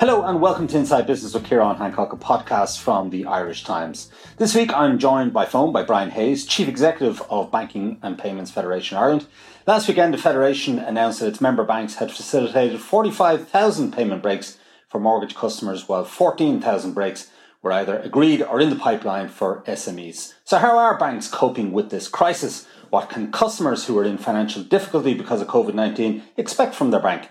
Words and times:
Hello 0.00 0.22
and 0.22 0.40
welcome 0.40 0.66
to 0.66 0.78
Inside 0.78 1.06
Business 1.06 1.34
with 1.34 1.44
Kieran 1.44 1.76
Hancock, 1.76 2.14
a 2.14 2.16
podcast 2.16 2.78
from 2.78 3.10
the 3.10 3.26
Irish 3.26 3.64
Times. 3.64 4.10
This 4.38 4.54
week 4.54 4.72
I'm 4.72 4.98
joined 4.98 5.34
by 5.34 5.44
phone 5.44 5.74
by 5.74 5.82
Brian 5.82 6.08
Hayes, 6.12 6.46
Chief 6.46 6.68
Executive 6.68 7.20
of 7.28 7.52
Banking 7.52 7.98
and 8.02 8.18
Payments 8.18 8.50
Federation 8.50 8.96
Ireland. 8.96 9.26
Last 9.66 9.88
weekend, 9.88 10.14
the 10.14 10.18
Federation 10.18 10.78
announced 10.78 11.20
that 11.20 11.26
its 11.26 11.42
member 11.42 11.64
banks 11.64 11.96
had 11.96 12.10
facilitated 12.10 12.80
45,000 12.80 13.92
payment 13.92 14.22
breaks 14.22 14.56
for 14.88 14.98
mortgage 14.98 15.34
customers, 15.34 15.86
while 15.86 16.06
14,000 16.06 16.94
breaks 16.94 17.30
were 17.60 17.72
either 17.72 17.98
agreed 17.98 18.40
or 18.40 18.58
in 18.58 18.70
the 18.70 18.76
pipeline 18.76 19.28
for 19.28 19.62
SMEs. 19.66 20.32
So, 20.44 20.56
how 20.56 20.78
are 20.78 20.96
banks 20.96 21.28
coping 21.28 21.72
with 21.72 21.90
this 21.90 22.08
crisis? 22.08 22.66
What 22.88 23.10
can 23.10 23.30
customers 23.30 23.84
who 23.84 23.98
are 23.98 24.04
in 24.04 24.16
financial 24.16 24.62
difficulty 24.62 25.12
because 25.12 25.42
of 25.42 25.48
COVID 25.48 25.74
19 25.74 26.22
expect 26.38 26.74
from 26.74 26.90
their 26.90 27.02
bank? 27.02 27.28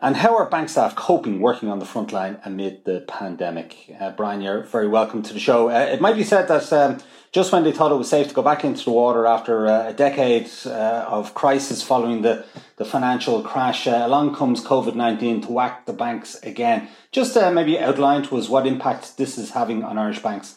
And 0.00 0.16
how 0.16 0.36
are 0.36 0.48
bank 0.48 0.68
staff 0.68 0.94
coping 0.94 1.40
working 1.40 1.68
on 1.68 1.80
the 1.80 1.84
front 1.84 2.12
line 2.12 2.38
amid 2.44 2.84
the 2.84 3.00
pandemic? 3.08 3.96
Uh, 3.98 4.10
Brian, 4.12 4.40
you're 4.40 4.62
very 4.62 4.86
welcome 4.86 5.22
to 5.22 5.32
the 5.34 5.40
show. 5.40 5.70
Uh, 5.70 5.88
it 5.92 6.00
might 6.00 6.14
be 6.14 6.22
said 6.22 6.46
that 6.46 6.72
um, 6.72 6.98
just 7.32 7.52
when 7.52 7.64
they 7.64 7.72
thought 7.72 7.90
it 7.90 7.96
was 7.96 8.08
safe 8.08 8.28
to 8.28 8.34
go 8.34 8.42
back 8.42 8.64
into 8.64 8.84
the 8.84 8.90
water 8.92 9.26
after 9.26 9.66
uh, 9.66 9.88
a 9.88 9.92
decade 9.92 10.48
uh, 10.66 11.04
of 11.08 11.34
crisis 11.34 11.82
following 11.82 12.22
the, 12.22 12.44
the 12.76 12.84
financial 12.84 13.42
crash, 13.42 13.88
uh, 13.88 14.02
along 14.04 14.36
comes 14.36 14.64
COVID 14.64 14.94
19 14.94 15.42
to 15.42 15.52
whack 15.52 15.86
the 15.86 15.92
banks 15.92 16.36
again. 16.42 16.88
Just 17.10 17.36
uh, 17.36 17.50
maybe 17.50 17.76
outline 17.76 18.22
to 18.24 18.36
us 18.36 18.48
what 18.48 18.68
impact 18.68 19.16
this 19.16 19.36
is 19.36 19.50
having 19.50 19.82
on 19.82 19.98
Irish 19.98 20.22
banks. 20.22 20.56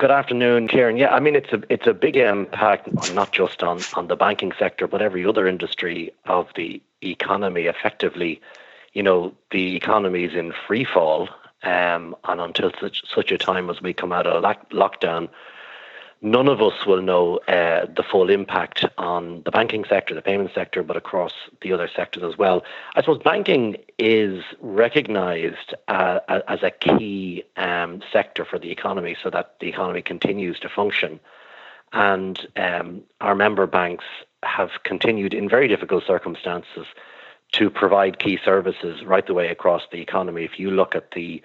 Good 0.00 0.10
afternoon, 0.10 0.66
Kieran. 0.66 0.96
Yeah, 0.96 1.14
I 1.14 1.20
mean 1.20 1.36
it's 1.36 1.52
a 1.52 1.62
it's 1.68 1.86
a 1.86 1.94
big 1.94 2.16
impact 2.16 2.88
not 3.14 3.32
just 3.32 3.62
on, 3.62 3.80
on 3.94 4.08
the 4.08 4.16
banking 4.16 4.52
sector 4.58 4.88
but 4.88 5.00
every 5.00 5.24
other 5.24 5.46
industry 5.46 6.12
of 6.24 6.48
the 6.56 6.82
economy. 7.00 7.66
Effectively, 7.66 8.40
you 8.94 9.02
know, 9.02 9.34
the 9.50 9.76
economy 9.76 10.24
is 10.24 10.34
in 10.34 10.52
free 10.66 10.84
fall, 10.84 11.28
um, 11.62 12.16
and 12.24 12.40
until 12.40 12.70
such 12.80 13.02
such 13.12 13.32
a 13.32 13.38
time 13.38 13.68
as 13.68 13.82
we 13.82 13.92
come 13.92 14.12
out 14.12 14.26
of 14.26 14.42
lock, 14.42 14.70
lockdown, 14.70 15.28
none 16.22 16.48
of 16.48 16.62
us 16.62 16.86
will 16.86 17.02
know 17.02 17.38
uh, 17.48 17.86
the 17.86 18.04
full 18.08 18.30
impact 18.30 18.84
on 18.96 19.42
the 19.44 19.50
banking 19.50 19.84
sector, 19.84 20.14
the 20.14 20.22
payment 20.22 20.50
sector, 20.54 20.82
but 20.82 20.96
across 20.96 21.32
the 21.60 21.72
other 21.72 21.88
sectors 21.94 22.22
as 22.22 22.38
well. 22.38 22.62
I 22.94 23.00
suppose 23.00 23.18
banking 23.22 23.76
is 23.98 24.44
recognised 24.60 25.74
uh, 25.88 26.20
as 26.28 26.62
a 26.62 26.70
key 26.70 27.44
um, 27.56 28.00
sector 28.12 28.44
for 28.44 28.58
the 28.58 28.70
economy, 28.70 29.16
so 29.20 29.28
that 29.30 29.56
the 29.60 29.68
economy 29.68 30.02
continues 30.02 30.60
to 30.60 30.68
function. 30.68 31.18
And 31.92 32.46
um, 32.56 33.02
our 33.20 33.34
member 33.34 33.66
banks 33.66 34.04
have 34.42 34.70
continued 34.84 35.34
in 35.34 35.48
very 35.48 35.68
difficult 35.68 36.04
circumstances 36.06 36.86
to 37.58 37.70
provide 37.70 38.18
key 38.18 38.38
services 38.44 39.04
right 39.04 39.26
the 39.26 39.34
way 39.34 39.48
across 39.48 39.82
the 39.90 40.00
economy. 40.00 40.44
If 40.44 40.58
you 40.58 40.70
look 40.70 40.94
at 40.94 41.10
the 41.12 41.42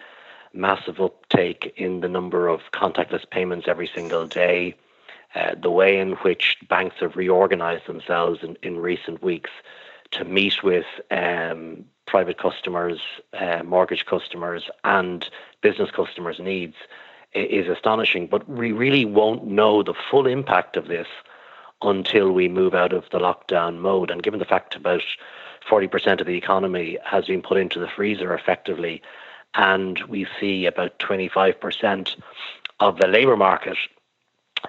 massive 0.53 0.99
uptake 0.99 1.73
in 1.75 2.01
the 2.01 2.07
number 2.07 2.47
of 2.47 2.61
contactless 2.73 3.29
payments 3.29 3.67
every 3.67 3.89
single 3.93 4.27
day. 4.27 4.75
Uh, 5.35 5.53
the 5.61 5.69
way 5.69 5.99
in 5.99 6.13
which 6.23 6.57
banks 6.67 6.95
have 6.99 7.15
reorganized 7.15 7.85
themselves 7.85 8.39
in, 8.41 8.57
in 8.63 8.79
recent 8.79 9.21
weeks 9.21 9.51
to 10.11 10.25
meet 10.25 10.63
with 10.63 10.85
um, 11.11 11.85
private 12.07 12.39
customers, 12.39 12.99
uh, 13.39 13.61
mortgage 13.63 14.05
customers, 14.05 14.63
and 14.83 15.29
business 15.61 15.91
customers' 15.91 16.39
needs 16.39 16.75
is 17.35 17.67
astonishing. 17.67 18.25
But 18.25 18.49
we 18.49 18.71
really 18.71 19.05
won't 19.05 19.45
know 19.45 19.83
the 19.83 19.93
full 20.09 20.25
impact 20.25 20.75
of 20.77 20.87
this 20.87 21.07
until 21.83 22.31
we 22.31 22.47
move 22.47 22.73
out 22.73 22.91
of 22.91 23.03
the 23.11 23.19
lockdown 23.19 23.77
mode. 23.77 24.09
And 24.09 24.23
given 24.23 24.39
the 24.39 24.45
fact 24.45 24.75
about 24.75 25.03
40% 25.69 26.19
of 26.19 26.27
the 26.27 26.37
economy 26.37 26.97
has 27.03 27.25
been 27.25 27.41
put 27.41 27.57
into 27.57 27.79
the 27.79 27.87
freezer 27.87 28.33
effectively, 28.33 29.01
and 29.53 29.99
we 30.07 30.27
see 30.39 30.65
about 30.65 30.99
25% 30.99 32.15
of 32.79 32.97
the 32.97 33.07
labour 33.07 33.37
market 33.37 33.77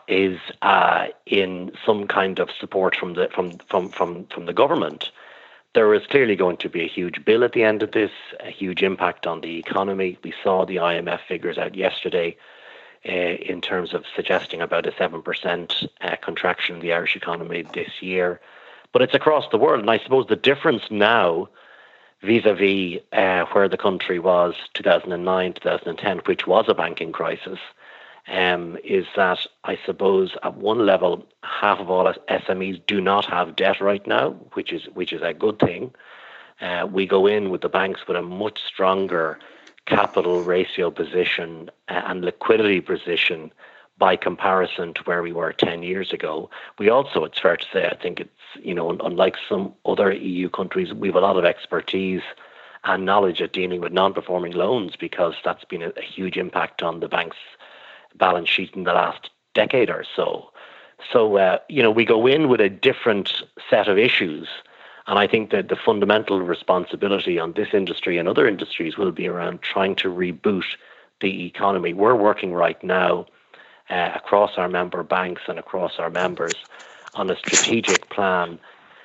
is 0.09 0.39
uh, 0.63 1.07
in 1.27 1.73
some 1.85 2.07
kind 2.07 2.39
of 2.39 2.51
support 2.59 2.95
from 2.97 3.15
the 3.15 3.29
from 3.35 3.59
from 3.69 3.89
from 3.89 4.27
from 4.27 4.47
the 4.47 4.53
government. 4.53 5.11
There 5.75 5.95
is 5.95 6.07
clearly 6.07 6.35
going 6.35 6.57
to 6.59 6.69
be 6.69 6.83
a 6.83 6.89
huge 6.89 7.25
bill 7.25 7.45
at 7.45 7.53
the 7.53 7.63
end 7.63 7.83
of 7.83 7.93
this, 7.93 8.11
a 8.41 8.51
huge 8.51 8.83
impact 8.83 9.27
on 9.27 9.41
the 9.41 9.59
economy. 9.59 10.19
We 10.25 10.35
saw 10.43 10.65
the 10.65 10.77
IMF 10.77 11.21
figures 11.29 11.59
out 11.59 11.77
yesterday 11.77 12.37
uh, 13.09 13.13
in 13.13 13.61
terms 13.61 13.95
of 13.95 14.05
suggesting 14.17 14.61
about 14.61 14.87
a 14.87 14.91
7% 14.91 15.89
uh, 16.01 16.17
contraction 16.17 16.77
in 16.77 16.83
the 16.83 16.93
Irish 16.93 17.15
economy 17.15 17.63
this 17.63 18.03
year. 18.03 18.41
But 18.93 19.03
it's 19.03 19.15
across 19.15 19.45
the 19.51 19.59
world. 19.59 19.81
And 19.81 19.91
I 19.91 19.99
suppose 19.99 20.27
the 20.29 20.37
difference 20.37 20.83
now 20.91 21.49
vis-a-vis 22.23 23.01
uh, 23.13 23.45
where 23.53 23.69
the 23.69 23.77
country 23.77 24.19
was 24.19 24.55
2009, 24.75 25.53
2010, 25.55 26.19
which 26.27 26.47
was 26.47 26.67
a 26.69 26.75
banking 26.75 27.13
crisis, 27.13 27.59
um, 28.29 28.77
is 28.85 29.07
that 29.17 29.47
I 29.65 29.79
suppose 29.85 30.37
at 30.43 30.57
one 30.57 30.85
level 30.87 31.27
half 31.43 31.79
of 31.79 31.91
all 31.91 32.13
SMEs 32.29 32.81
do 32.87 33.01
not 33.01 33.25
have 33.27 33.57
debt 33.57 33.81
right 33.81 34.07
now, 34.07 34.31
which 34.53 34.73
is 34.73 34.87
which 34.95 35.13
is 35.13 35.23
a 35.23 35.35
good 35.35 35.59
thing. 35.59 35.95
Uh, 36.61 36.87
we 36.91 37.07
go 37.07 37.27
in 37.27 37.51
with 37.51 37.63
the 37.63 37.69
banks 37.69 38.07
with 38.07 38.17
a 38.17 38.23
much 38.23 38.61
stronger 38.67 39.39
capital 39.87 40.43
ratio 40.43 40.91
position 40.91 41.71
uh, 41.89 42.03
and 42.07 42.25
liquidity 42.25 42.81
position 42.81 43.51
by 44.01 44.17
comparison 44.17 44.95
to 44.95 45.03
where 45.03 45.23
we 45.23 45.31
were 45.31 45.53
10 45.53 45.83
years 45.85 46.11
ago. 46.13 46.51
We 46.79 46.89
also, 46.89 47.23
it's 47.23 47.39
fair 47.39 47.59
to 47.59 47.67
say, 47.71 47.87
I 47.87 47.95
think 47.95 48.19
it's, 48.19 48.31
you 48.61 48.75
know, 48.75 48.91
unlike 48.91 49.37
some 49.47 49.75
other 49.85 50.11
EU 50.11 50.49
countries, 50.49 50.93
we 50.93 51.09
have 51.09 51.17
a 51.17 51.21
lot 51.21 51.37
of 51.37 51.45
expertise 51.45 52.23
and 52.85 53.05
knowledge 53.05 53.43
at 53.43 53.53
dealing 53.53 53.83
with 53.83 53.93
non 53.93 54.15
performing 54.15 54.53
loans 54.53 54.97
because 54.97 55.35
that's 55.45 55.65
been 55.67 55.83
a, 55.83 55.91
a, 55.99 56.03
huge 56.03 56.39
impact 56.39 56.83
on 56.83 57.01
the 57.01 57.09
bank's 57.09 57.37
balance 58.17 58.49
sheet 58.49 58.75
in 58.75 58.85
the 58.85 58.95
last 58.95 59.29
decade 59.55 59.91
or 59.91 60.03
so. 60.17 60.51
So, 61.13 61.37
uh, 61.37 61.59
you 61.69 61.83
know, 61.83 61.91
we 61.91 62.07
go 62.07 62.27
in 62.27 62.49
with 62.49 62.61
a 62.63 62.71
different 62.71 63.43
set 63.69 63.87
of 63.87 63.99
issues. 63.99 64.49
And 65.07 65.19
I 65.19 65.27
think 65.27 65.51
that 65.51 65.69
the 65.69 65.77
fundamental 65.77 66.41
responsibility 66.41 67.39
on 67.39 67.53
this 67.53 67.69
industry 67.75 68.17
and 68.17 68.29
other 68.29 68.49
industries 68.49 68.97
will 68.97 69.13
be 69.13 69.29
around 69.29 69.61
trying 69.61 69.95
to 69.97 70.09
reboot 70.09 70.65
the 71.21 71.45
economy. 71.45 71.93
We're 71.93 72.15
working 72.15 72.55
right 72.55 72.83
now 72.83 73.27
uh, 73.91 74.13
across 74.15 74.57
our 74.57 74.69
member 74.69 75.03
banks 75.03 75.43
and 75.49 75.59
across 75.59 75.99
our 75.99 76.11
members 76.11 76.55
on 77.15 77.31
a 77.31 77.37
strategic 77.37 78.09
plan 78.11 78.59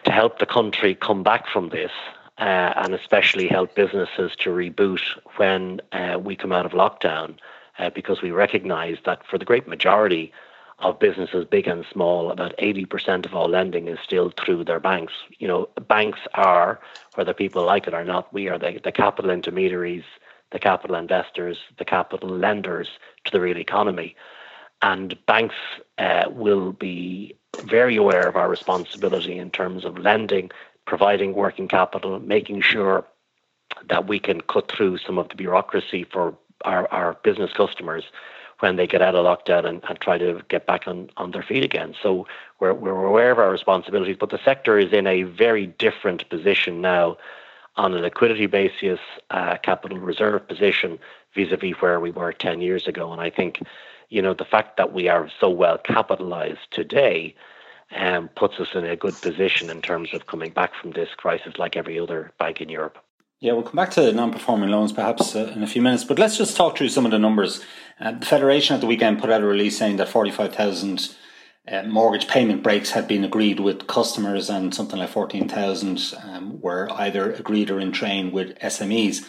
to 0.04 0.12
help 0.12 0.40
the 0.40 0.46
country 0.46 0.96
come 0.96 1.24
back 1.24 1.48
from 1.48 1.70
this 1.70 1.92
uh, 2.38 2.74
and 2.76 2.94
especially 2.94 3.48
help 3.48 3.76
businesses 3.76 4.36
to 4.38 4.50
reboot 4.50 5.02
when 5.38 5.82
uh, 5.92 6.20
we 6.20 6.36
come 6.36 6.52
out 6.52 6.66
of 6.66 6.74
lockdown 6.74 7.36
uh, 7.80 7.90
because 7.90 8.22
we 8.22 8.32
recognize 8.32 8.98
that 9.06 9.26
for 9.26 9.38
the 9.38 9.46
great 9.46 9.68
majority 9.68 10.32
of 10.80 11.00
businesses, 11.00 11.46
big 11.46 11.68
and 11.68 11.86
small, 11.92 12.32
about 12.32 12.56
80% 12.58 13.26
of 13.26 13.34
all 13.34 13.48
lending 13.48 13.88
is 13.88 13.98
still 14.04 14.34
through 14.38 14.66
their 14.66 14.80
banks. 14.80 15.14
You 15.40 15.48
know, 15.48 15.70
banks 15.88 16.20
are, 16.34 16.80
whether 17.16 17.34
people 17.34 17.64
like 17.64 17.88
it 17.88 17.94
or 17.94 18.04
not, 18.04 18.32
we 18.34 18.50
are 18.50 18.60
the, 18.60 18.80
the 18.84 18.92
capital 18.92 19.32
intermediaries, 19.32 20.04
the 20.52 20.60
capital 20.60 20.98
investors, 20.98 21.58
the 21.78 21.86
capital 21.86 22.30
lenders 22.30 22.90
to 23.24 23.32
the 23.32 23.40
real 23.40 23.58
economy. 23.58 24.16
And 24.86 25.18
banks 25.26 25.56
uh, 25.98 26.26
will 26.30 26.72
be 26.72 27.36
very 27.64 27.96
aware 27.96 28.28
of 28.28 28.36
our 28.36 28.48
responsibility 28.48 29.36
in 29.36 29.50
terms 29.50 29.84
of 29.84 29.98
lending, 29.98 30.52
providing 30.86 31.34
working 31.34 31.68
capital, 31.68 32.20
making 32.20 32.62
sure 32.62 33.04
that 33.90 34.08
we 34.08 34.20
can 34.20 34.42
cut 34.42 34.72
through 34.72 35.00
some 35.00 35.18
of 35.18 35.28
the 35.30 35.36
bureaucracy 35.36 36.04
for 36.04 36.38
our, 36.66 36.88
our 36.92 37.18
business 37.24 37.52
customers 37.52 38.04
when 38.60 38.76
they 38.76 38.86
get 38.86 39.02
out 39.02 39.16
of 39.16 39.26
lockdown 39.26 39.66
and, 39.66 39.84
and 39.90 40.00
try 40.00 40.20
to 40.20 40.40
get 40.50 40.68
back 40.68 40.88
on, 40.88 41.10
on 41.18 41.32
their 41.32 41.42
feet 41.42 41.64
again. 41.64 41.96
So 42.04 42.28
we're, 42.60 42.74
we're 42.76 43.06
aware 43.06 43.32
of 43.32 43.40
our 43.40 43.50
responsibilities, 43.50 44.18
but 44.20 44.30
the 44.30 44.40
sector 44.46 44.78
is 44.78 44.94
in 44.94 45.08
a 45.08 45.24
very 45.24 45.66
different 45.66 46.30
position 46.30 46.80
now 46.80 47.18
on 47.76 47.92
a 47.96 47.98
liquidity 47.98 48.46
basis, 48.46 49.00
uh, 49.32 49.58
capital 49.64 49.98
reserve 49.98 50.48
position 50.48 51.00
vis-a-vis 51.34 51.74
where 51.82 52.00
we 52.00 52.12
were 52.12 52.32
10 52.32 52.62
years 52.62 52.88
ago. 52.88 53.12
And 53.12 53.20
I 53.20 53.32
think, 53.32 53.62
you 54.10 54.22
know, 54.22 54.34
the 54.34 54.46
fact 54.46 54.78
that 54.78 54.94
we 54.94 55.08
are 55.08 55.30
so 55.40 55.50
well 55.50 55.78
capitalized 55.78 56.72
today 56.72 57.36
um, 57.96 58.30
puts 58.36 58.60
us 58.60 58.70
in 58.74 58.86
a 58.86 58.96
good 58.96 59.16
position 59.22 59.70
in 59.70 59.82
terms 59.82 60.14
of 60.14 60.28
coming 60.28 60.52
back 60.52 60.72
from 60.80 60.92
this 60.92 61.10
crisis 61.16 61.54
like 61.58 61.76
every 61.76 62.00
other 62.00 62.32
bank 62.40 62.62
in 62.62 62.70
Europe. 62.70 62.98
Yeah, 63.42 63.54
we'll 63.54 63.64
come 63.64 63.76
back 63.76 63.92
to 63.92 64.12
non-performing 64.12 64.70
loans 64.70 64.92
perhaps 64.92 65.36
uh, 65.36 65.52
in 65.56 65.62
a 65.62 65.68
few 65.68 65.82
minutes, 65.82 66.04
but 66.04 66.18
let's 66.18 66.38
just 66.38 66.56
talk 66.56 66.78
through 66.78 66.90
some 66.90 67.06
of 67.06 67.12
the 67.12 67.20
numbers. 67.20 67.62
Uh, 68.00 68.14
the 68.14 68.26
Federation 68.26 68.76
at 68.76 68.82
the 68.82 68.88
weekend 68.88 69.20
put 69.20 69.30
out 69.30 69.42
a 69.42 69.46
release 69.46 69.78
saying 69.78 69.98
that 69.98 70.10
45,000 70.10 71.16
uh, 71.68 71.84
mortgage 71.84 72.28
payment 72.28 72.64
breaks 72.64 72.92
had 72.92 73.08
been 73.08 73.24
agreed 73.24 73.60
with 73.60 73.88
customers 73.88 74.50
and 74.50 74.74
something 74.74 75.00
like 75.00 75.10
14,000 75.10 76.14
um, 76.24 76.62
were 76.62 76.88
either 76.94 77.34
agreed 77.34 77.70
or 77.70 77.80
in 77.80 77.92
train 77.92 78.32
with 78.32 78.58
SMEs. 78.60 79.28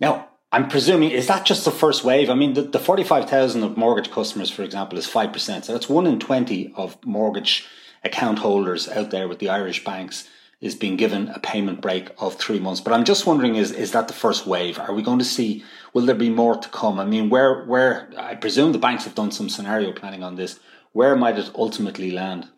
Now, 0.00 0.28
I'm 0.54 0.68
presuming, 0.68 1.10
is 1.10 1.28
that 1.28 1.46
just 1.46 1.64
the 1.64 1.70
first 1.70 2.04
wave? 2.04 2.28
I 2.28 2.34
mean, 2.34 2.52
the, 2.52 2.62
the 2.62 2.78
45,000 2.78 3.62
of 3.62 3.78
mortgage 3.78 4.10
customers, 4.10 4.50
for 4.50 4.62
example, 4.62 4.98
is 4.98 5.08
5%. 5.08 5.64
So 5.64 5.72
that's 5.72 5.88
1 5.88 6.06
in 6.06 6.20
20 6.20 6.74
of 6.76 7.02
mortgage 7.06 7.66
account 8.04 8.40
holders 8.40 8.86
out 8.88 9.10
there 9.10 9.28
with 9.28 9.38
the 9.38 9.48
Irish 9.48 9.82
banks 9.82 10.28
is 10.60 10.74
being 10.74 10.96
given 10.96 11.28
a 11.30 11.40
payment 11.40 11.80
break 11.80 12.10
of 12.18 12.36
three 12.36 12.60
months. 12.60 12.80
But 12.80 12.92
I'm 12.92 13.04
just 13.04 13.26
wondering, 13.26 13.56
is 13.56 13.72
is 13.72 13.90
that 13.92 14.06
the 14.06 14.14
first 14.14 14.46
wave? 14.46 14.78
Are 14.78 14.94
we 14.94 15.02
going 15.02 15.18
to 15.18 15.24
see? 15.24 15.64
Will 15.92 16.06
there 16.06 16.14
be 16.14 16.30
more 16.30 16.54
to 16.56 16.68
come? 16.68 17.00
I 17.00 17.04
mean, 17.04 17.30
where 17.30 17.64
where 17.64 18.08
I 18.16 18.36
presume 18.36 18.70
the 18.72 18.78
banks 18.78 19.04
have 19.04 19.16
done 19.16 19.32
some 19.32 19.48
scenario 19.48 19.92
planning 19.92 20.22
on 20.22 20.36
this. 20.36 20.60
Where 20.92 21.16
might 21.16 21.38
it 21.38 21.50
ultimately 21.56 22.12
land? 22.12 22.48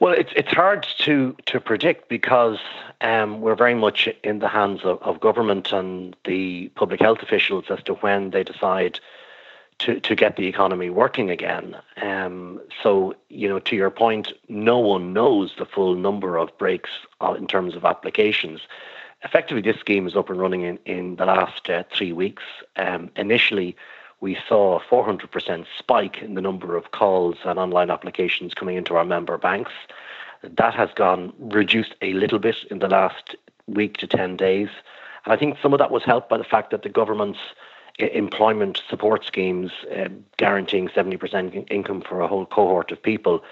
Well, 0.00 0.12
it's 0.12 0.32
it's 0.36 0.52
hard 0.52 0.86
to 1.00 1.36
to 1.46 1.60
predict 1.60 2.08
because 2.08 2.58
um, 3.00 3.40
we're 3.40 3.54
very 3.54 3.74
much 3.74 4.08
in 4.24 4.38
the 4.38 4.48
hands 4.48 4.80
of, 4.84 5.02
of 5.02 5.20
government 5.20 5.72
and 5.72 6.16
the 6.24 6.68
public 6.74 7.00
health 7.00 7.22
officials 7.22 7.64
as 7.70 7.82
to 7.84 7.94
when 7.94 8.30
they 8.30 8.42
decide 8.44 9.00
to, 9.78 10.00
to 10.00 10.14
get 10.14 10.36
the 10.36 10.46
economy 10.46 10.88
working 10.90 11.30
again. 11.30 11.76
Um, 12.00 12.60
so, 12.82 13.14
you 13.28 13.48
know, 13.48 13.58
to 13.58 13.76
your 13.76 13.90
point, 13.90 14.32
no 14.48 14.78
one 14.78 15.12
knows 15.12 15.54
the 15.58 15.66
full 15.66 15.94
number 15.94 16.36
of 16.36 16.56
breaks 16.56 16.90
uh, 17.20 17.34
in 17.34 17.46
terms 17.46 17.74
of 17.74 17.84
applications. 17.84 18.60
Effectively, 19.22 19.62
this 19.62 19.80
scheme 19.80 20.06
is 20.06 20.16
up 20.16 20.30
and 20.30 20.40
running 20.40 20.62
in, 20.62 20.78
in 20.86 21.16
the 21.16 21.26
last 21.26 21.68
uh, 21.68 21.82
three 21.92 22.12
weeks. 22.12 22.42
Um, 22.76 23.10
initially, 23.16 23.76
we 24.20 24.38
saw 24.48 24.78
a 24.78 24.80
400% 24.80 25.66
spike 25.78 26.22
in 26.22 26.34
the 26.34 26.40
number 26.40 26.76
of 26.76 26.92
calls 26.92 27.36
and 27.44 27.58
online 27.58 27.90
applications 27.90 28.54
coming 28.54 28.76
into 28.76 28.96
our 28.96 29.04
member 29.04 29.36
banks. 29.36 29.72
That 30.56 30.74
has 30.74 30.90
gone 30.94 31.32
reduced 31.38 31.94
a 32.02 32.12
little 32.12 32.38
bit 32.38 32.56
in 32.70 32.78
the 32.78 32.88
last 32.88 33.36
week 33.66 33.96
to 33.98 34.06
10 34.06 34.36
days. 34.36 34.68
And 35.24 35.32
I 35.32 35.36
think 35.36 35.58
some 35.60 35.72
of 35.72 35.78
that 35.78 35.90
was 35.90 36.04
helped 36.04 36.28
by 36.28 36.38
the 36.38 36.44
fact 36.44 36.70
that 36.70 36.82
the 36.82 36.88
government's 36.88 37.40
employment 37.98 38.82
support 38.88 39.24
schemes 39.24 39.72
uh, 39.96 40.08
guaranteeing 40.36 40.88
70% 40.88 41.70
income 41.70 42.02
for 42.02 42.20
a 42.20 42.28
whole 42.28 42.46
cohort 42.46 42.92
of 42.92 43.02
people 43.02 43.42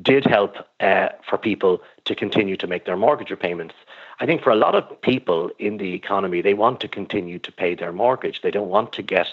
did 0.00 0.24
help 0.24 0.56
uh, 0.80 1.08
for 1.28 1.36
people 1.36 1.82
to 2.06 2.14
continue 2.14 2.56
to 2.56 2.66
make 2.66 2.86
their 2.86 2.96
mortgage 2.96 3.30
repayments. 3.30 3.74
I 4.20 4.26
think 4.26 4.42
for 4.42 4.50
a 4.50 4.56
lot 4.56 4.74
of 4.74 5.00
people 5.02 5.50
in 5.58 5.76
the 5.76 5.92
economy, 5.92 6.40
they 6.40 6.54
want 6.54 6.80
to 6.80 6.88
continue 6.88 7.38
to 7.40 7.52
pay 7.52 7.74
their 7.74 7.92
mortgage. 7.92 8.40
They 8.40 8.50
don't 8.50 8.70
want 8.70 8.92
to 8.94 9.02
get 9.02 9.28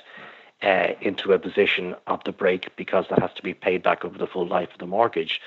uh, 0.61 0.87
into 0.99 1.31
a 1.31 1.39
position 1.39 1.95
of 2.07 2.21
the 2.25 2.33
break 2.33 2.75
because 2.75 3.05
that 3.09 3.19
has 3.19 3.31
to 3.35 3.41
be 3.41 3.53
paid 3.53 3.81
back 3.81 4.03
over 4.03 4.17
the 4.17 4.27
full 4.27 4.47
life 4.47 4.69
of 4.73 4.79
the 4.79 4.87
mortgage. 4.87 5.39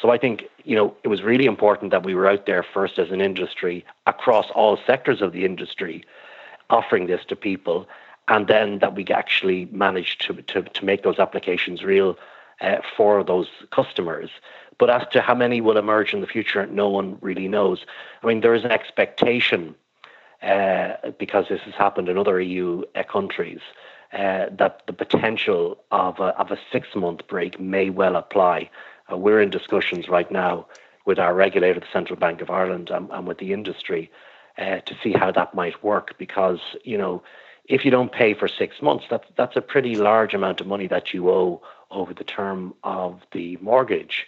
So 0.00 0.10
I 0.10 0.18
think 0.18 0.44
you 0.64 0.76
know 0.76 0.94
it 1.02 1.08
was 1.08 1.22
really 1.22 1.46
important 1.46 1.90
that 1.90 2.04
we 2.04 2.14
were 2.14 2.28
out 2.28 2.46
there 2.46 2.62
first 2.62 2.98
as 2.98 3.10
an 3.10 3.20
industry 3.20 3.84
across 4.06 4.50
all 4.54 4.78
sectors 4.86 5.20
of 5.22 5.32
the 5.32 5.44
industry, 5.44 6.04
offering 6.70 7.06
this 7.06 7.24
to 7.26 7.36
people 7.36 7.88
and 8.28 8.46
then 8.46 8.78
that 8.78 8.94
we 8.94 9.04
actually 9.06 9.66
managed 9.72 10.20
to, 10.26 10.34
to, 10.42 10.62
to 10.62 10.84
make 10.84 11.02
those 11.02 11.18
applications 11.18 11.82
real 11.82 12.16
uh, 12.60 12.76
for 12.96 13.24
those 13.24 13.48
customers. 13.72 14.30
But 14.78 14.90
as 14.90 15.02
to 15.12 15.20
how 15.20 15.34
many 15.34 15.60
will 15.60 15.78
emerge 15.78 16.14
in 16.14 16.20
the 16.20 16.26
future, 16.26 16.66
no 16.66 16.88
one 16.88 17.18
really 17.20 17.48
knows. 17.48 17.84
I 18.22 18.26
mean, 18.26 18.42
there 18.42 18.54
is 18.54 18.64
an 18.64 18.70
expectation, 18.70 19.74
uh, 20.42 21.10
because 21.18 21.46
this 21.48 21.62
has 21.62 21.74
happened 21.74 22.08
in 22.08 22.18
other 22.18 22.40
EU 22.40 22.84
uh, 22.94 23.02
countries, 23.02 23.60
uh, 24.12 24.46
that 24.56 24.82
the 24.86 24.92
potential 24.92 25.78
of 25.90 26.20
a, 26.20 26.38
of 26.38 26.50
a 26.50 26.58
six 26.70 26.88
month 26.94 27.26
break 27.26 27.58
may 27.58 27.90
well 27.90 28.14
apply. 28.14 28.70
Uh, 29.10 29.16
we're 29.16 29.40
in 29.40 29.50
discussions 29.50 30.08
right 30.08 30.30
now 30.30 30.66
with 31.04 31.18
our 31.18 31.34
regulator, 31.34 31.80
the 31.80 31.86
Central 31.92 32.18
Bank 32.18 32.40
of 32.40 32.50
Ireland, 32.50 32.90
and, 32.90 33.10
and 33.10 33.26
with 33.26 33.38
the 33.38 33.52
industry 33.52 34.10
uh, 34.58 34.80
to 34.80 34.96
see 35.02 35.12
how 35.12 35.30
that 35.32 35.54
might 35.54 35.82
work 35.82 36.16
because, 36.18 36.60
you 36.84 36.98
know, 36.98 37.22
if 37.68 37.84
you 37.84 37.90
don't 37.90 38.12
pay 38.12 38.34
for 38.34 38.48
six 38.48 38.80
months, 38.82 39.04
that's 39.10 39.26
that's 39.36 39.56
a 39.56 39.60
pretty 39.60 39.94
large 39.94 40.34
amount 40.34 40.60
of 40.60 40.66
money 40.66 40.86
that 40.88 41.12
you 41.12 41.28
owe 41.30 41.62
over 41.90 42.14
the 42.14 42.24
term 42.24 42.74
of 42.82 43.20
the 43.32 43.56
mortgage. 43.58 44.26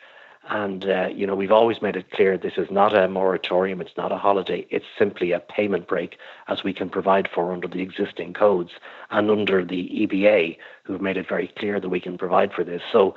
And 0.48 0.88
uh, 0.88 1.08
you 1.12 1.26
know, 1.26 1.34
we've 1.34 1.52
always 1.52 1.82
made 1.82 1.96
it 1.96 2.10
clear 2.10 2.36
this 2.36 2.56
is 2.56 2.70
not 2.70 2.94
a 2.94 3.08
moratorium, 3.08 3.80
it's 3.80 3.96
not 3.96 4.12
a 4.12 4.16
holiday, 4.18 4.66
it's 4.70 4.86
simply 4.98 5.32
a 5.32 5.40
payment 5.40 5.86
break, 5.86 6.18
as 6.48 6.64
we 6.64 6.72
can 6.72 6.88
provide 6.90 7.28
for 7.32 7.52
under 7.52 7.68
the 7.68 7.82
existing 7.82 8.34
codes 8.34 8.72
and 9.10 9.30
under 9.30 9.64
the 9.64 9.88
EBA, 10.06 10.56
who've 10.84 11.00
made 11.00 11.16
it 11.16 11.28
very 11.28 11.48
clear 11.58 11.80
that 11.80 11.88
we 11.88 12.00
can 12.00 12.16
provide 12.18 12.52
for 12.52 12.64
this. 12.64 12.82
So. 12.92 13.14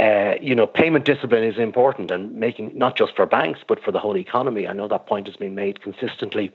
Uh, 0.00 0.34
you 0.40 0.54
know, 0.54 0.66
payment 0.66 1.04
discipline 1.04 1.44
is 1.44 1.58
important 1.58 2.10
and 2.10 2.34
making 2.34 2.66
not 2.74 2.96
just 2.96 3.14
for 3.14 3.26
banks 3.26 3.60
but 3.68 3.82
for 3.84 3.92
the 3.92 3.98
whole 3.98 4.16
economy. 4.16 4.66
I 4.66 4.72
know 4.72 4.88
that 4.88 5.06
point 5.06 5.26
has 5.26 5.36
been 5.36 5.54
made 5.54 5.82
consistently 5.82 6.50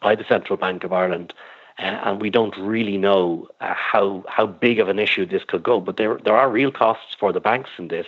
by 0.00 0.14
the 0.14 0.24
Central 0.24 0.56
Bank 0.56 0.84
of 0.84 0.92
Ireland 0.92 1.34
uh, 1.78 1.82
and 1.82 2.20
we 2.20 2.30
don't 2.30 2.56
really 2.58 2.98
know 2.98 3.48
uh, 3.60 3.74
how 3.74 4.24
how 4.28 4.46
big 4.46 4.78
of 4.78 4.88
an 4.88 4.98
issue 4.98 5.26
this 5.26 5.44
could 5.44 5.62
go. 5.62 5.80
But 5.80 5.96
there 5.96 6.18
there 6.24 6.36
are 6.36 6.50
real 6.50 6.70
costs 6.70 7.16
for 7.18 7.32
the 7.32 7.40
banks 7.40 7.70
in 7.78 7.88
this, 7.88 8.06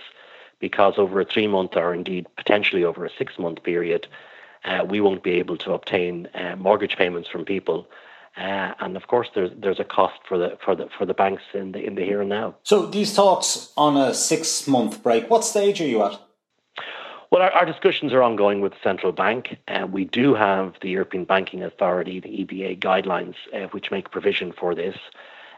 because 0.61 0.94
over 0.99 1.20
a 1.20 1.25
three 1.25 1.46
month 1.46 1.77
or 1.77 1.94
indeed 1.94 2.27
potentially 2.37 2.84
over 2.84 3.05
a 3.05 3.11
six 3.19 3.39
month 3.39 3.63
period, 3.63 4.06
uh, 4.65 4.84
we 4.89 5.01
won't 5.01 5.23
be 5.23 5.32
able 5.32 5.56
to 5.58 5.73
obtain 5.73 6.29
uh, 6.34 6.56
mortgage 6.56 6.96
payments 6.96 7.29
from 7.29 7.44
people. 7.44 7.89
Uh, 8.36 8.74
and 8.81 8.96
of 8.96 9.06
course, 9.06 9.29
there's 9.34 9.50
there's 9.56 9.79
a 9.79 9.84
cost 9.84 10.19
for 10.29 10.36
the 10.36 10.58
for 10.64 10.74
the 10.74 10.88
for 10.98 11.06
the 11.06 11.14
banks 11.14 11.43
in 11.53 11.72
the 11.72 11.84
in 11.84 11.94
the 11.94 12.03
here 12.03 12.20
and 12.20 12.29
now. 12.29 12.56
So 12.64 12.86
these 12.86 13.14
talks 13.14 13.72
on 13.76 13.96
a 13.96 14.12
six 14.12 14.67
month 14.67 15.03
break, 15.03 15.31
what 15.31 15.44
stage 15.44 15.81
are 15.81 15.86
you 15.86 16.03
at? 16.03 16.20
Well, 17.31 17.43
our, 17.43 17.50
our, 17.50 17.67
discussions 17.67 18.12
are 18.12 18.22
ongoing 18.22 18.60
with 18.60 18.72
the 18.72 18.79
central 18.82 19.10
bank. 19.10 19.56
Uh, 19.67 19.88
we 19.91 20.05
do 20.05 20.34
have 20.34 20.74
the 20.82 20.91
European 20.91 21.24
Banking 21.24 21.64
Authority, 21.64 22.20
the 22.20 22.29
EBA 22.29 22.79
guidelines, 22.79 23.34
uh, 23.53 23.67
which 23.72 23.91
make 23.91 24.12
provision 24.12 24.53
for 24.53 24.74
this. 24.74 24.96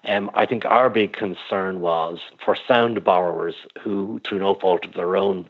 Um, 0.06 0.30
I 0.35 0.47
think 0.47 0.64
our 0.64 0.88
big 0.88 1.12
concern 1.12 1.80
was 1.80 2.18
for 2.42 2.56
sound 2.68 3.02
borrowers 3.04 3.56
who, 3.83 4.21
through 4.25 4.38
no 4.38 4.54
fault 4.54 4.85
of 4.87 4.95
their 4.95 5.16
own, 5.16 5.49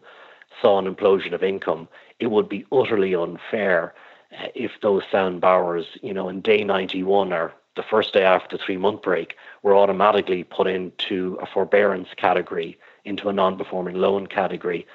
saw 0.61 0.79
an 0.79 0.93
implosion 0.93 1.33
of 1.33 1.43
income. 1.43 1.89
It 2.19 2.29
would 2.31 2.49
be 2.49 2.67
utterly 2.73 3.15
unfair 3.15 3.95
if 4.31 4.73
those 4.83 5.03
sound 5.11 5.41
borrowers, 5.41 5.87
you 6.03 6.13
know, 6.13 6.29
in 6.29 6.41
day 6.41 6.65
91 6.65 7.33
or 7.33 7.53
the 7.77 7.83
first 7.83 8.13
day 8.13 8.23
after 8.23 8.57
the 8.57 8.63
three 8.63 8.77
month 8.77 9.03
break, 9.03 9.37
were 9.63 9.77
automatically 9.77 10.45
put 10.45 10.67
into 10.67 11.39
a 11.43 11.47
forbearance 11.47 12.09
category, 12.17 12.79
into 13.05 13.29
a 13.29 13.33
non 13.33 13.57
performing 13.57 13.97
loan 13.97 14.27
category 14.27 14.87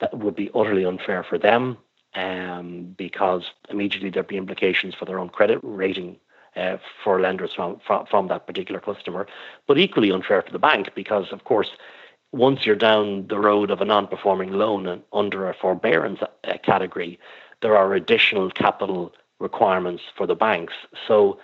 that 0.00 0.16
would 0.16 0.34
be 0.34 0.50
utterly 0.54 0.84
unfair 0.84 1.22
for 1.22 1.38
them 1.38 1.76
um, 2.14 2.94
because 2.96 3.44
immediately 3.68 4.10
there'd 4.10 4.26
be 4.26 4.36
implications 4.36 4.94
for 4.94 5.04
their 5.04 5.18
own 5.18 5.28
credit 5.28 5.60
rating 5.62 6.16
uh, 6.56 6.78
for 7.04 7.20
lenders 7.20 7.52
from, 7.54 7.80
from, 7.86 8.06
from 8.06 8.28
that 8.28 8.46
particular 8.46 8.80
customer, 8.80 9.26
but 9.66 9.78
equally 9.78 10.10
unfair 10.10 10.42
for 10.42 10.50
the 10.50 10.58
bank 10.58 10.90
because, 10.94 11.26
of 11.32 11.44
course, 11.44 11.70
once 12.32 12.64
you're 12.64 12.76
down 12.76 13.26
the 13.28 13.38
road 13.38 13.70
of 13.70 13.80
a 13.80 13.84
non-performing 13.84 14.52
loan 14.52 14.86
and 14.86 15.02
under 15.12 15.48
a 15.48 15.54
forbearance 15.54 16.20
uh, 16.22 16.52
category, 16.64 17.18
there 17.62 17.76
are 17.76 17.94
additional 17.94 18.50
capital 18.50 19.12
requirements 19.38 20.02
for 20.16 20.26
the 20.26 20.34
banks. 20.34 20.74
So 21.06 21.38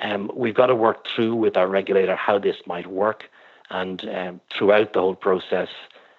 um, 0.00 0.30
we've 0.34 0.54
got 0.54 0.66
to 0.66 0.74
work 0.74 1.06
through 1.06 1.34
with 1.34 1.56
our 1.56 1.68
regulator 1.68 2.16
how 2.16 2.38
this 2.38 2.56
might 2.66 2.86
work, 2.86 3.24
and 3.70 4.08
um, 4.08 4.40
throughout 4.52 4.92
the 4.92 5.00
whole 5.00 5.14
process, 5.14 5.68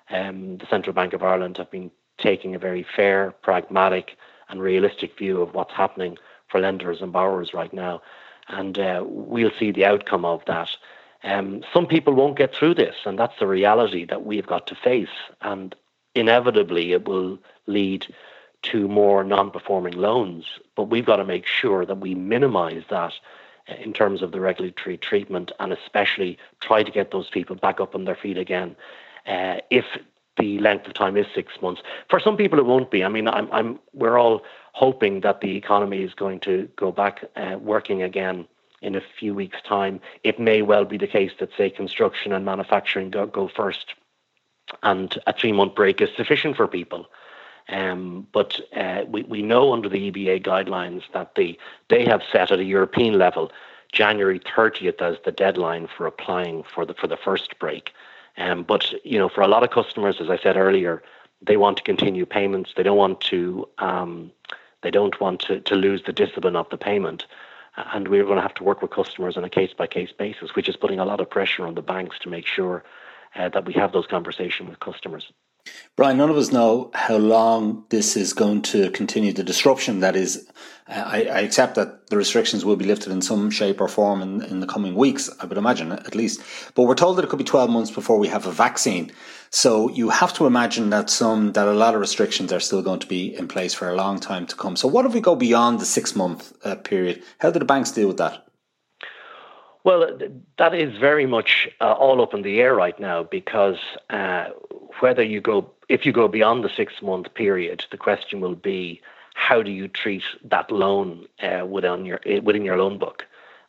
um, 0.09 0.57
the 0.57 0.67
Central 0.67 0.93
Bank 0.93 1.13
of 1.13 1.23
Ireland 1.23 1.57
have 1.57 1.71
been 1.71 1.91
taking 2.17 2.55
a 2.55 2.59
very 2.59 2.85
fair, 2.95 3.31
pragmatic, 3.41 4.17
and 4.49 4.61
realistic 4.61 5.17
view 5.17 5.41
of 5.41 5.53
what's 5.53 5.73
happening 5.73 6.17
for 6.49 6.59
lenders 6.59 7.01
and 7.01 7.11
borrowers 7.13 7.53
right 7.53 7.73
now. 7.73 8.01
And 8.47 8.77
uh, 8.77 9.03
we'll 9.05 9.51
see 9.57 9.71
the 9.71 9.85
outcome 9.85 10.25
of 10.25 10.43
that 10.45 10.69
Um, 11.23 11.63
some 11.73 11.87
people 11.87 12.13
won't 12.13 12.37
get 12.37 12.53
through 12.55 12.75
this, 12.75 12.95
and 13.05 13.17
that's 13.17 13.37
the 13.39 13.47
reality 13.47 14.05
that 14.05 14.25
we've 14.25 14.47
got 14.47 14.65
to 14.67 14.75
face. 14.75 15.15
And 15.41 15.75
inevitably, 16.15 16.93
it 16.93 17.07
will 17.07 17.37
lead 17.67 18.07
to 18.63 18.87
more 18.87 19.23
non 19.23 19.51
performing 19.51 19.93
loans. 19.93 20.45
But 20.75 20.85
we've 20.85 21.05
got 21.05 21.17
to 21.17 21.25
make 21.25 21.45
sure 21.45 21.85
that 21.85 21.99
we 21.99 22.15
minimize 22.15 22.83
that 22.89 23.13
in 23.67 23.93
terms 23.93 24.21
of 24.21 24.31
the 24.31 24.39
regulatory 24.39 24.97
treatment 24.97 25.51
and 25.59 25.71
especially 25.71 26.37
try 26.59 26.83
to 26.83 26.91
get 26.91 27.11
those 27.11 27.29
people 27.29 27.55
back 27.55 27.79
up 27.79 27.95
on 27.95 28.05
their 28.05 28.15
feet 28.15 28.37
again. 28.37 28.75
Uh, 29.25 29.57
if 29.69 29.85
the 30.37 30.59
length 30.59 30.87
of 30.87 30.93
time 30.93 31.17
is 31.17 31.25
six 31.35 31.53
months. 31.61 31.81
For 32.09 32.19
some 32.19 32.37
people, 32.37 32.57
it 32.57 32.65
won't 32.65 32.89
be. 32.89 33.03
I 33.03 33.09
mean, 33.09 33.27
I'm, 33.27 33.51
I'm, 33.51 33.79
we're 33.93 34.17
all 34.17 34.41
hoping 34.73 35.21
that 35.21 35.41
the 35.41 35.55
economy 35.55 36.03
is 36.03 36.13
going 36.13 36.39
to 36.41 36.69
go 36.77 36.91
back 36.91 37.25
uh, 37.35 37.57
working 37.59 38.01
again 38.01 38.47
in 38.81 38.95
a 38.95 39.01
few 39.19 39.35
weeks' 39.35 39.61
time. 39.67 39.99
It 40.23 40.39
may 40.39 40.61
well 40.61 40.85
be 40.85 40.97
the 40.97 41.07
case 41.07 41.31
that, 41.39 41.49
say, 41.57 41.69
construction 41.69 42.31
and 42.31 42.45
manufacturing 42.45 43.11
go, 43.11 43.27
go 43.27 43.49
first, 43.53 43.93
and 44.83 45.15
a 45.27 45.33
three 45.33 45.51
month 45.51 45.75
break 45.75 46.01
is 46.01 46.09
sufficient 46.15 46.55
for 46.55 46.67
people. 46.67 47.05
Um, 47.69 48.27
but 48.31 48.59
uh, 48.75 49.03
we, 49.07 49.23
we 49.23 49.41
know 49.41 49.73
under 49.73 49.87
the 49.87 50.11
EBA 50.11 50.43
guidelines 50.43 51.03
that 51.13 51.35
the, 51.35 51.57
they 51.89 52.05
have 52.05 52.21
set 52.31 52.51
at 52.51 52.59
a 52.59 52.63
European 52.63 53.17
level 53.17 53.51
January 53.91 54.39
30th 54.39 55.01
as 55.01 55.17
the 55.25 55.31
deadline 55.31 55.87
for 55.87 56.07
applying 56.07 56.63
for 56.63 56.85
the 56.85 56.93
for 56.93 57.07
the 57.07 57.17
first 57.17 57.59
break. 57.59 57.91
Um, 58.37 58.63
but 58.63 58.93
you 59.05 59.17
know, 59.17 59.29
for 59.29 59.41
a 59.41 59.47
lot 59.47 59.63
of 59.63 59.71
customers, 59.71 60.17
as 60.21 60.29
I 60.29 60.37
said 60.37 60.55
earlier, 60.55 61.03
they 61.41 61.57
want 61.57 61.77
to 61.77 61.83
continue 61.83 62.25
payments. 62.25 62.73
They 62.75 62.83
don't 62.83 62.97
want 62.97 63.19
to 63.21 63.67
um, 63.79 64.31
they 64.81 64.91
don't 64.91 65.19
want 65.19 65.41
to, 65.41 65.59
to 65.59 65.75
lose 65.75 66.03
the 66.03 66.13
discipline 66.13 66.55
of 66.55 66.69
the 66.69 66.77
payment 66.77 67.25
and 67.77 68.07
we're 68.07 68.23
going 68.23 68.35
to 68.35 68.41
have 68.41 68.53
to 68.55 68.63
work 68.63 68.81
with 68.81 68.91
customers 68.91 69.37
on 69.37 69.43
a 69.43 69.49
case 69.49 69.73
by 69.73 69.87
case 69.87 70.11
basis, 70.11 70.55
which 70.55 70.67
is 70.67 70.75
putting 70.75 70.99
a 70.99 71.05
lot 71.05 71.21
of 71.21 71.29
pressure 71.29 71.65
on 71.65 71.75
the 71.75 71.81
banks 71.81 72.19
to 72.19 72.29
make 72.29 72.45
sure 72.45 72.83
uh, 73.35 73.49
that 73.49 73.65
we 73.65 73.73
have 73.73 73.93
those 73.93 74.07
conversations 74.07 74.69
with 74.69 74.79
customers. 74.79 75.31
Brian, 75.95 76.17
none 76.17 76.29
of 76.29 76.37
us 76.37 76.51
know 76.51 76.89
how 76.93 77.17
long 77.17 77.85
this 77.89 78.15
is 78.15 78.33
going 78.33 78.61
to 78.63 78.89
continue. 78.91 79.33
The 79.33 79.43
disruption 79.43 79.99
that 79.99 80.15
is, 80.15 80.49
I, 80.87 81.23
I, 81.23 81.39
accept 81.41 81.75
that 81.75 82.07
the 82.07 82.17
restrictions 82.17 82.65
will 82.65 82.75
be 82.75 82.85
lifted 82.85 83.11
in 83.11 83.21
some 83.21 83.51
shape 83.51 83.79
or 83.79 83.87
form 83.87 84.21
in, 84.21 84.41
in 84.41 84.61
the 84.61 84.67
coming 84.67 84.95
weeks, 84.95 85.29
I 85.39 85.45
would 85.45 85.57
imagine 85.57 85.91
at 85.91 86.15
least. 86.15 86.41
But 86.75 86.83
we're 86.83 86.95
told 86.95 87.17
that 87.17 87.25
it 87.25 87.29
could 87.29 87.37
be 87.37 87.45
12 87.45 87.69
months 87.69 87.91
before 87.91 88.17
we 88.17 88.29
have 88.29 88.47
a 88.47 88.51
vaccine. 88.51 89.11
So 89.51 89.89
you 89.89 90.09
have 90.09 90.33
to 90.35 90.47
imagine 90.47 90.89
that 90.91 91.09
some, 91.09 91.51
that 91.53 91.67
a 91.67 91.73
lot 91.73 91.93
of 91.93 92.01
restrictions 92.01 92.53
are 92.53 92.59
still 92.59 92.81
going 92.81 93.01
to 93.01 93.07
be 93.07 93.35
in 93.35 93.47
place 93.47 93.73
for 93.73 93.89
a 93.89 93.95
long 93.95 94.19
time 94.19 94.47
to 94.47 94.55
come. 94.55 94.75
So 94.75 94.87
what 94.87 95.05
if 95.05 95.13
we 95.13 95.21
go 95.21 95.35
beyond 95.35 95.79
the 95.79 95.85
six 95.85 96.15
month 96.15 96.53
uh, 96.65 96.75
period? 96.75 97.21
How 97.39 97.51
do 97.51 97.59
the 97.59 97.65
banks 97.65 97.91
deal 97.91 98.07
with 98.07 98.17
that? 98.17 98.47
Well, 99.83 100.19
that 100.57 100.75
is 100.75 100.97
very 100.97 101.25
much 101.25 101.67
uh, 101.79 101.93
all 101.93 102.21
up 102.21 102.33
in 102.33 102.43
the 102.43 102.59
air 102.59 102.75
right 102.75 102.99
now 102.99 103.23
because 103.23 103.77
uh, 104.11 104.49
whether 104.99 105.23
you 105.23 105.41
go, 105.41 105.71
if 105.89 106.05
you 106.05 106.11
go 106.11 106.27
beyond 106.27 106.63
the 106.63 106.69
six 106.69 107.01
month 107.01 107.33
period, 107.33 107.85
the 107.89 107.97
question 107.97 108.41
will 108.41 108.55
be 108.55 109.01
how 109.33 109.63
do 109.63 109.71
you 109.71 109.87
treat 109.87 110.23
that 110.43 110.71
loan 110.71 111.25
uh, 111.41 111.65
within 111.65 112.05
your 112.05 112.19
within 112.43 112.63
your 112.63 112.77
loan 112.77 112.99
book, 112.99 113.25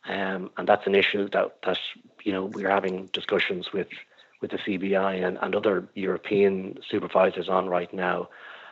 um, 0.07 0.51
and 0.57 0.67
that's 0.67 0.85
an 0.85 0.93
issue 0.93 1.27
that 1.29 1.61
that 1.63 1.79
you 2.23 2.31
know 2.31 2.45
we're 2.45 2.69
having 2.69 3.07
discussions 3.07 3.73
with 3.73 3.87
with 4.39 4.51
the 4.51 4.57
CBI 4.57 5.25
and, 5.25 5.39
and 5.41 5.55
other 5.55 5.87
European 5.95 6.77
supervisors 6.87 7.49
on 7.49 7.69
right 7.69 7.91
now. 7.93 8.29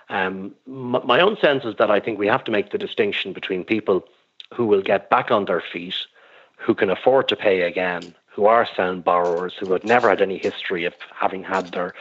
Um, 0.10 0.54
my 0.68 1.22
own 1.22 1.38
sense 1.38 1.64
is 1.64 1.76
that 1.78 1.90
I 1.90 2.02
think 2.02 2.20
we 2.20 2.28
have 2.28 2.44
to 2.44 2.52
make 2.52 2.72
the 2.72 2.78
distinction 2.78 3.32
between 3.32 3.64
people 3.64 4.06
who 4.54 4.66
will 4.66 4.82
get 4.82 5.10
back 5.10 5.32
on 5.32 5.46
their 5.46 5.62
feet 5.62 5.96
who 6.62 6.74
can 6.74 6.90
afford 6.90 7.28
to 7.28 7.36
pay 7.36 7.62
again, 7.62 8.16
who 8.28 8.46
are 8.46 8.68
sound 8.76 9.04
borrowers, 9.04 9.54
who 9.60 9.72
have 9.74 9.84
never 9.84 10.10
had 10.10 10.22
any 10.22 10.38
history 10.38 10.86
of 10.86 10.94
having 11.14 11.44
had 11.44 11.72
their 11.72 11.94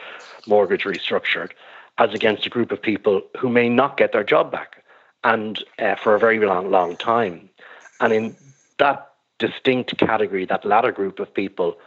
mortgage 0.47 0.83
restructured, 0.83 1.51
as 1.97 2.13
against 2.13 2.45
a 2.45 2.49
group 2.49 2.71
of 2.71 2.81
people 2.81 3.21
who 3.37 3.49
may 3.49 3.69
not 3.69 3.97
get 3.97 4.11
their 4.11 4.23
job 4.23 4.51
back 4.51 4.83
and 5.23 5.63
uh, 5.79 5.95
for 5.95 6.15
a 6.15 6.19
very 6.19 6.39
long, 6.39 6.71
long 6.71 6.95
time. 6.95 7.49
And 7.99 8.13
in 8.13 8.35
that 8.77 9.09
distinct 9.39 9.97
category, 9.97 10.45
that 10.45 10.65
latter 10.65 10.91
group 10.91 11.19
of 11.19 11.33
people, 11.33 11.77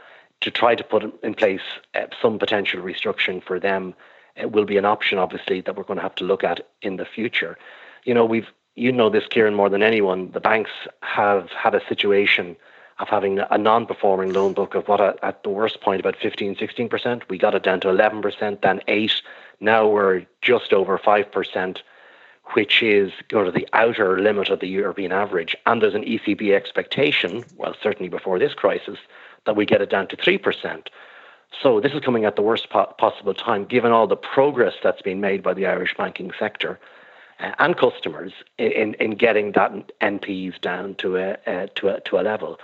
to 0.40 0.50
try 0.50 0.74
to 0.74 0.84
put 0.84 1.02
in 1.24 1.34
place 1.34 1.62
uh, 1.94 2.06
some 2.20 2.38
potential 2.38 2.80
restructuring 2.80 3.42
for 3.42 3.58
them 3.58 3.94
it 4.36 4.52
will 4.52 4.64
be 4.64 4.76
an 4.76 4.84
option, 4.84 5.18
obviously, 5.18 5.60
that 5.60 5.76
we're 5.76 5.84
going 5.84 5.98
to 5.98 6.02
have 6.02 6.14
to 6.16 6.24
look 6.24 6.44
at 6.44 6.66
in 6.82 6.96
the 6.96 7.04
future. 7.04 7.56
You 8.04 8.14
know, 8.14 8.24
we've 8.24 8.48
you 8.74 8.92
know 8.92 9.08
this, 9.08 9.26
Kieran, 9.28 9.54
more 9.54 9.68
than 9.68 9.82
anyone. 9.82 10.30
The 10.32 10.40
banks 10.40 10.70
have 11.00 11.50
had 11.50 11.74
a 11.74 11.86
situation 11.86 12.56
of 12.98 13.08
having 13.08 13.40
a 13.50 13.58
non-performing 13.58 14.32
loan 14.32 14.52
book 14.52 14.74
of 14.74 14.86
what 14.88 15.00
at 15.00 15.42
the 15.42 15.48
worst 15.48 15.80
point 15.80 16.00
about 16.00 16.16
15 16.16 16.54
16% 16.54 17.22
we 17.28 17.38
got 17.38 17.54
it 17.54 17.62
down 17.62 17.80
to 17.80 17.88
11% 17.88 18.60
then 18.60 18.80
8 18.86 19.12
now 19.60 19.88
we're 19.88 20.24
just 20.42 20.72
over 20.72 20.98
5% 20.98 21.78
which 22.52 22.82
is 22.82 23.10
sort 23.32 23.48
of 23.48 23.54
the 23.54 23.66
outer 23.72 24.20
limit 24.20 24.50
of 24.50 24.60
the 24.60 24.68
European 24.68 25.12
average. 25.12 25.56
And 25.64 25.80
there's 25.80 25.94
an 25.94 26.04
ECB 26.04 26.52
expectation 26.52 27.44
well 27.56 27.74
certainly 27.82 28.08
before 28.08 28.38
this 28.38 28.54
crisis 28.54 28.98
that 29.44 29.56
we 29.56 29.66
get 29.66 29.82
it 29.82 29.90
down 29.90 30.06
to 30.08 30.16
3% 30.16 30.86
so 31.62 31.80
this 31.80 31.92
is 31.92 32.00
coming 32.00 32.24
at 32.24 32.36
the 32.36 32.42
worst 32.42 32.70
po- 32.70 32.94
possible 32.98 33.34
time 33.34 33.64
given 33.64 33.90
all 33.90 34.06
the 34.06 34.16
progress 34.16 34.74
that's 34.82 35.02
been 35.02 35.20
made 35.20 35.42
by 35.42 35.54
the 35.54 35.66
Irish 35.66 35.96
banking 35.96 36.30
sector 36.38 36.78
and 37.38 37.76
customers 37.76 38.32
in, 38.58 38.94
in 38.94 39.12
getting 39.12 39.52
that 39.52 39.72
NPEs 40.00 40.60
down 40.60 40.94
to 40.96 41.16
a, 41.16 41.36
uh, 41.46 41.66
to 41.76 41.88
a 41.88 42.00
to 42.00 42.18
a 42.18 42.22
level. 42.22 42.58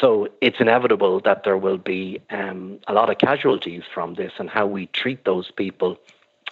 So 0.00 0.28
it's 0.40 0.60
inevitable 0.60 1.20
that 1.20 1.44
there 1.44 1.56
will 1.56 1.78
be 1.78 2.20
um, 2.30 2.78
a 2.86 2.92
lot 2.92 3.08
of 3.08 3.18
casualties 3.18 3.84
from 3.92 4.14
this, 4.14 4.32
and 4.38 4.50
how 4.50 4.66
we 4.66 4.86
treat 4.86 5.24
those 5.24 5.50
people 5.50 5.98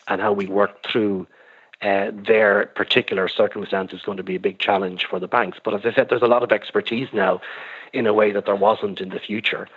and 0.08 0.20
how 0.20 0.32
we 0.32 0.46
work 0.46 0.86
through 0.86 1.26
uh, 1.82 2.10
their 2.12 2.66
particular 2.74 3.28
circumstances 3.28 3.98
is 3.98 4.04
going 4.04 4.16
to 4.16 4.22
be 4.22 4.36
a 4.36 4.40
big 4.40 4.58
challenge 4.58 5.04
for 5.04 5.20
the 5.20 5.28
banks. 5.28 5.58
But 5.62 5.74
as 5.74 5.80
I 5.84 5.92
said, 5.92 6.08
there's 6.08 6.22
a 6.22 6.26
lot 6.26 6.42
of 6.42 6.52
expertise 6.52 7.08
now 7.12 7.40
in 7.92 8.06
a 8.06 8.14
way 8.14 8.32
that 8.32 8.46
there 8.46 8.56
wasn't 8.56 9.00
in 9.00 9.10
the 9.10 9.20
future. 9.20 9.68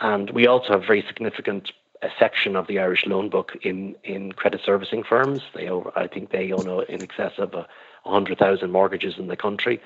And 0.00 0.30
we 0.30 0.46
also 0.46 0.72
have 0.72 0.84
very 0.84 1.04
significant 1.06 1.70
a 2.04 2.10
section 2.18 2.54
of 2.54 2.66
the 2.66 2.78
Irish 2.78 3.06
loan 3.06 3.30
book 3.30 3.56
in, 3.62 3.96
in 4.04 4.32
credit 4.32 4.60
servicing 4.64 5.02
firms. 5.02 5.40
They 5.54 5.68
over, 5.68 5.90
I 5.96 6.06
think 6.06 6.30
they 6.30 6.52
own 6.52 6.68
in 6.88 7.02
excess 7.02 7.32
of 7.38 7.54
a 7.54 7.66
100,000 8.02 8.70
mortgages 8.70 9.14
in 9.18 9.28
the 9.28 9.36
country. 9.36 9.80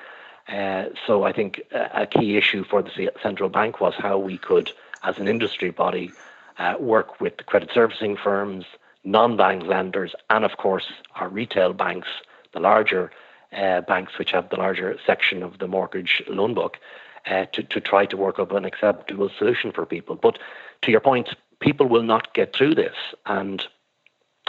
Uh, 0.49 0.87
so 1.07 1.23
I 1.23 1.33
think 1.33 1.61
a, 1.71 2.07
key 2.07 2.37
issue 2.37 2.65
for 2.65 2.83
the 2.83 3.11
central 3.23 3.49
bank 3.49 3.81
was 3.81 3.95
how 3.97 4.19
we 4.19 4.37
could, 4.37 4.73
as 5.05 5.19
an 5.19 5.29
industry 5.29 5.71
body, 5.71 6.11
uh, 6.59 6.75
work 6.81 7.21
with 7.21 7.37
the 7.37 7.45
credit 7.45 7.71
servicing 7.73 8.17
firms, 8.17 8.65
non-bank 9.05 9.63
lenders, 9.65 10.15
and 10.29 10.45
of 10.45 10.57
course 10.57 10.91
our 11.15 11.29
retail 11.29 11.73
banks, 11.73 12.09
the 12.53 12.61
larger 12.61 13.13
uh, 13.57 13.83
banks 13.83 14.19
which 14.19 14.33
have 14.33 14.49
the 14.49 14.57
larger 14.57 14.99
section 15.07 15.43
of 15.43 15.59
the 15.59 15.69
mortgage 15.69 16.23
loan 16.27 16.55
book, 16.55 16.79
uh, 17.27 17.45
to, 17.53 17.63
to 17.63 17.81
try 17.81 18.07
to 18.07 18.17
work 18.17 18.39
up 18.39 18.51
an 18.53 18.65
acceptable 18.65 19.31
solution 19.39 19.71
for 19.71 19.87
people. 19.87 20.17
But 20.17 20.39
to 20.83 20.91
your 20.91 21.01
point, 21.01 21.29
people 21.61 21.89
will 21.89 22.03
not 22.03 22.35
get 22.35 22.55
through 22.55 22.75
this, 22.75 22.97
and 23.27 23.63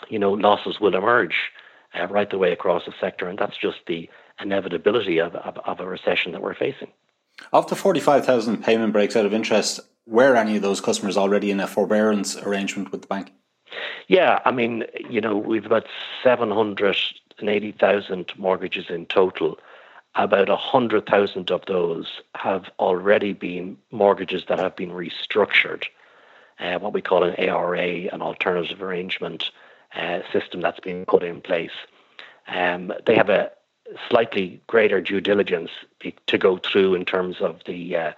you 0.10 0.20
know 0.20 0.32
losses 0.32 0.80
will 0.80 0.96
emerge 0.96 1.52
uh, 2.00 2.08
right 2.08 2.30
the 2.30 2.38
way 2.38 2.52
across 2.52 2.86
the 2.86 2.94
sector, 3.00 3.28
and 3.28 3.38
that's 3.38 3.58
just 3.58 3.80
the 3.88 4.10
inevitability 4.40 5.20
of, 5.20 5.36
of, 5.36 5.58
of 5.66 5.80
a 5.80 5.88
recession 5.88 6.32
that 6.32 6.42
we're 6.42 6.56
facing. 6.56 6.90
Of 7.54 7.68
the 7.68 7.76
forty-five 7.76 8.26
thousand 8.26 8.64
payment 8.64 8.94
breaks 8.94 9.16
out 9.16 9.26
of 9.26 9.34
interest, 9.34 9.80
were 10.06 10.36
any 10.36 10.56
of 10.56 10.62
those 10.62 10.82
customers 10.82 11.18
already 11.18 11.52
in 11.52 11.60
a 11.60 11.68
forbearance 11.68 12.38
arrangement 12.38 12.92
with 12.92 13.02
the 13.02 13.08
bank? 13.08 13.32
Yeah, 14.08 14.40
I 14.46 14.52
mean, 14.52 14.86
you 15.10 15.22
know, 15.22 15.38
we've 15.38 15.66
about 15.66 15.88
seven 16.24 16.52
hundred 16.52 16.98
and 17.40 17.50
eighty 17.50 17.72
thousand 17.72 18.32
mortgages 18.38 18.90
in 18.90 19.06
total. 19.06 19.60
About 20.16 20.50
100,000 20.50 21.52
of 21.52 21.62
those 21.68 22.20
have 22.34 22.66
already 22.80 23.32
been 23.32 23.78
mortgages 23.92 24.44
that 24.50 24.58
have 24.58 24.76
been 24.76 24.90
restructured 24.90 25.84
uh, 26.60 26.80
what 26.80 26.94
we 26.94 27.02
call 27.02 27.24
an 27.24 27.36
ARA, 27.36 28.08
an 28.14 28.22
alternative 28.22 28.82
arrangement 28.82 29.52
uh, 29.96 30.20
system 30.32 30.62
that's 30.62 30.80
been 30.80 31.06
put 31.06 31.24
in 31.24 31.42
place. 31.42 31.72
Um, 32.48 32.94
they 33.06 33.16
have 33.16 33.30
a 33.30 33.52
slightly 34.10 34.62
greater 34.68 35.02
due 35.02 35.22
diligence 35.22 35.72
to 36.28 36.38
go 36.38 36.58
through 36.58 36.96
in 36.96 37.06
terms 37.06 37.38
of 37.42 37.60
the 37.66 37.96
uh, 37.96 38.12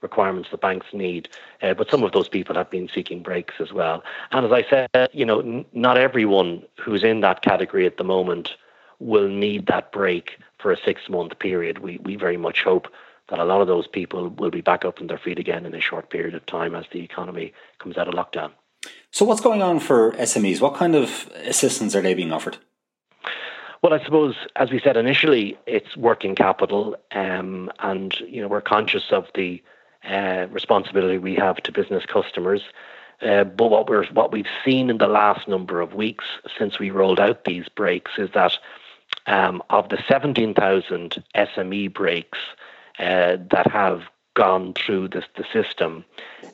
requirements 0.00 0.50
the 0.50 0.58
banks 0.58 0.86
need. 0.92 1.28
Uh, 1.62 1.74
but 1.74 1.90
some 1.90 2.02
of 2.02 2.12
those 2.12 2.28
people 2.28 2.54
have 2.54 2.70
been 2.70 2.88
seeking 2.94 3.22
breaks 3.22 3.54
as 3.58 3.72
well. 3.72 4.04
And 4.32 4.44
as 4.44 4.52
I 4.52 4.62
said, 4.68 5.10
you 5.12 5.24
know, 5.24 5.40
n- 5.40 5.64
not 5.72 5.96
everyone 5.96 6.62
who's 6.78 7.02
in 7.02 7.20
that 7.20 7.42
category 7.42 7.86
at 7.86 7.96
the 7.96 8.04
moment 8.04 8.56
will 9.00 9.28
need 9.28 9.66
that 9.66 9.92
break 9.92 10.38
for 10.58 10.70
a 10.70 10.76
six 10.76 11.08
month 11.08 11.38
period. 11.38 11.78
We, 11.78 11.98
we 11.98 12.16
very 12.16 12.36
much 12.36 12.62
hope 12.62 12.88
that 13.28 13.38
a 13.38 13.44
lot 13.44 13.60
of 13.60 13.66
those 13.66 13.86
people 13.86 14.28
will 14.28 14.50
be 14.50 14.60
back 14.60 14.84
up 14.84 15.00
on 15.00 15.06
their 15.06 15.18
feet 15.18 15.38
again 15.38 15.66
in 15.66 15.74
a 15.74 15.80
short 15.80 16.10
period 16.10 16.34
of 16.34 16.44
time 16.46 16.74
as 16.74 16.84
the 16.92 17.02
economy 17.02 17.52
comes 17.78 17.96
out 17.96 18.08
of 18.08 18.14
lockdown. 18.14 18.52
So, 19.10 19.24
what's 19.24 19.40
going 19.40 19.62
on 19.62 19.80
for 19.80 20.12
SMEs? 20.12 20.60
What 20.60 20.74
kind 20.74 20.94
of 20.94 21.30
assistance 21.44 21.94
are 21.94 22.02
they 22.02 22.14
being 22.14 22.32
offered? 22.32 22.58
Well, 23.82 23.92
I 23.92 24.02
suppose, 24.02 24.34
as 24.56 24.70
we 24.70 24.80
said 24.80 24.96
initially, 24.96 25.58
it's 25.66 25.96
working 25.96 26.34
capital, 26.34 26.96
um, 27.12 27.70
and 27.80 28.14
you 28.20 28.40
know 28.42 28.48
we're 28.48 28.60
conscious 28.60 29.04
of 29.10 29.26
the 29.34 29.62
uh, 30.08 30.46
responsibility 30.50 31.18
we 31.18 31.34
have 31.36 31.56
to 31.56 31.72
business 31.72 32.04
customers. 32.06 32.62
Uh, 33.22 33.44
but 33.44 33.70
what 33.70 33.88
we're 33.88 34.06
what 34.06 34.32
we've 34.32 34.48
seen 34.64 34.90
in 34.90 34.98
the 34.98 35.06
last 35.06 35.48
number 35.48 35.80
of 35.80 35.94
weeks 35.94 36.24
since 36.58 36.78
we 36.78 36.90
rolled 36.90 37.20
out 37.20 37.44
these 37.44 37.68
breaks 37.68 38.12
is 38.18 38.30
that 38.34 38.58
um, 39.26 39.62
of 39.70 39.88
the 39.88 40.02
17,000 40.08 41.22
SME 41.34 41.92
breaks 41.92 42.38
uh, 42.98 43.36
that 43.50 43.70
have 43.70 44.02
gone 44.34 44.74
through 44.74 45.08
this, 45.08 45.24
the 45.36 45.44
system, 45.52 46.04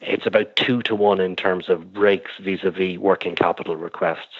it's 0.02 0.26
about 0.26 0.54
two 0.56 0.82
to 0.82 0.94
one 0.94 1.20
in 1.20 1.34
terms 1.34 1.68
of 1.68 1.92
breaks 1.92 2.30
vis-a-vis 2.40 2.98
working 2.98 3.34
capital 3.34 3.76
requests. 3.76 4.36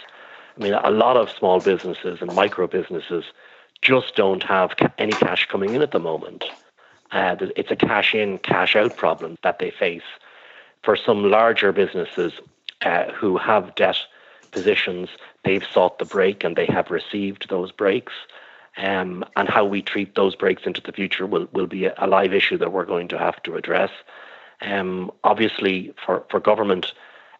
I 0.57 0.62
mean, 0.62 0.75
a 0.75 0.90
lot 0.90 1.16
of 1.16 1.30
small 1.30 1.61
businesses 1.61 2.21
and 2.21 2.35
micro 2.35 2.66
businesses 2.66 3.25
just 3.83 4.14
don't 4.14 4.42
have 4.42 4.73
any 4.99 5.12
cash 5.12 5.47
coming 5.47 5.75
in 5.75 5.83
at 5.83 5.92
the 5.92 5.99
moment. 5.99 6.45
Uh, 7.12 7.37
it's 7.57 7.71
a 7.71 7.76
cash 7.76 8.14
in, 8.14 8.38
cash 8.38 8.76
out 8.76 8.97
problem 8.97 9.37
that 9.42 9.59
they 9.59 9.71
face. 9.71 10.02
For 10.83 10.97
some 10.97 11.30
larger 11.30 11.73
businesses 11.73 12.35
uh, 12.83 13.11
who 13.12 13.37
have 13.38 13.75
debt 13.75 13.99
positions, 14.52 15.09
they've 15.45 15.64
sought 15.64 15.99
the 15.99 16.04
break 16.04 16.45
and 16.45 16.57
they 16.57 16.66
have 16.66 16.90
received 16.90 17.49
those 17.49 17.73
breaks. 17.73 18.12
Um, 18.76 19.24
and 19.36 19.48
how 19.48 19.64
we 19.64 19.82
treat 19.82 20.14
those 20.14 20.36
breaks 20.36 20.62
into 20.64 20.80
the 20.80 20.92
future 20.92 21.26
will, 21.26 21.48
will 21.52 21.66
be 21.66 21.86
a, 21.86 22.06
live 22.06 22.32
issue 22.32 22.56
that 22.58 22.72
we're 22.72 22.84
going 22.84 23.08
to 23.08 23.18
have 23.18 23.42
to 23.42 23.56
address. 23.56 23.90
Um, 24.62 25.10
obviously, 25.24 25.92
for, 26.04 26.24
for 26.30 26.38
government, 26.40 26.92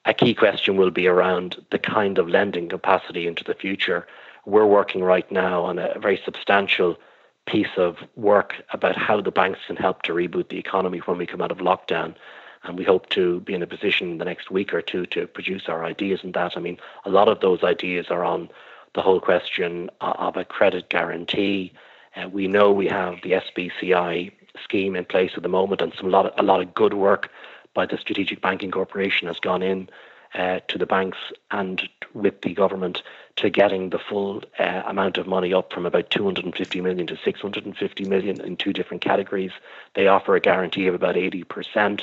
a 0.07 0.15
key 0.15 0.35
question 0.35 0.77
will 0.77 0.91
be 0.91 1.07
around 1.07 1.65
the 1.71 1.79
kind 1.79 2.19
of 2.19 2.29
lending 2.29 2.69
capacity 2.69 3.27
into 3.27 3.45
the 3.45 3.55
future. 3.55 4.07
We're 4.45 4.67
working 4.67 5.03
right 5.05 5.31
now 5.31 5.63
on 5.63 5.79
a 5.79 5.99
very 5.99 6.21
substantial 6.25 6.99
piece 7.47 7.77
of 7.77 7.97
work 8.17 8.55
about 8.73 8.97
how 8.97 9.21
the 9.21 9.31
banks 9.31 9.61
can 9.67 9.77
help 9.77 10.03
to 10.03 10.13
reboot 10.13 10.49
the 10.49 10.59
economy 10.59 10.99
when 10.99 11.19
we 11.19 11.27
come 11.27 11.43
out 11.43 11.51
of 11.51 11.59
lockdown. 11.59 12.15
And 12.63 12.79
we 12.79 12.85
hope 12.85 13.09
to 13.11 13.41
be 13.41 13.55
in 13.55 13.63
a 13.63 13.67
position 13.67 14.11
in 14.11 14.19
the 14.19 14.25
next 14.25 14.51
week 14.51 14.75
or 14.75 14.83
two 14.83 15.07
to 15.07 15.27
produce 15.27 15.69
our 15.69 15.85
ideas 15.85 16.21
on 16.25 16.33
that. 16.33 16.57
I 16.57 16.61
mean, 16.61 16.79
a 17.05 17.11
lot 17.11 17.29
of 17.29 17.41
those 17.41 17.63
ideas 17.63 18.07
are 18.11 18.25
on 18.25 18.51
the 18.95 19.03
whole 19.03 19.21
question 19.21 19.91
of 20.01 20.37
a 20.37 20.45
credit 20.45 20.89
guarantee. 20.89 21.73
Uh, 22.17 22.29
we 22.29 22.49
know 22.49 22.73
we 22.73 22.89
have 22.89 23.17
the 23.23 23.33
SBCI 23.33 24.33
scheme 24.63 24.97
in 24.97 25.05
place 25.05 25.33
at 25.37 25.43
the 25.43 25.49
moment, 25.49 25.81
and 25.81 25.93
some 25.95 26.07
a 26.07 26.11
lot 26.11 26.27
of, 26.27 26.33
a 26.39 26.43
lot 26.43 26.61
of 26.61 26.75
good 26.75 26.95
work 26.95 27.31
by 27.75 27.87
the 27.87 27.97
Strategic 27.97 28.41
Banking 28.41 28.71
Corporation 28.71 29.29
has 29.29 29.39
gone 29.39 29.63
in 29.63 29.89
uh, 30.35 30.61
to 30.69 30.79
the 30.79 30.87
banks 30.87 31.19
and 31.51 31.89
with 32.15 32.43
the 32.43 32.55
government 32.55 33.03
to 33.37 33.51
getting 33.51 33.91
the 33.91 33.99
full 33.99 34.43
uh, 34.59 34.83
amount 34.87 35.19
of 35.19 35.27
money 35.27 35.55
up 35.55 35.73
from 35.73 35.87
about 35.87 36.11
250 36.11 36.81
million 36.81 37.07
to 37.07 37.17
650 37.17 38.05
million 38.09 38.41
in 38.41 38.57
two 38.57 38.73
different 38.73 39.03
categories. 39.03 39.53
They 39.95 40.09
offer 40.09 40.35
a 40.35 40.41
guarantee 40.41 40.87
of 40.87 40.95
about 40.95 41.15
80%. 41.15 42.03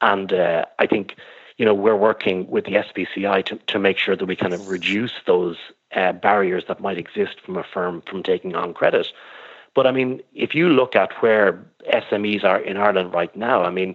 And 0.00 0.32
uh, 0.32 0.64
I 0.78 0.86
think, 0.86 1.16
you 1.60 1.66
know, 1.66 1.74
we're 1.74 1.94
working 1.94 2.48
with 2.48 2.64
the 2.64 2.72
SBCI 2.72 3.44
to, 3.44 3.56
to 3.56 3.78
make 3.78 3.98
sure 3.98 4.16
that 4.16 4.24
we 4.24 4.34
kind 4.34 4.54
of 4.54 4.68
reduce 4.68 5.12
those 5.26 5.58
uh, 5.94 6.10
barriers 6.10 6.64
that 6.68 6.80
might 6.80 6.96
exist 6.96 7.38
from 7.44 7.58
a 7.58 7.62
firm 7.62 8.00
from 8.08 8.22
taking 8.22 8.54
on 8.56 8.72
credit. 8.72 9.08
But 9.74 9.86
I 9.86 9.90
mean, 9.90 10.22
if 10.34 10.54
you 10.54 10.70
look 10.70 10.96
at 10.96 11.12
where 11.22 11.62
SMEs 11.92 12.44
are 12.44 12.58
in 12.58 12.78
Ireland 12.78 13.12
right 13.12 13.36
now, 13.36 13.62
I 13.62 13.70
mean, 13.70 13.94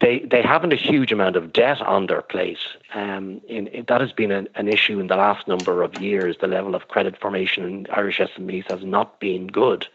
they 0.00 0.20
they 0.20 0.40
haven't 0.40 0.72
a 0.72 0.76
huge 0.76 1.12
amount 1.12 1.36
of 1.36 1.52
debt 1.52 1.82
on 1.82 2.06
their 2.06 2.22
plate. 2.22 2.64
Um, 2.94 3.42
in, 3.46 3.66
in, 3.66 3.84
that 3.88 4.00
has 4.00 4.12
been 4.12 4.30
an, 4.30 4.48
an 4.54 4.66
issue 4.66 4.98
in 4.98 5.08
the 5.08 5.16
last 5.16 5.46
number 5.46 5.82
of 5.82 6.00
years. 6.00 6.38
The 6.40 6.46
level 6.46 6.74
of 6.74 6.88
credit 6.88 7.20
formation 7.20 7.64
in 7.64 7.86
Irish 7.92 8.18
SMEs 8.18 8.70
has 8.70 8.82
not 8.82 9.20
been 9.20 9.48
good 9.48 9.86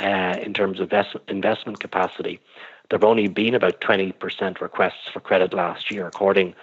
uh, 0.00 0.36
in 0.42 0.52
terms 0.52 0.80
of 0.80 0.86
invest, 0.92 1.14
investment 1.28 1.78
capacity. 1.78 2.40
There 2.90 2.98
have 2.98 3.04
only 3.04 3.28
been 3.28 3.54
about 3.54 3.80
20% 3.80 4.60
requests 4.60 5.08
for 5.12 5.20
credit 5.20 5.54
last 5.54 5.90
year, 5.90 6.06
according 6.06 6.54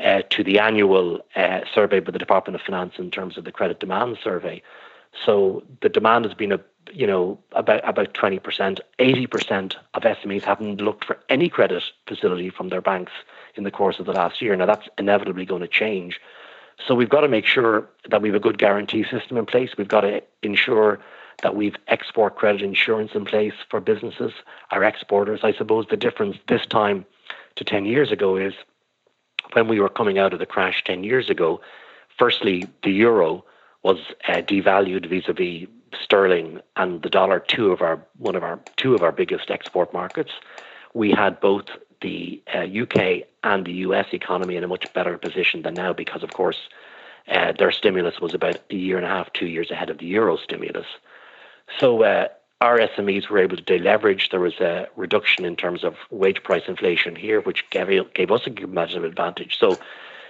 uh, 0.00 0.22
to 0.30 0.44
the 0.44 0.58
annual 0.58 1.20
uh, 1.36 1.60
survey 1.72 2.00
by 2.00 2.12
the 2.12 2.18
Department 2.18 2.54
of 2.54 2.62
Finance 2.62 2.94
in 2.98 3.10
terms 3.10 3.36
of 3.36 3.44
the 3.44 3.52
credit 3.52 3.80
demand 3.80 4.18
survey. 4.22 4.62
So 5.24 5.62
the 5.82 5.88
demand 5.88 6.24
has 6.24 6.34
been 6.34 6.52
a 6.52 6.60
you 6.92 7.06
know 7.06 7.38
about 7.52 7.86
about 7.88 8.14
20%. 8.14 8.80
80% 8.98 9.74
of 9.94 10.02
SMEs 10.02 10.42
haven't 10.42 10.80
looked 10.80 11.04
for 11.04 11.18
any 11.28 11.48
credit 11.48 11.82
facility 12.06 12.50
from 12.50 12.68
their 12.68 12.80
banks 12.80 13.12
in 13.54 13.64
the 13.64 13.70
course 13.70 13.98
of 13.98 14.06
the 14.06 14.12
last 14.12 14.40
year. 14.40 14.56
Now 14.56 14.66
that's 14.66 14.88
inevitably 14.96 15.44
going 15.44 15.62
to 15.62 15.68
change. 15.68 16.20
So 16.86 16.94
we've 16.94 17.08
got 17.08 17.22
to 17.22 17.28
make 17.28 17.44
sure 17.44 17.88
that 18.08 18.22
we 18.22 18.28
have 18.28 18.36
a 18.36 18.40
good 18.40 18.58
guarantee 18.58 19.04
system 19.04 19.36
in 19.36 19.46
place. 19.46 19.70
We've 19.76 19.88
got 19.88 20.02
to 20.02 20.22
ensure 20.42 21.00
that 21.42 21.54
we've 21.54 21.76
export 21.86 22.36
credit 22.36 22.62
insurance 22.62 23.12
in 23.14 23.24
place 23.24 23.54
for 23.70 23.80
businesses, 23.80 24.32
our 24.70 24.82
exporters. 24.82 25.40
I 25.42 25.52
suppose 25.52 25.86
the 25.88 25.96
difference 25.96 26.36
this 26.48 26.66
time 26.66 27.06
to 27.56 27.64
10 27.64 27.84
years 27.84 28.10
ago 28.10 28.36
is 28.36 28.54
when 29.52 29.68
we 29.68 29.80
were 29.80 29.88
coming 29.88 30.18
out 30.18 30.32
of 30.32 30.38
the 30.38 30.46
crash 30.46 30.82
10 30.84 31.04
years 31.04 31.30
ago, 31.30 31.60
firstly, 32.18 32.66
the 32.82 32.90
euro 32.90 33.44
was 33.82 33.98
uh, 34.26 34.34
devalued 34.34 35.08
vis-a-vis 35.08 35.68
sterling 36.02 36.60
and 36.76 37.02
the 37.02 37.10
dollar, 37.10 37.40
two 37.40 37.70
of 37.70 37.80
our 37.80 38.04
one 38.18 38.36
of 38.36 38.42
our 38.42 38.60
two 38.76 38.94
of 38.94 39.02
our 39.02 39.12
biggest 39.12 39.50
export 39.50 39.92
markets. 39.92 40.32
We 40.92 41.10
had 41.12 41.40
both 41.40 41.66
the 42.00 42.42
uh, 42.52 42.64
UK 42.64 43.24
and 43.44 43.64
the 43.64 43.72
US 43.72 44.06
economy 44.12 44.56
in 44.56 44.64
a 44.64 44.68
much 44.68 44.92
better 44.92 45.16
position 45.18 45.62
than 45.62 45.74
now 45.74 45.92
because, 45.92 46.22
of 46.22 46.32
course, 46.32 46.68
uh, 47.28 47.52
their 47.52 47.72
stimulus 47.72 48.20
was 48.20 48.34
about 48.34 48.58
a 48.70 48.76
year 48.76 48.96
and 48.96 49.06
a 49.06 49.08
half, 49.08 49.32
two 49.32 49.46
years 49.46 49.70
ahead 49.70 49.90
of 49.90 49.98
the 49.98 50.06
euro 50.06 50.36
stimulus. 50.36 50.86
So 51.78 52.02
uh, 52.02 52.28
our 52.60 52.78
SMEs 52.78 53.28
were 53.28 53.38
able 53.38 53.56
to 53.56 53.62
deleverage. 53.62 54.30
There 54.30 54.40
was 54.40 54.58
a 54.60 54.88
reduction 54.96 55.44
in 55.44 55.56
terms 55.56 55.84
of 55.84 55.94
wage 56.10 56.42
price 56.42 56.64
inflation 56.66 57.14
here, 57.14 57.40
which 57.40 57.68
gave, 57.70 58.12
gave 58.14 58.30
us 58.30 58.46
a 58.46 58.50
competitive 58.50 59.04
advantage. 59.04 59.58
So, 59.58 59.78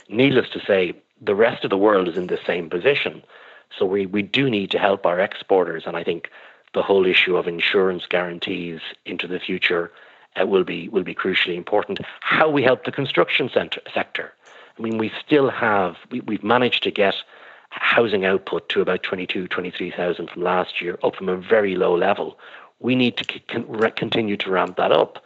needless 0.09 0.49
to 0.51 0.61
say, 0.61 0.95
the 1.21 1.35
rest 1.35 1.65
of 1.65 1.71
the 1.71 1.79
world 1.79 2.09
is 2.09 2.17
in 2.17 2.27
the 2.27 2.39
same 2.47 2.69
position. 2.69 3.23
So, 3.77 3.87
we, 3.87 4.07
we 4.07 4.23
do 4.23 4.51
need 4.51 4.71
to 4.73 4.79
help 4.79 5.07
our 5.07 5.21
exporters. 5.21 5.85
And 5.87 5.97
I 5.97 6.05
think 6.05 6.31
the 6.75 6.83
whole 6.83 7.07
issue 7.07 7.37
of 7.37 7.49
insurance 7.49 8.05
guarantees 8.07 8.81
into 9.07 9.27
the 9.27 9.41
future 9.41 9.91
uh, 10.41 10.47
will 10.47 10.65
be 10.65 10.89
will 10.89 11.03
be 11.03 11.15
crucially 11.15 11.57
important. 11.57 12.01
How 12.21 12.51
we 12.51 12.63
help 12.63 12.85
the 12.85 12.93
construction 12.93 13.51
center, 13.53 13.81
sector. 13.95 14.35
I 14.79 14.83
mean, 14.83 14.99
we 14.99 15.11
still 15.25 15.51
have 15.51 15.97
we, 16.11 16.21
we've 16.21 16.45
managed 16.45 16.83
to 16.83 16.91
get 16.91 17.15
housing 17.71 18.25
output 18.25 18.69
to 18.71 18.81
about 18.81 19.03
22, 19.03 19.49
23,000 19.49 20.31
from 20.31 20.43
last 20.43 20.81
year, 20.81 20.99
up 21.03 21.17
from 21.17 21.29
a 21.29 21.37
very 21.37 21.77
low 21.77 21.97
level. 21.97 22.39
We 22.81 22.95
need 22.95 23.17
to 23.17 23.25
continue 23.91 24.37
to 24.37 24.51
ramp 24.51 24.77
that 24.77 24.93
up 24.93 25.23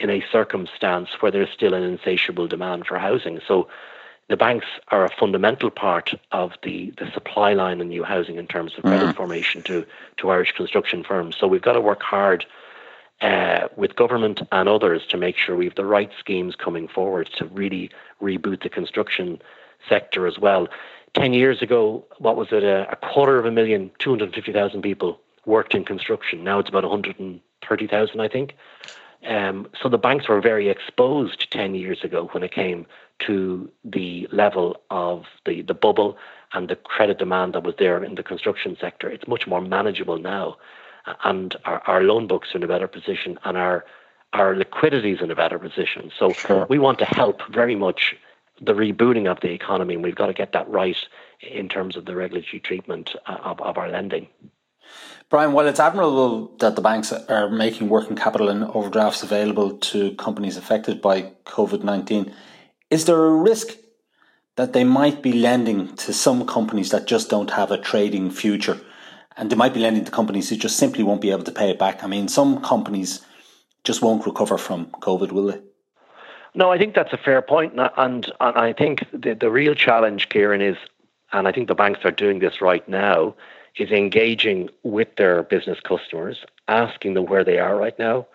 in 0.00 0.10
a 0.10 0.24
circumstance 0.32 1.10
where 1.20 1.30
there's 1.30 1.50
still 1.50 1.74
an 1.74 1.82
insatiable 1.82 2.48
demand 2.48 2.86
for 2.86 2.98
housing. 2.98 3.40
So 3.46 3.68
the 4.28 4.36
banks 4.36 4.66
are 4.88 5.04
a 5.04 5.10
fundamental 5.10 5.70
part 5.70 6.14
of 6.32 6.52
the, 6.62 6.92
the 6.98 7.10
supply 7.12 7.52
line 7.52 7.80
in 7.80 7.88
new 7.88 8.04
housing 8.04 8.36
in 8.36 8.46
terms 8.46 8.72
of 8.76 8.82
credit 8.82 9.10
mm. 9.10 9.16
formation 9.16 9.62
to, 9.62 9.86
to 10.16 10.30
Irish 10.30 10.52
construction 10.52 11.04
firms. 11.04 11.36
So 11.38 11.46
we've 11.46 11.62
got 11.62 11.74
to 11.74 11.80
work 11.80 12.02
hard 12.02 12.46
uh, 13.20 13.68
with 13.76 13.96
government 13.96 14.40
and 14.50 14.68
others 14.68 15.06
to 15.08 15.16
make 15.16 15.36
sure 15.36 15.56
we 15.56 15.66
have 15.66 15.74
the 15.74 15.84
right 15.84 16.10
schemes 16.18 16.56
coming 16.56 16.88
forward 16.88 17.28
to 17.36 17.44
really 17.46 17.90
reboot 18.20 18.62
the 18.62 18.68
construction 18.68 19.40
sector 19.88 20.26
as 20.26 20.38
well. 20.38 20.68
10 21.14 21.32
years 21.32 21.62
ago, 21.62 22.04
what 22.18 22.36
was 22.36 22.48
it, 22.50 22.64
a, 22.64 22.90
a 22.90 22.96
quarter 22.96 23.38
of 23.38 23.46
a 23.46 23.50
million, 23.50 23.90
250,000 23.98 24.82
people 24.82 25.20
worked 25.46 25.74
in 25.74 25.84
construction. 25.84 26.44
Now 26.44 26.58
it's 26.58 26.68
about 26.68 26.84
130,000, 26.84 28.20
I 28.20 28.28
think. 28.28 28.56
Um, 29.26 29.68
so 29.80 29.88
the 29.88 29.98
banks 29.98 30.28
were 30.28 30.40
very 30.40 30.68
exposed 30.68 31.50
10 31.50 31.74
years 31.74 32.04
ago 32.04 32.28
when 32.32 32.42
it 32.42 32.52
came 32.52 32.86
to 33.20 33.70
the 33.84 34.28
level 34.32 34.80
of 34.90 35.24
the, 35.46 35.62
the 35.62 35.74
bubble 35.74 36.18
and 36.52 36.68
the 36.68 36.76
credit 36.76 37.18
demand 37.18 37.54
that 37.54 37.62
was 37.62 37.74
there 37.78 38.02
in 38.04 38.16
the 38.16 38.22
construction 38.22 38.76
sector. 38.80 39.08
It's 39.08 39.26
much 39.26 39.46
more 39.46 39.60
manageable 39.60 40.18
now. 40.18 40.56
And 41.22 41.56
our, 41.64 41.82
our 41.86 42.02
loan 42.02 42.26
books 42.26 42.54
are 42.54 42.58
in 42.58 42.64
a 42.64 42.68
better 42.68 42.88
position 42.88 43.38
and 43.44 43.56
our, 43.56 43.84
our 44.32 44.56
liquidity 44.56 45.12
is 45.12 45.22
in 45.22 45.30
a 45.30 45.34
better 45.34 45.58
position. 45.58 46.10
So 46.18 46.32
sure. 46.32 46.66
we 46.68 46.78
want 46.78 46.98
to 46.98 47.04
help 47.04 47.40
very 47.50 47.76
much 47.76 48.16
the 48.60 48.72
rebooting 48.72 49.30
of 49.30 49.40
the 49.40 49.50
economy, 49.50 49.94
and 49.94 50.02
we've 50.02 50.14
got 50.14 50.26
to 50.26 50.32
get 50.32 50.52
that 50.52 50.68
right 50.68 50.96
in 51.40 51.68
terms 51.68 51.96
of 51.96 52.04
the 52.04 52.14
regulatory 52.14 52.60
treatment 52.60 53.14
uh, 53.26 53.36
of, 53.42 53.60
of 53.60 53.78
our 53.78 53.88
lending. 53.88 54.28
Brian, 55.30 55.52
while 55.52 55.66
it's 55.66 55.80
admirable 55.80 56.54
that 56.58 56.76
the 56.76 56.82
banks 56.82 57.12
are 57.12 57.48
making 57.48 57.88
working 57.88 58.16
capital 58.16 58.48
and 58.48 58.64
overdrafts 58.64 59.22
available 59.22 59.78
to 59.78 60.14
companies 60.14 60.56
affected 60.56 61.00
by 61.00 61.22
COVID 61.46 61.82
19, 61.82 62.32
is 62.90 63.06
there 63.06 63.24
a 63.24 63.34
risk 63.34 63.76
that 64.56 64.72
they 64.72 64.84
might 64.84 65.22
be 65.22 65.32
lending 65.32 65.96
to 65.96 66.12
some 66.12 66.46
companies 66.46 66.90
that 66.90 67.06
just 67.06 67.30
don't 67.30 67.50
have 67.50 67.70
a 67.70 67.78
trading 67.78 68.30
future? 68.30 68.80
And 69.36 69.50
they 69.50 69.56
might 69.56 69.74
be 69.74 69.80
lending 69.80 70.04
to 70.04 70.12
companies 70.12 70.48
who 70.48 70.56
just 70.56 70.76
simply 70.76 71.02
won't 71.02 71.20
be 71.20 71.32
able 71.32 71.42
to 71.42 71.50
pay 71.50 71.70
it 71.70 71.78
back. 71.78 72.04
I 72.04 72.06
mean, 72.06 72.28
some 72.28 72.62
companies 72.62 73.24
just 73.82 74.00
won't 74.00 74.26
recover 74.26 74.56
from 74.56 74.86
COVID, 75.00 75.32
will 75.32 75.46
they? 75.46 75.60
No, 76.54 76.70
I 76.70 76.78
think 76.78 76.94
that's 76.94 77.12
a 77.12 77.18
fair 77.18 77.42
point, 77.42 77.72
and 77.74 77.90
and, 77.96 78.32
I 78.40 78.72
think 78.72 79.04
the 79.12 79.34
the 79.34 79.50
real 79.50 79.74
challenge, 79.74 80.28
Kieran, 80.28 80.60
is, 80.60 80.76
and 81.32 81.48
I 81.48 81.52
think 81.52 81.68
the 81.68 81.74
banks 81.74 82.04
are 82.04 82.12
doing 82.12 82.38
this 82.38 82.60
right 82.60 82.88
now, 82.88 83.34
is 83.76 83.90
engaging 83.90 84.70
with 84.84 85.08
their 85.16 85.42
business 85.42 85.80
customers, 85.80 86.44
asking 86.68 87.14
them 87.14 87.26
where 87.26 87.44
they 87.44 87.58
are 87.58 87.76
right 87.76 87.98
now, 87.98 88.26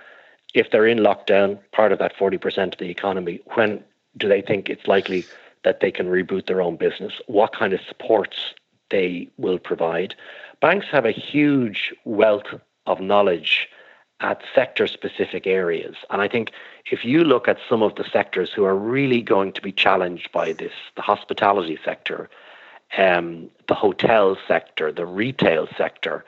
if 0.54 0.72
they're 0.72 0.88
in 0.88 1.00
lockdown, 1.00 1.60
part 1.72 1.92
of 1.92 2.00
that 2.00 2.16
40% 2.16 2.74
of 2.74 2.80
the 2.80 2.90
economy, 2.90 3.40
when 3.56 3.84
do 4.18 4.28
they 4.28 4.42
think 4.42 4.70
it's 4.70 4.88
likely 4.88 5.26
that 5.64 5.80
they 5.80 5.92
can 5.92 6.08
reboot 6.08 6.48
their 6.48 6.62
own 6.62 6.76
business? 6.76 7.14
What 7.28 7.54
kind 7.54 7.74
of 7.74 7.82
supports 7.88 8.54
they 8.90 9.30
will 9.38 9.60
provide? 9.60 10.16
Banks 10.62 10.88
have 10.92 11.06
a 11.06 11.12
huge 11.12 11.94
wealth 12.06 12.48
of 12.86 13.00
knowledge 13.00 13.70
at 14.22 14.42
sector 14.54 14.88
specific 14.88 15.48
areas. 15.48 15.96
And 16.10 16.22
I 16.22 16.28
think 16.28 16.52
if 16.92 17.06
you 17.06 17.24
look 17.24 17.48
at 17.48 17.58
some 17.70 17.82
of 17.82 17.96
the 17.96 18.04
sectors 18.04 18.52
who 18.52 18.66
are 18.66 18.76
really 18.76 19.22
going 19.22 19.54
to 19.54 19.62
be 19.62 19.72
challenged 19.72 20.32
by 20.32 20.54
this, 20.54 20.74
the 20.96 21.02
hospitality 21.02 21.80
sector, 21.84 22.30
um, 22.98 23.50
the 23.68 23.76
hotel 23.76 24.38
sector, 24.48 24.92
the 24.92 25.06
retail 25.06 25.68
sector, 25.78 26.26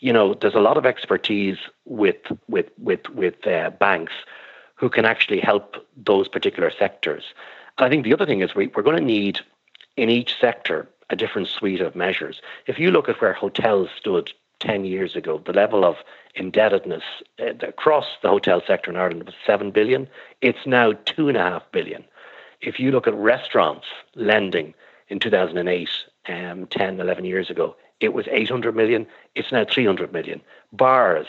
you 0.00 0.12
know, 0.12 0.34
there's 0.34 0.54
a 0.54 0.60
lot 0.60 0.76
of 0.76 0.86
expertise 0.86 1.58
with 1.84 2.20
with 2.48 2.66
with 2.78 3.08
with 3.10 3.46
uh, 3.46 3.70
banks 3.70 4.12
who 4.74 4.90
can 4.90 5.04
actually 5.04 5.40
help 5.40 5.76
those 5.96 6.28
particular 6.28 6.70
sectors. 6.70 7.24
And 7.78 7.86
I 7.86 7.88
think 7.88 8.04
the 8.04 8.12
other 8.12 8.26
thing 8.26 8.40
is 8.40 8.54
we, 8.54 8.66
we're 8.68 8.82
going 8.82 8.98
to 8.98 9.04
need 9.04 9.40
in 9.96 10.10
each 10.10 10.34
sector 10.40 10.88
a 11.10 11.16
different 11.16 11.48
suite 11.48 11.80
of 11.80 11.94
measures. 11.94 12.40
If 12.66 12.78
you 12.78 12.90
look 12.90 13.08
at 13.08 13.20
where 13.20 13.32
hotels 13.32 13.88
stood 13.96 14.32
10 14.60 14.84
years 14.84 15.16
ago, 15.16 15.42
the 15.44 15.52
level 15.52 15.84
of 15.84 15.96
indebtedness 16.34 17.02
uh, 17.40 17.54
across 17.66 18.06
the 18.22 18.28
hotel 18.28 18.62
sector 18.66 18.90
in 18.90 18.96
Ireland 18.96 19.24
was 19.24 19.34
7 19.46 19.70
billion. 19.70 20.08
It's 20.40 20.66
now 20.66 20.92
2.5 20.92 21.62
billion. 21.72 22.04
If 22.60 22.80
you 22.80 22.90
look 22.90 23.06
at 23.06 23.14
restaurants 23.14 23.86
lending 24.14 24.74
in 25.08 25.18
2008, 25.20 25.88
um, 26.26 26.66
10, 26.66 27.00
11 27.00 27.24
years 27.24 27.50
ago, 27.50 27.76
it 28.00 28.12
was 28.14 28.26
800 28.30 28.74
million. 28.74 29.06
It's 29.34 29.52
now 29.52 29.64
300 29.64 30.12
million. 30.12 30.40
Bars, 30.72 31.26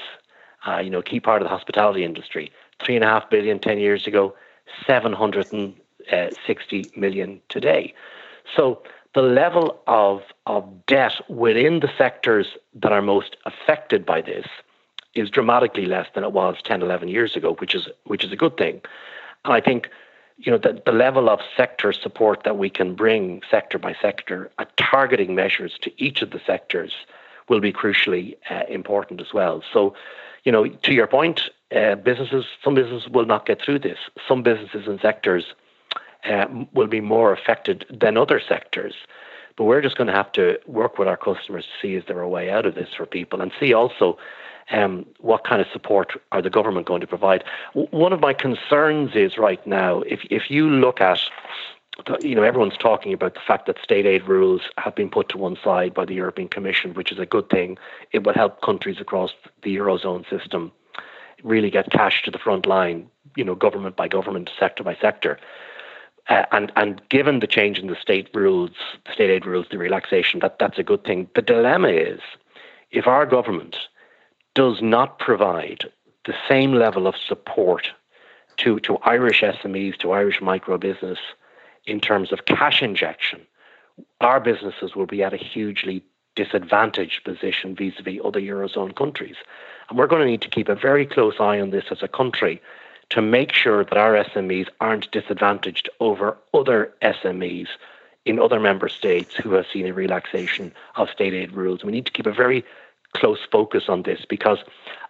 uh, 0.65 0.79
you 0.79 0.89
know, 0.89 1.01
key 1.01 1.19
part 1.19 1.41
of 1.41 1.45
the 1.45 1.49
hospitality 1.49 2.03
industry, 2.03 2.51
3.5 2.79 3.29
billion 3.29 3.59
10 3.59 3.77
years 3.79 4.07
ago, 4.07 4.33
760 4.85 5.77
uh, 6.11 6.29
today. 7.49 7.93
So 8.55 8.81
the 9.15 9.21
level 9.21 9.79
of, 9.87 10.21
of 10.45 10.85
debt 10.85 11.13
within 11.29 11.79
the 11.79 11.89
sectors 11.97 12.47
that 12.75 12.91
are 12.91 13.01
most 13.01 13.37
affected 13.45 14.05
by 14.05 14.21
this 14.21 14.45
is 15.15 15.29
dramatically 15.29 15.85
less 15.85 16.07
than 16.13 16.25
it 16.25 16.33
was 16.33 16.57
10, 16.65 16.81
11 16.81 17.07
years 17.07 17.35
ago, 17.35 17.55
which 17.55 17.73
is 17.73 17.87
which 18.03 18.25
is 18.25 18.31
a 18.33 18.35
good 18.35 18.57
thing. 18.57 18.81
And 19.45 19.53
I 19.53 19.61
think 19.61 19.89
you 20.37 20.51
know 20.51 20.57
the, 20.57 20.81
the 20.85 20.91
level 20.91 21.29
of 21.29 21.39
sector 21.55 21.93
support 21.93 22.43
that 22.43 22.57
we 22.57 22.69
can 22.69 22.93
bring 22.93 23.41
sector 23.49 23.79
by 23.79 23.95
sector 24.01 24.51
at 24.59 24.75
targeting 24.75 25.33
measures 25.33 25.79
to 25.83 25.91
each 26.03 26.21
of 26.21 26.31
the 26.31 26.41
sectors 26.45 26.93
will 27.47 27.61
be 27.61 27.71
crucially 27.71 28.35
uh, 28.49 28.63
important 28.67 29.21
as 29.21 29.33
well. 29.33 29.63
So, 29.71 29.95
you 30.43 30.51
know, 30.51 30.67
to 30.67 30.93
your 30.93 31.07
point, 31.07 31.49
uh, 31.73 31.95
businesses, 31.95 32.45
some 32.63 32.75
businesses 32.75 33.07
will 33.07 33.25
not 33.25 33.45
get 33.45 33.61
through 33.61 33.79
this. 33.79 33.99
Some 34.27 34.43
businesses 34.43 34.87
and 34.87 34.99
sectors 34.99 35.53
uh, 36.25 36.47
will 36.73 36.87
be 36.87 37.01
more 37.01 37.33
affected 37.33 37.85
than 37.89 38.17
other 38.17 38.39
sectors. 38.39 38.95
But 39.57 39.65
we're 39.65 39.81
just 39.81 39.97
going 39.97 40.07
to 40.07 40.13
have 40.13 40.31
to 40.33 40.59
work 40.67 40.97
with 40.97 41.07
our 41.07 41.17
customers 41.17 41.65
to 41.65 41.71
see 41.81 41.95
is 41.95 42.03
there 42.07 42.19
a 42.19 42.29
way 42.29 42.49
out 42.49 42.65
of 42.65 42.75
this 42.75 42.89
for 42.95 43.05
people 43.05 43.41
and 43.41 43.51
see 43.59 43.73
also 43.73 44.17
um, 44.71 45.05
what 45.19 45.43
kind 45.43 45.61
of 45.61 45.67
support 45.71 46.19
are 46.31 46.41
the 46.41 46.49
government 46.49 46.87
going 46.87 47.01
to 47.01 47.07
provide. 47.07 47.43
W- 47.73 47.87
one 47.91 48.11
of 48.11 48.19
my 48.19 48.33
concerns 48.33 49.15
is 49.15 49.37
right 49.37 49.65
now, 49.65 50.01
if, 50.01 50.21
if 50.29 50.49
you 50.49 50.69
look 50.69 50.99
at 50.99 51.19
you 52.19 52.35
know, 52.35 52.43
everyone's 52.43 52.77
talking 52.77 53.13
about 53.13 53.35
the 53.35 53.39
fact 53.39 53.67
that 53.67 53.77
state 53.81 54.05
aid 54.05 54.27
rules 54.27 54.61
have 54.77 54.95
been 54.95 55.09
put 55.09 55.29
to 55.29 55.37
one 55.37 55.57
side 55.63 55.93
by 55.93 56.03
the 56.03 56.13
European 56.13 56.49
Commission, 56.49 56.93
which 56.93 57.11
is 57.11 57.19
a 57.19 57.25
good 57.25 57.49
thing. 57.49 57.77
It 58.11 58.25
will 58.25 58.33
help 58.33 58.61
countries 58.61 58.99
across 58.99 59.31
the 59.63 59.75
Eurozone 59.77 60.29
system 60.29 60.71
really 61.43 61.69
get 61.69 61.91
cash 61.91 62.21
to 62.23 62.31
the 62.31 62.37
front 62.37 62.65
line, 62.65 63.09
you 63.35 63.43
know, 63.43 63.55
government 63.55 63.95
by 63.95 64.07
government, 64.07 64.49
sector 64.59 64.83
by 64.83 64.95
sector. 64.95 65.39
Uh, 66.27 66.43
and 66.51 66.71
and 66.75 67.01
given 67.09 67.39
the 67.39 67.47
change 67.47 67.77
in 67.77 67.87
the 67.87 67.95
state 67.95 68.29
rules, 68.33 68.71
state 69.13 69.29
aid 69.29 69.45
rules, 69.45 69.67
the 69.69 69.77
relaxation, 69.77 70.39
that 70.39 70.57
that's 70.59 70.79
a 70.79 70.83
good 70.83 71.03
thing. 71.03 71.29
The 71.35 71.41
dilemma 71.41 71.89
is, 71.89 72.19
if 72.91 73.05
our 73.05 73.27
government 73.27 73.75
does 74.55 74.81
not 74.81 75.19
provide 75.19 75.85
the 76.25 76.33
same 76.49 76.73
level 76.73 77.05
of 77.05 77.15
support 77.15 77.89
to 78.57 78.79
to 78.79 78.97
Irish 79.03 79.41
SMEs, 79.41 79.97
to 79.97 80.13
Irish 80.13 80.41
micro 80.41 80.77
business, 80.79 81.19
in 81.85 81.99
terms 81.99 82.31
of 82.31 82.45
cash 82.45 82.81
injection, 82.81 83.41
our 84.19 84.39
businesses 84.39 84.95
will 84.95 85.05
be 85.05 85.21
at 85.21 85.33
a 85.33 85.37
hugely 85.37 86.03
disadvantaged 86.35 87.23
position 87.23 87.75
vis-a-vis 87.75 88.19
other 88.25 88.41
eurozone 88.41 88.95
countries, 88.95 89.35
and 89.89 89.97
we're 89.97 90.07
going 90.07 90.21
to 90.21 90.27
need 90.27 90.41
to 90.41 90.49
keep 90.49 90.69
a 90.69 90.75
very 90.75 91.05
close 91.05 91.35
eye 91.39 91.59
on 91.59 91.69
this 91.69 91.85
as 91.91 92.01
a 92.01 92.07
country 92.07 92.59
to 93.09 93.21
make 93.21 93.53
sure 93.53 93.83
that 93.83 93.97
our 93.97 94.23
SMEs 94.23 94.67
aren't 94.79 95.11
disadvantaged 95.11 95.89
over 95.99 96.37
other 96.53 96.93
SMEs 97.01 97.67
in 98.25 98.39
other 98.39 98.59
member 98.59 98.89
states 98.89 99.35
who 99.35 99.53
have 99.53 99.65
seen 99.71 99.85
a 99.85 99.93
relaxation 99.93 100.73
of 100.95 101.09
state 101.09 101.33
aid 101.33 101.51
rules. 101.51 101.83
We 101.83 101.91
need 101.91 102.07
to 102.07 102.11
keep 102.11 102.25
a 102.25 102.33
very 102.33 102.65
close 103.13 103.39
focus 103.51 103.83
on 103.87 104.03
this 104.03 104.25
because 104.27 104.59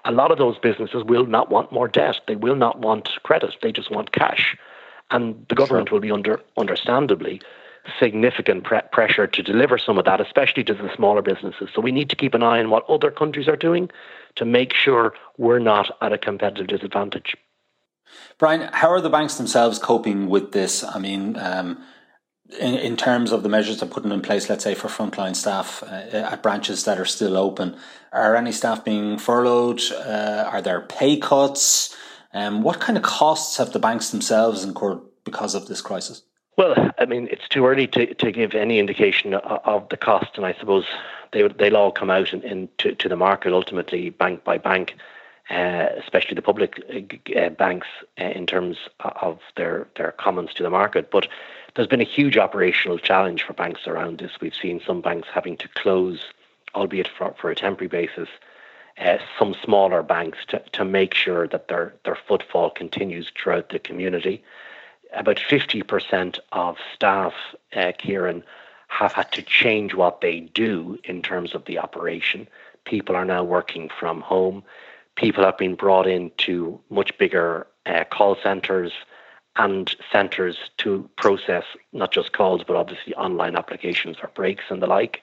a 0.03 0.11
lot 0.11 0.31
of 0.31 0.37
those 0.37 0.59
businesses 0.59 1.03
will 1.03 1.25
not 1.25 1.49
want 1.49 1.71
more 1.71 1.87
debt. 1.87 2.19
They 2.27 2.35
will 2.35 2.55
not 2.55 2.79
want 2.79 3.09
credit. 3.23 3.55
They 3.61 3.71
just 3.71 3.89
want 3.89 4.11
cash. 4.11 4.55
And 5.11 5.45
the 5.49 5.55
government 5.55 5.89
sure. 5.89 5.95
will 5.95 6.01
be 6.01 6.11
under, 6.11 6.41
understandably, 6.57 7.41
significant 7.99 8.63
pre- 8.63 8.81
pressure 8.91 9.27
to 9.27 9.43
deliver 9.43 9.77
some 9.77 9.97
of 9.97 10.05
that, 10.05 10.21
especially 10.21 10.63
to 10.65 10.73
the 10.73 10.93
smaller 10.95 11.21
businesses. 11.21 11.69
So 11.73 11.81
we 11.81 11.91
need 11.91 12.09
to 12.09 12.15
keep 12.15 12.33
an 12.33 12.43
eye 12.43 12.59
on 12.59 12.69
what 12.69 12.87
other 12.89 13.11
countries 13.11 13.47
are 13.47 13.55
doing 13.55 13.89
to 14.35 14.45
make 14.45 14.73
sure 14.73 15.13
we're 15.37 15.59
not 15.59 15.95
at 16.01 16.13
a 16.13 16.17
competitive 16.17 16.67
disadvantage. 16.67 17.35
Brian, 18.37 18.69
how 18.73 18.89
are 18.89 19.01
the 19.01 19.09
banks 19.09 19.35
themselves 19.35 19.79
coping 19.79 20.27
with 20.27 20.51
this? 20.51 20.83
I 20.83 20.99
mean, 20.99 21.37
um, 21.37 21.83
in, 22.59 22.75
in 22.75 22.97
terms 22.97 23.31
of 23.31 23.43
the 23.43 23.49
measures 23.49 23.79
they're 23.79 23.89
putting 23.89 24.11
in 24.11 24.21
place, 24.21 24.49
let's 24.49 24.63
say 24.63 24.75
for 24.75 24.87
frontline 24.87 25.35
staff 25.35 25.83
uh, 25.83 25.87
at 25.87 26.43
branches 26.43 26.83
that 26.85 26.99
are 26.99 27.05
still 27.05 27.37
open, 27.37 27.77
are 28.11 28.35
any 28.35 28.51
staff 28.51 28.83
being 28.83 29.17
furloughed? 29.17 29.81
Uh, 29.91 30.49
are 30.51 30.61
there 30.61 30.81
pay 30.81 31.17
cuts? 31.17 31.95
Um, 32.33 32.61
what 32.61 32.79
kind 32.79 32.97
of 32.97 33.03
costs 33.03 33.57
have 33.57 33.71
the 33.71 33.79
banks 33.79 34.11
themselves 34.11 34.63
incurred 34.63 34.99
because 35.23 35.55
of 35.55 35.67
this 35.67 35.81
crisis? 35.81 36.21
Well, 36.57 36.91
I 36.97 37.05
mean, 37.05 37.27
it's 37.31 37.47
too 37.49 37.65
early 37.65 37.87
to, 37.87 38.13
to 38.13 38.31
give 38.31 38.53
any 38.53 38.79
indication 38.79 39.33
of, 39.33 39.89
the 39.89 39.97
cost, 39.97 40.37
and 40.37 40.45
I 40.45 40.53
suppose 40.53 40.85
they 41.33 41.45
they'll 41.47 41.75
all 41.75 41.91
come 41.91 42.09
out 42.09 42.31
in, 42.31 42.41
in 42.43 42.69
to, 42.77 42.95
to 42.95 43.09
the 43.09 43.17
market 43.17 43.51
ultimately, 43.51 44.09
bank 44.09 44.43
by 44.45 44.57
bank 44.57 44.95
uh, 45.49 45.87
especially 45.97 46.35
the 46.35 46.41
public 46.41 46.81
uh, 46.89 47.39
uh, 47.39 47.49
banks, 47.49 47.87
uh, 48.19 48.25
in 48.25 48.45
terms 48.45 48.77
of 48.99 49.39
their, 49.55 49.87
their 49.95 50.11
comments 50.13 50.53
to 50.55 50.63
the 50.63 50.69
market. 50.69 51.11
But 51.11 51.27
there's 51.75 51.87
been 51.87 52.01
a 52.01 52.05
huge 52.05 52.37
operational 52.37 52.97
challenge 52.97 53.43
for 53.43 53.53
banks 53.53 53.87
around 53.87 54.17
this. 54.17 54.31
We've 54.41 54.55
seen 54.55 54.81
some 54.85 55.01
banks 55.01 55.27
having 55.33 55.57
to 55.57 55.67
close, 55.69 56.25
albeit 56.73 57.07
for, 57.07 57.35
for 57.39 57.51
a 57.51 57.55
temporary 57.55 57.89
basis, 57.89 58.29
uh, 58.97 59.17
some 59.37 59.55
smaller 59.63 60.01
banks 60.01 60.39
to, 60.47 60.59
to 60.71 60.85
make 60.85 61.13
sure 61.13 61.47
that 61.47 61.67
their, 61.67 61.93
their 62.05 62.17
footfall 62.27 62.69
continues 62.69 63.31
throughout 63.37 63.69
the 63.69 63.79
community. 63.79 64.43
About 65.13 65.37
50% 65.37 66.39
of 66.53 66.77
staff, 66.93 67.33
uh, 67.75 67.91
Kieran, 67.97 68.43
have 68.87 69.11
had 69.11 69.31
to 69.33 69.41
change 69.41 69.93
what 69.93 70.21
they 70.21 70.39
do 70.39 70.97
in 71.03 71.21
terms 71.21 71.53
of 71.53 71.65
the 71.65 71.77
operation. 71.77 72.47
People 72.85 73.15
are 73.15 73.25
now 73.25 73.43
working 73.43 73.89
from 73.89 74.21
home 74.21 74.63
people 75.15 75.43
have 75.43 75.57
been 75.57 75.75
brought 75.75 76.07
into 76.07 76.79
much 76.89 77.17
bigger 77.17 77.67
uh, 77.85 78.03
call 78.05 78.37
centres 78.41 78.91
and 79.57 79.95
centres 80.11 80.57
to 80.77 81.09
process 81.17 81.63
not 81.93 82.11
just 82.11 82.33
calls 82.33 82.61
but 82.65 82.75
obviously 82.75 83.13
online 83.15 83.55
applications 83.55 84.17
for 84.17 84.27
breaks 84.29 84.65
and 84.69 84.81
the 84.81 84.87
like. 84.87 85.21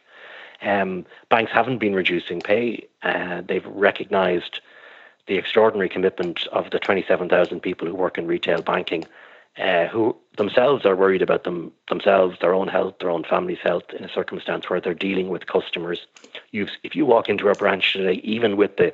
Um, 0.62 1.04
banks 1.28 1.52
haven't 1.52 1.78
been 1.78 1.94
reducing 1.94 2.40
pay. 2.40 2.86
Uh, 3.02 3.42
they've 3.46 3.66
recognised 3.66 4.60
the 5.26 5.36
extraordinary 5.36 5.88
commitment 5.88 6.46
of 6.48 6.70
the 6.70 6.78
27,000 6.78 7.60
people 7.60 7.86
who 7.86 7.94
work 7.94 8.16
in 8.18 8.26
retail 8.26 8.62
banking, 8.62 9.04
uh, 9.58 9.86
who 9.86 10.16
themselves 10.36 10.86
are 10.86 10.96
worried 10.96 11.22
about 11.22 11.44
them 11.44 11.72
themselves, 11.88 12.38
their 12.40 12.54
own 12.54 12.68
health, 12.68 12.94
their 13.00 13.10
own 13.10 13.24
family's 13.24 13.58
health, 13.62 13.84
in 13.96 14.04
a 14.04 14.08
circumstance 14.08 14.70
where 14.70 14.80
they're 14.80 14.94
dealing 14.94 15.28
with 15.28 15.46
customers. 15.46 16.06
You've, 16.50 16.70
if 16.82 16.96
you 16.96 17.06
walk 17.06 17.28
into 17.28 17.48
a 17.48 17.54
branch 17.54 17.92
today, 17.92 18.20
even 18.24 18.56
with 18.56 18.76
the 18.76 18.92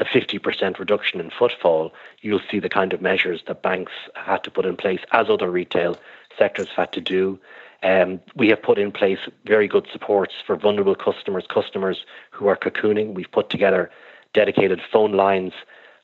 the 0.00 0.06
50% 0.06 0.78
reduction 0.78 1.20
in 1.20 1.30
footfall, 1.30 1.92
you'll 2.22 2.40
see 2.50 2.58
the 2.58 2.70
kind 2.70 2.94
of 2.94 3.02
measures 3.02 3.42
that 3.46 3.60
banks 3.60 3.92
had 4.14 4.42
to 4.44 4.50
put 4.50 4.64
in 4.64 4.74
place, 4.74 5.00
as 5.12 5.28
other 5.28 5.50
retail 5.50 5.94
sectors 6.38 6.68
had 6.74 6.90
to 6.92 7.02
do. 7.02 7.38
Um, 7.82 8.18
we 8.34 8.48
have 8.48 8.62
put 8.62 8.78
in 8.78 8.92
place 8.92 9.18
very 9.44 9.68
good 9.68 9.86
supports 9.92 10.34
for 10.44 10.56
vulnerable 10.56 10.94
customers, 10.94 11.44
customers 11.46 12.06
who 12.30 12.46
are 12.46 12.56
cocooning. 12.56 13.12
We've 13.12 13.30
put 13.30 13.50
together 13.50 13.90
dedicated 14.32 14.80
phone 14.90 15.12
lines 15.12 15.52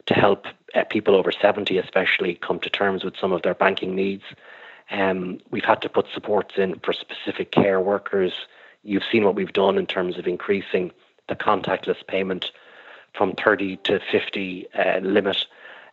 to 0.05 0.15
help 0.15 0.45
uh, 0.75 0.85
people 0.85 1.15
over 1.15 1.33
70, 1.33 1.79
especially, 1.79 2.35
come 2.35 2.61
to 2.61 2.71
terms 2.71 3.03
with 3.03 3.17
some 3.19 3.33
of 3.33 3.41
their 3.41 3.55
banking 3.55 3.95
needs. 3.95 4.25
Um, 4.91 5.39
we've 5.51 5.65
had 5.65 5.81
to 5.83 5.89
put 5.89 6.07
supports 6.13 6.57
in 6.59 6.79
for 6.81 6.93
specific 6.93 7.51
care 7.51 7.81
workers. 7.81 8.33
You've 8.83 9.05
seen 9.11 9.25
what 9.25 9.35
we've 9.35 9.55
done 9.55 9.79
in 9.79 9.87
terms 9.87 10.19
of 10.19 10.27
increasing 10.27 10.93
the 11.31 11.35
contactless 11.35 12.07
payment 12.07 12.53
from 13.17 13.33
30 13.33 13.77
to 13.79 14.01
50 14.11 14.67
uh, 14.75 14.99
limit. 14.99 15.47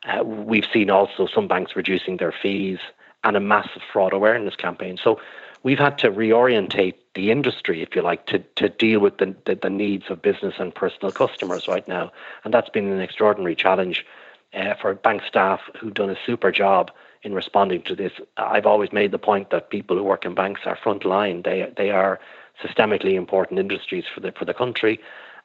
Uh, 0.05 0.23
we've 0.23 0.67
seen 0.71 0.89
also 0.89 1.27
some 1.27 1.47
banks 1.47 1.75
reducing 1.75 2.17
their 2.17 2.33
fees 2.33 2.79
and 3.23 3.37
a 3.37 3.39
massive 3.39 3.81
fraud 3.91 4.13
awareness 4.13 4.55
campaign. 4.55 4.97
So 5.01 5.19
we've 5.63 5.79
had 5.79 5.97
to 5.99 6.11
reorientate 6.11 6.95
the 7.15 7.31
industry, 7.31 7.81
if 7.81 7.95
you 7.95 8.01
like, 8.01 8.25
to, 8.27 8.39
to 8.55 8.69
deal 8.69 8.99
with 8.99 9.17
the, 9.17 9.35
the, 9.45 9.55
the 9.55 9.69
needs 9.69 10.05
of 10.09 10.21
business 10.21 10.55
and 10.59 10.75
personal 10.75 11.11
customers 11.11 11.67
right 11.67 11.87
now. 11.87 12.11
And 12.43 12.53
that's 12.53 12.69
been 12.69 12.91
an 12.91 12.99
extraordinary 12.99 13.55
challenge 13.55 14.05
uh, 14.53 14.75
for 14.75 14.93
bank 14.93 15.21
staff 15.27 15.61
who've 15.79 15.93
done 15.93 16.09
a 16.09 16.17
super 16.25 16.51
job 16.51 16.91
in 17.23 17.33
responding 17.33 17.81
to 17.83 17.95
this. 17.95 18.11
I've 18.37 18.65
always 18.65 18.91
made 18.91 19.11
the 19.11 19.19
point 19.19 19.49
that 19.51 19.69
people 19.69 19.97
who 19.97 20.03
work 20.03 20.25
in 20.25 20.35
banks 20.35 20.61
are 20.65 20.77
frontline. 20.77 21.43
They 21.43 21.71
they 21.75 21.89
are 21.89 22.19
systemically 22.61 23.13
important 23.13 23.59
industries 23.59 24.03
for 24.13 24.19
the 24.19 24.31
for 24.33 24.45
the 24.45 24.53
country, 24.53 24.99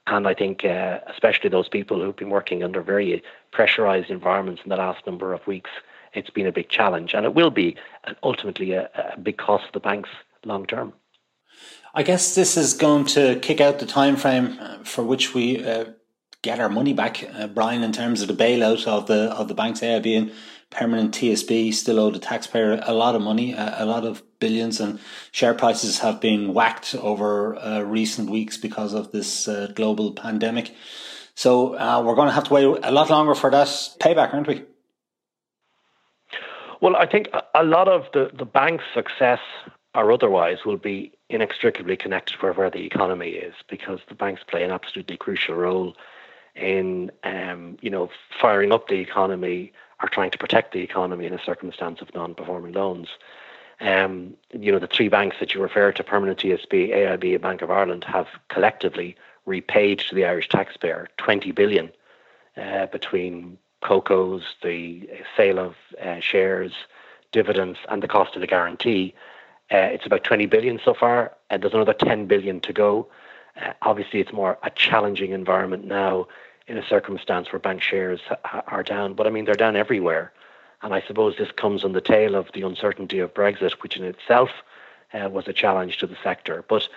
and 0.07 0.27
I 0.27 0.35
think 0.35 0.65
uh, 0.65 1.01
especially 1.09 1.51
those 1.51 1.69
people 1.69 2.01
who've 2.01 2.17
been 2.17 2.31
working 2.31 2.63
under 2.63 2.83
very 2.83 3.23
pressurized 3.53 4.11
environments 4.11 4.63
in 4.65 4.71
the 4.71 4.77
last 4.77 5.07
number 5.07 5.33
of 5.33 5.47
weeks, 5.47 5.71
it's 6.15 6.31
been 6.31 6.47
a 6.47 6.53
big 6.53 6.69
challenge, 6.69 7.15
and 7.15 7.25
it 7.27 7.35
will 7.35 7.51
be 7.51 7.77
ultimately 8.23 8.73
a, 8.73 8.89
a 8.95 9.19
big 9.19 9.37
cost 9.37 9.67
to 9.67 9.73
the 9.73 9.81
banks 9.81 10.11
long 10.45 10.67
term. 10.67 10.93
I 11.95 12.03
guess 12.03 12.35
this 12.35 12.57
is 12.57 12.75
going 12.75 13.07
to 13.07 13.39
kick 13.41 13.61
out 13.61 13.79
the 13.79 13.87
time 13.87 14.17
frame 14.17 14.57
uh, 14.61 14.79
for 14.85 15.03
which 15.03 15.35
we 15.35 15.65
uh, 15.65 15.87
get 16.43 16.61
our 16.61 16.69
money 16.69 16.93
back, 16.93 17.25
uh, 17.35 17.47
Brian, 17.49 17.83
in 17.83 17.93
terms 17.93 18.23
of 18.23 18.29
the 18.29 18.35
bailout 18.35 18.87
of 18.87 19.07
the 19.07 19.31
of 19.33 19.49
the 19.49 19.55
banks, 19.55 19.81
AIB 19.81 20.19
and 20.19 20.33
permanent 20.71 21.15
TSB, 21.15 21.73
still 21.73 21.99
owe 21.99 22.11
the 22.11 22.19
taxpayer 22.19 22.81
a 22.83 22.93
lot 22.93 23.15
of 23.15 23.23
money, 23.23 23.53
a, 23.53 23.77
a 23.79 23.87
lot 23.87 24.05
of 24.05 24.23
billions, 24.39 24.81
and 24.81 24.99
share 25.33 25.55
prices 25.55 26.01
have 26.01 26.21
been 26.21 26.55
whacked 26.55 26.95
over 26.95 27.57
uh, 27.57 27.81
recent 27.81 28.31
weeks 28.31 28.57
because 28.57 28.93
of 28.93 29.13
this 29.13 29.49
uh, 29.49 29.71
global 29.75 30.13
pandemic. 30.13 30.75
So 31.35 31.79
uh, 31.79 32.03
we're 32.05 32.15
going 32.15 32.29
to 32.29 32.35
have 32.35 32.45
to 32.45 32.55
wait 32.55 32.81
a 32.83 32.91
lot 32.91 33.11
longer 33.11 33.35
for 33.35 33.51
that 33.51 33.69
payback, 34.01 34.35
aren't 34.35 34.49
we? 34.49 34.65
Well, 36.81 36.97
I 36.97 37.07
think 37.07 37.29
a 37.55 37.65
lot 37.65 37.89
of 37.89 38.07
the, 38.13 38.31
the 38.37 38.45
bank's 38.45 38.85
success 38.95 39.41
or 39.95 40.13
otherwise 40.13 40.59
will 40.65 40.77
be 40.77 41.13
inextricably 41.29 41.97
connected 41.97 42.37
with 42.43 42.57
where 42.57 42.71
the 42.71 42.85
economy 42.85 43.31
is 43.31 43.55
because 43.69 44.01
the 44.09 44.15
banks 44.15 44.43
play 44.49 44.63
an 44.63 44.71
absolutely 44.71 45.17
crucial 45.17 45.55
role 45.55 45.97
in 46.55 47.11
um, 47.25 47.77
you 47.81 47.91
know 47.91 48.09
firing 48.41 48.73
up 48.73 48.89
the 48.89 48.97
economy 48.97 49.73
or 50.03 50.09
trying 50.09 50.31
to 50.31 50.39
protect 50.39 50.73
the 50.73 50.81
economy 50.81 51.27
in 51.27 51.35
a 51.35 51.43
circumstance 51.43 52.01
of 52.01 52.15
non-performing 52.15 52.73
loans. 52.73 53.09
Um, 53.81 54.35
you 54.53 54.73
know 54.73 54.79
the 54.79 54.89
three 54.89 55.09
banks 55.09 55.37
that 55.41 55.55
you 55.55 55.63
refer 55.63 55.93
to, 55.93 56.03
Permanent 56.03 56.41
TSB, 56.41 56.91
AIB, 56.91 57.35
and 57.35 57.43
Bank 57.43 57.63
of 57.63 57.71
Ireland, 57.71 58.05
have 58.05 58.27
collectively 58.49 59.17
repaid 59.47 60.01
to 60.01 60.15
the 60.15 60.25
Irish 60.25 60.49
taxpayer 60.49 61.09
20 61.19 61.53
billion 61.53 61.91
uh, 62.57 62.87
between 62.87 63.57
CoCos, 63.83 64.43
the 64.63 65.09
sale 65.37 65.59
of 65.59 65.75
uh, 66.03 66.21
shares, 66.21 66.73
dividends, 67.31 67.79
and 67.89 68.03
the 68.03 68.09
cost 68.09 68.35
of 68.35 68.41
the 68.41 68.47
guarantee. 68.47 69.15
Uh, 69.71 69.77
it's 69.77 70.07
about 70.07 70.25
20 70.25 70.47
billion 70.47 70.81
so 70.85 70.95
far, 70.95 71.33
and 71.51 71.63
there's 71.63 71.75
another 71.75 71.93
10 71.93 72.27
billion 72.27 72.61
to 72.61 72.73
go. 72.73 73.07
Uh, 73.61 73.73
obviously, 73.83 74.21
it's 74.21 74.33
more 74.33 74.59
a 74.63 74.71
challenging 74.71 75.33
environment 75.33 75.85
now 75.85 76.27
in 76.69 76.79
a 76.79 76.87
circumstance 76.87 77.51
where 77.51 77.59
bank 77.59 77.83
shares 77.83 78.21
ha- 78.45 78.63
are 78.67 78.83
down. 78.83 79.15
But 79.15 79.27
I 79.27 79.31
mean, 79.31 79.45
they're 79.45 79.55
down 79.55 79.75
everywhere. 79.75 80.33
And 80.83 80.95
I 80.95 81.03
suppose 81.07 81.37
this 81.37 81.51
comes 81.51 81.83
on 81.83 81.93
the 81.93 82.01
tail 82.01 82.37
of 82.37 82.53
the 82.53 82.63
uncertainty 82.63 83.19
of 83.19 83.35
Brexit, 83.35 83.73
which 83.83 83.97
in 83.97 84.05
itself 84.05 84.51
uh, 85.13 85.29
was 85.29 85.49
a 85.49 85.53
challenge 85.53 85.99
to 85.99 86.07
the 86.07 86.17
sector. 86.23 86.65
But 86.69 86.89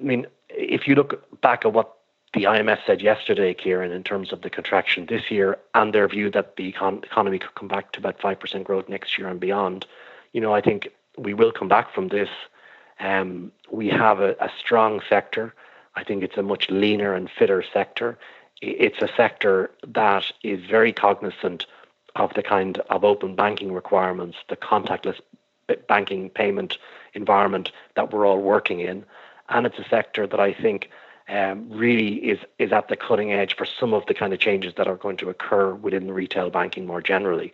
I 0.00 0.02
mean, 0.02 0.26
if 0.48 0.88
you 0.88 0.94
look 0.94 1.40
back 1.40 1.66
at 1.66 1.72
what 1.72 1.96
the 2.32 2.44
IMF 2.44 2.78
said 2.86 3.02
yesterday, 3.02 3.52
Kieran, 3.52 3.90
in 3.90 4.04
terms 4.04 4.32
of 4.32 4.42
the 4.42 4.50
contraction 4.50 5.06
this 5.06 5.30
year 5.30 5.58
and 5.74 5.92
their 5.92 6.08
view 6.08 6.30
that 6.30 6.56
the 6.56 6.72
econ- 6.72 7.04
economy 7.04 7.40
could 7.40 7.54
come 7.56 7.68
back 7.68 7.92
to 7.92 7.98
about 7.98 8.18
5% 8.20 8.64
growth 8.64 8.88
next 8.88 9.18
year 9.18 9.28
and 9.28 9.40
beyond, 9.40 9.84
you 10.32 10.40
know, 10.40 10.54
I 10.54 10.60
think 10.60 10.88
we 11.18 11.34
will 11.34 11.50
come 11.50 11.68
back 11.68 11.92
from 11.92 12.08
this. 12.08 12.28
Um, 13.00 13.50
we 13.70 13.88
have 13.88 14.20
a, 14.20 14.36
a 14.40 14.50
strong 14.58 15.00
sector. 15.08 15.54
I 15.96 16.04
think 16.04 16.22
it's 16.22 16.36
a 16.36 16.42
much 16.42 16.70
leaner 16.70 17.14
and 17.14 17.28
fitter 17.28 17.64
sector 17.72 18.16
it's 18.60 19.00
a 19.00 19.08
sector 19.16 19.70
that 19.86 20.24
is 20.42 20.64
very 20.66 20.92
cognizant 20.92 21.66
of 22.16 22.34
the 22.34 22.42
kind 22.42 22.78
of 22.90 23.04
open 23.04 23.34
banking 23.34 23.72
requirements, 23.72 24.36
the 24.48 24.56
contactless 24.56 25.20
banking 25.88 26.30
payment 26.30 26.78
environment 27.14 27.70
that 27.94 28.12
we're 28.12 28.26
all 28.26 28.40
working 28.40 28.80
in. 28.80 29.04
And 29.48 29.66
it's 29.66 29.78
a 29.78 29.88
sector 29.88 30.26
that 30.26 30.40
I 30.40 30.52
think 30.52 30.90
um, 31.28 31.68
really 31.70 32.14
is, 32.16 32.38
is 32.58 32.72
at 32.72 32.88
the 32.88 32.96
cutting 32.96 33.32
edge 33.32 33.56
for 33.56 33.64
some 33.64 33.94
of 33.94 34.04
the 34.06 34.14
kind 34.14 34.32
of 34.32 34.40
changes 34.40 34.74
that 34.76 34.88
are 34.88 34.96
going 34.96 35.16
to 35.18 35.30
occur 35.30 35.74
within 35.74 36.10
retail 36.10 36.50
banking 36.50 36.86
more 36.86 37.00
generally. 37.00 37.52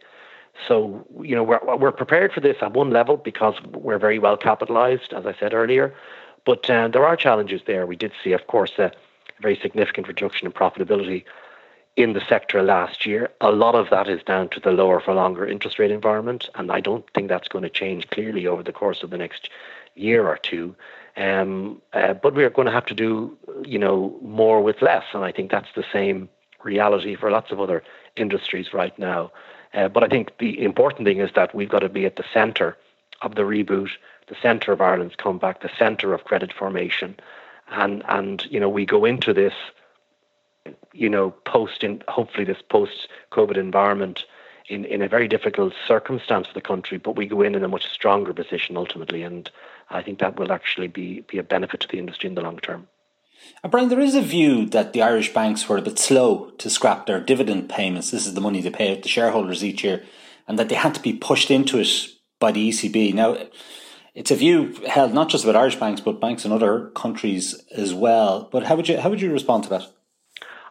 So, 0.67 1.07
you 1.23 1.37
know, 1.37 1.43
we're, 1.43 1.61
we're 1.77 1.93
prepared 1.93 2.33
for 2.33 2.41
this 2.41 2.57
at 2.63 2.73
one 2.73 2.91
level 2.91 3.19
because 3.19 3.55
we're 3.73 3.99
very 3.99 4.19
well 4.19 4.39
capitalized, 4.39 5.13
as 5.13 5.27
I 5.27 5.35
said 5.35 5.53
earlier. 5.53 5.95
But 6.47 6.71
uh, 6.71 6.89
there 6.89 7.05
are 7.05 7.17
challenges 7.17 7.63
there. 7.67 7.87
We 7.87 7.97
did 7.97 8.13
see, 8.25 8.33
of 8.33 8.47
course, 8.47 8.73
uh, 8.79 8.91
very 9.41 9.57
significant 9.57 10.09
reduction 10.09 10.47
in 10.47 10.53
profitability 10.53 11.25
in 11.97 12.13
the 12.13 12.23
sector 12.29 12.63
last 12.63 13.07
year. 13.07 13.31
A 13.41 13.51
lot 13.51 13.75
of 13.75 13.89
that 13.91 14.09
is 14.09 14.23
down 14.23 14.49
to 14.51 14.61
the 14.61 14.71
lower 14.71 15.01
for 15.01 15.15
longer 15.15 15.47
interest 15.47 15.79
rate 15.79 15.91
environment, 15.91 16.49
and 16.55 16.71
I 16.71 16.81
don't 16.81 17.05
think 17.15 17.29
that's 17.29 17.49
going 17.49 17.63
to 17.63 17.71
change 17.71 18.09
clearly 18.11 18.47
over 18.47 18.63
the 18.63 18.73
course 18.73 19.03
of 19.03 19.11
the 19.11 19.19
next 19.19 19.49
year 19.95 20.27
or 20.27 20.37
two. 20.37 20.77
Um, 21.17 21.81
uh, 21.95 22.13
but 22.13 22.35
we 22.35 22.45
are 22.45 22.51
going 22.51 22.67
to 22.67 22.73
have 22.73 22.87
to 22.87 22.95
do, 22.95 23.37
you 23.65 23.79
know, 23.79 24.19
more 24.21 24.61
with 24.61 24.83
less, 24.83 25.05
and 25.15 25.25
I 25.25 25.33
think 25.33 25.51
that's 25.51 25.73
the 25.75 25.85
same 25.91 26.29
reality 26.63 27.17
for 27.17 27.31
lots 27.31 27.51
of 27.51 27.61
other 27.61 27.83
industries 28.17 28.75
right 28.75 28.97
now. 28.99 29.33
Uh, 29.73 29.89
but 29.89 30.05
I 30.05 30.09
think 30.09 30.37
the 30.39 30.63
important 30.63 31.07
thing 31.07 31.21
is 31.21 31.31
that 31.35 31.55
we've 31.55 31.69
got 31.69 31.81
to 31.81 31.89
be 31.89 32.05
at 32.05 32.17
the 32.17 32.25
centre 32.33 32.77
of 33.23 33.35
the 33.35 33.43
reboot, 33.43 33.91
the 34.29 34.37
centre 34.43 34.73
of 34.73 34.81
Ireland's 34.81 35.17
comeback, 35.17 35.63
the 35.63 35.71
centre 35.79 36.13
of 36.13 36.25
credit 36.25 36.53
formation, 36.53 37.19
and 37.71 38.03
and 38.09 38.47
you 38.51 38.61
know 38.61 38.69
we 38.69 38.87
go 38.87 39.05
into 39.05 39.33
this 39.33 39.55
you 40.93 41.09
know 41.09 41.31
post 41.45 41.83
in 41.83 42.03
hopefully 42.09 42.45
this 42.45 42.63
post 42.69 43.09
covid 43.33 43.57
environment 43.57 44.25
in 44.69 44.85
in 44.85 45.03
a 45.03 45.09
very 45.09 45.29
difficult 45.29 45.73
circumstance 45.87 46.47
for 46.47 46.55
the 46.55 46.61
country 46.61 46.99
but 46.99 47.17
we 47.17 47.27
go 47.27 47.43
in 47.43 47.55
in 47.55 47.65
a 47.65 47.69
much 47.69 47.87
stronger 47.87 48.33
position 48.33 48.77
ultimately 48.77 49.23
and 49.23 49.51
i 49.91 50.03
think 50.03 50.19
that 50.19 50.39
will 50.39 50.53
actually 50.53 50.89
be 50.89 51.21
be 51.29 51.39
a 51.39 51.43
benefit 51.43 51.81
to 51.81 51.89
the 51.89 51.99
industry 51.99 52.29
in 52.29 52.35
the 52.35 52.43
long 52.43 52.59
term 52.59 52.89
uh, 53.63 53.69
Brian, 53.69 53.89
there 53.89 54.01
is 54.01 54.15
a 54.15 54.23
view 54.23 54.67
that 54.67 54.93
the 54.93 55.03
Irish 55.03 55.33
banks 55.33 55.69
were 55.69 55.77
a 55.77 55.83
bit 55.83 55.99
slow 55.99 56.51
to 56.59 56.71
scrap 56.71 57.07
their 57.07 57.21
dividend 57.21 57.69
payments. 57.69 58.11
This 58.11 58.27
is 58.27 58.35
the 58.35 58.41
money 58.41 58.61
they 58.61 58.71
pay 58.71 58.97
out 58.97 59.03
to 59.03 59.09
shareholders 59.09 59.63
each 59.63 59.85
year, 59.85 60.05
and 60.49 60.59
that 60.59 60.69
they 60.69 60.75
had 60.75 60.95
to 60.95 61.03
be 61.03 61.13
pushed 61.13 61.51
into 61.51 61.79
it 61.79 62.09
by 62.41 62.51
the 62.51 62.69
ECB. 62.69 63.15
Now, 63.15 63.37
it's 64.17 64.31
a 64.31 64.35
view 64.35 64.73
held 64.89 65.13
not 65.13 65.29
just 65.29 65.45
about 65.45 65.57
Irish 65.57 65.77
banks, 65.77 66.01
but 66.01 66.21
banks 66.21 66.47
in 66.47 66.51
other 66.51 66.87
countries 66.97 67.63
as 67.71 67.93
well. 67.93 68.49
But 68.51 68.65
how 68.65 68.75
would 68.75 68.89
you 68.89 68.99
how 68.99 69.11
would 69.11 69.21
you 69.21 69.31
respond 69.31 69.65
to 69.65 69.71
that? 69.71 69.87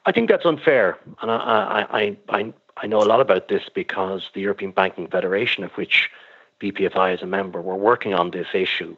I 0.05 0.11
think 0.11 0.29
that's 0.29 0.45
unfair, 0.45 0.97
and 1.21 1.29
I 1.29 1.85
I 1.99 2.17
I, 2.29 2.53
I 2.77 2.87
know 2.87 3.01
a 3.01 3.05
lot 3.05 3.21
about 3.21 3.47
this 3.47 3.63
because 3.73 4.29
the 4.33 4.41
European 4.41 4.71
Banking 4.71 5.07
Federation, 5.07 5.63
of 5.63 5.71
which 5.73 6.09
BPFI 6.59 7.13
is 7.13 7.21
a 7.21 7.27
member, 7.27 7.61
were 7.61 7.75
working 7.75 8.15
on 8.15 8.31
this 8.31 8.47
issue 8.53 8.97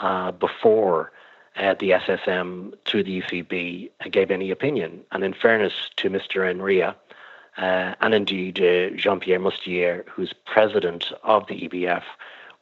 uh, 0.00 0.32
before 0.32 1.12
uh, 1.56 1.74
the 1.78 1.90
SSM 1.90 2.74
through 2.84 3.04
the 3.04 3.22
ECB 3.22 3.90
gave 4.10 4.32
any 4.32 4.50
opinion. 4.50 5.02
And 5.12 5.22
in 5.22 5.34
fairness 5.34 5.72
to 5.98 6.10
Mr. 6.10 6.42
Enria, 6.52 6.96
uh, 7.56 7.94
and 8.00 8.12
indeed 8.12 8.58
uh, 8.58 8.96
Jean 8.96 9.20
Pierre 9.20 9.38
Mustier, 9.38 10.04
who's 10.08 10.32
president 10.44 11.12
of 11.22 11.46
the 11.46 11.68
EBF, 11.68 12.02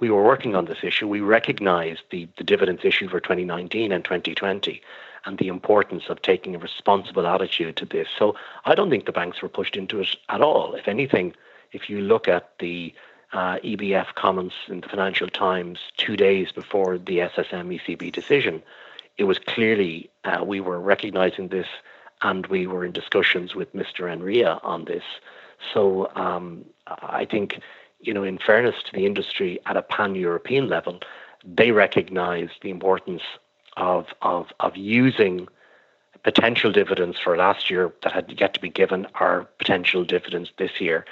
we 0.02 0.10
were 0.10 0.24
working 0.24 0.56
on 0.56 0.64
this 0.64 0.82
issue, 0.82 1.06
we 1.06 1.20
recognized 1.20 2.02
the, 2.10 2.28
the 2.36 2.42
dividends 2.42 2.84
issue 2.84 3.08
for 3.08 3.20
2019 3.20 3.92
and 3.92 4.04
2020 4.04 4.82
and 5.24 5.38
the 5.38 5.46
importance 5.46 6.02
of 6.08 6.20
taking 6.22 6.56
a 6.56 6.58
responsible 6.58 7.24
attitude 7.24 7.76
to 7.76 7.86
this. 7.86 8.08
So 8.18 8.34
I 8.64 8.74
don't 8.74 8.90
think 8.90 9.06
the 9.06 9.12
banks 9.12 9.40
were 9.40 9.48
pushed 9.48 9.76
into 9.76 10.00
it 10.00 10.16
at 10.28 10.40
all. 10.40 10.74
If 10.74 10.88
anything, 10.88 11.34
if 11.70 11.88
you 11.88 12.00
look 12.00 12.26
at 12.26 12.50
the 12.58 12.92
uh, 13.32 13.58
EBF 13.62 14.16
comments 14.16 14.56
in 14.66 14.80
the 14.80 14.88
Financial 14.88 15.28
Times 15.28 15.78
two 15.98 16.16
days 16.16 16.50
before 16.50 16.98
the 16.98 17.18
SSM 17.18 17.78
ECB 17.78 18.10
decision, 18.10 18.60
it 19.18 19.24
was 19.24 19.38
clearly 19.38 20.10
uh, 20.24 20.42
we 20.44 20.58
were 20.58 20.80
recognizing 20.80 21.46
this 21.46 21.68
and 22.22 22.44
we 22.48 22.66
were 22.66 22.84
in 22.84 22.90
discussions 22.90 23.54
with 23.54 23.72
Mr. 23.72 24.12
Enria 24.12 24.58
on 24.64 24.84
this. 24.86 25.04
So 25.72 26.10
um, 26.16 26.64
I 26.88 27.24
think 27.24 27.60
you 28.02 28.12
know, 28.12 28.24
in 28.24 28.38
fairness 28.38 28.74
to 28.84 28.92
the 28.92 29.06
industry 29.06 29.58
at 29.66 29.76
a 29.76 29.82
pan-European 29.82 30.68
level, 30.68 31.00
they 31.44 31.70
recognise 31.70 32.50
the 32.60 32.70
importance 32.70 33.22
of 33.76 34.06
of 34.20 34.52
of 34.60 34.76
using 34.76 35.48
potential 36.22 36.70
dividends 36.70 37.18
for 37.18 37.36
last 37.36 37.70
year 37.70 37.92
that 38.02 38.12
had 38.12 38.34
yet 38.40 38.54
to 38.54 38.60
be 38.60 38.68
given 38.68 39.06
or 39.18 39.48
potential 39.58 40.04
dividends 40.04 40.50
this 40.58 40.80
year 40.80 41.04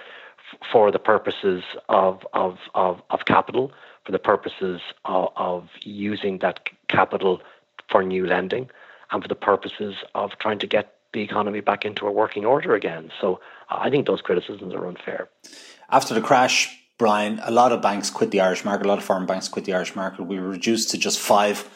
for 0.71 0.91
the 0.91 0.99
purposes 0.99 1.63
of 1.89 2.27
of 2.33 2.59
of, 2.75 3.01
of 3.11 3.25
capital, 3.25 3.73
for 4.05 4.13
the 4.13 4.19
purposes 4.19 4.81
of, 5.05 5.29
of 5.37 5.69
using 5.83 6.39
that 6.39 6.69
capital 6.89 7.41
for 7.89 8.03
new 8.03 8.27
lending, 8.27 8.69
and 9.11 9.23
for 9.23 9.29
the 9.29 9.35
purposes 9.35 9.97
of 10.15 10.33
trying 10.39 10.59
to 10.59 10.67
get 10.67 10.95
the 11.13 11.23
economy 11.23 11.61
back 11.61 11.85
into 11.85 12.07
a 12.07 12.13
working 12.13 12.45
order 12.47 12.75
again. 12.75 13.11
So 13.21 13.41
I 13.69 13.91
think 13.91 14.07
those 14.07 14.21
criticisms 14.21 14.75
are 14.75 14.87
unfair. 14.87 15.29
After 15.91 16.15
the 16.15 16.21
crash, 16.21 16.80
Brian, 17.01 17.41
a 17.45 17.51
lot 17.51 17.73
of 17.73 17.81
banks 17.81 18.11
quit 18.11 18.31
the 18.31 18.43
Irish 18.43 18.63
market. 18.63 18.85
A 18.85 18.89
lot 18.91 18.99
of 18.99 19.05
foreign 19.05 19.25
banks 19.25 19.49
quit 19.49 19.65
the 19.65 19.73
Irish 19.73 19.97
market. 19.97 20.25
We 20.25 20.39
were 20.39 20.51
reduced 20.51 20.91
to 20.91 20.99
just 20.99 21.19
five 21.19 21.67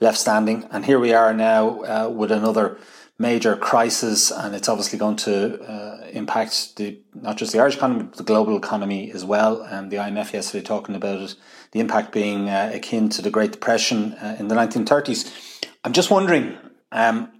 left 0.00 0.18
standing, 0.18 0.66
and 0.72 0.84
here 0.84 0.98
we 0.98 1.12
are 1.12 1.32
now 1.32 1.82
uh, 1.82 2.08
with 2.08 2.32
another 2.32 2.78
major 3.16 3.54
crisis, 3.54 4.32
and 4.32 4.56
it's 4.56 4.68
obviously 4.68 4.98
going 4.98 5.14
to 5.14 5.62
uh, 5.62 6.08
impact 6.10 6.74
the 6.78 6.98
not 7.14 7.36
just 7.36 7.52
the 7.52 7.60
Irish 7.60 7.76
economy, 7.76 8.02
but 8.02 8.16
the 8.16 8.24
global 8.24 8.56
economy 8.56 9.12
as 9.12 9.24
well. 9.24 9.62
And 9.62 9.88
the 9.92 9.98
IMF 9.98 10.32
yesterday 10.32 10.64
talking 10.64 10.96
about 10.96 11.20
it, 11.20 11.36
the 11.70 11.78
impact 11.78 12.10
being 12.10 12.48
uh, 12.48 12.72
akin 12.74 13.08
to 13.10 13.22
the 13.22 13.30
Great 13.30 13.52
Depression 13.52 14.14
uh, 14.14 14.34
in 14.40 14.48
the 14.48 14.56
1930s. 14.56 15.64
I'm 15.84 15.92
just 15.92 16.10
wondering, 16.10 16.58
um, 16.90 17.30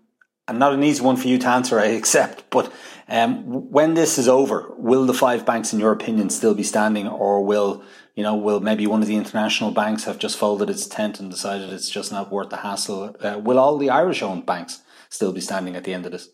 and 0.47 0.61
not 0.61 0.75
an 0.75 0.85
easy 0.85 1.03
one 1.03 1.17
for 1.17 1.27
you 1.27 1.39
to 1.39 1.49
answer, 1.49 1.81
I 1.81 1.87
accept, 1.87 2.45
but 2.51 2.73
um, 3.09 3.71
when 3.71 3.95
this 3.95 4.19
is 4.19 4.29
over, 4.29 4.73
will 4.77 5.07
the 5.07 5.15
five 5.15 5.45
banks, 5.45 5.73
in 5.73 5.81
your 5.81 5.93
opinion, 5.93 6.31
still 6.31 6.55
be 6.55 6.63
standing, 6.63 7.09
or 7.09 7.45
will 7.45 7.83
you 8.15 8.23
know 8.23 8.37
will 8.37 8.61
maybe 8.61 8.87
one 8.87 9.03
of 9.03 9.09
the 9.09 9.17
international 9.17 9.71
banks 9.71 10.05
have 10.05 10.19
just 10.19 10.37
folded 10.37 10.71
its 10.71 10.87
tent 10.87 11.21
and 11.21 11.31
decided 11.31 11.71
it's 11.71 11.91
just 11.91 12.13
not 12.13 12.31
worth 12.31 12.51
the 12.51 12.59
hassle? 12.59 13.17
Uh, 13.21 13.39
will 13.39 13.59
all 13.59 13.79
the 13.79 13.91
Irish-owned 13.91 14.47
banks 14.47 14.81
still 15.09 15.33
be 15.33 15.41
standing 15.41 15.77
at 15.77 15.85
the 15.85 15.95
end 15.95 16.07
of 16.07 16.13
this? 16.13 16.29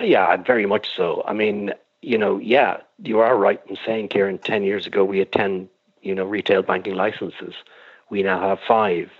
Yeah, 0.00 0.36
very 0.36 0.66
much 0.66 0.94
so. 0.94 1.22
I 1.26 1.32
mean, 1.32 1.72
you 2.02 2.18
know, 2.18 2.38
yeah, 2.38 2.78
you 3.02 3.20
are 3.20 3.36
right 3.36 3.60
in 3.66 3.76
saying, 3.84 4.08
Ciarán. 4.08 4.42
Ten 4.42 4.62
years 4.62 4.86
ago, 4.86 5.04
we 5.04 5.18
had 5.18 5.32
ten, 5.32 5.68
you 6.02 6.14
know, 6.14 6.24
retail 6.24 6.62
banking 6.62 6.94
licenses. 6.94 7.54
We 8.10 8.22
now 8.22 8.40
have 8.40 8.60
five. 8.60 9.10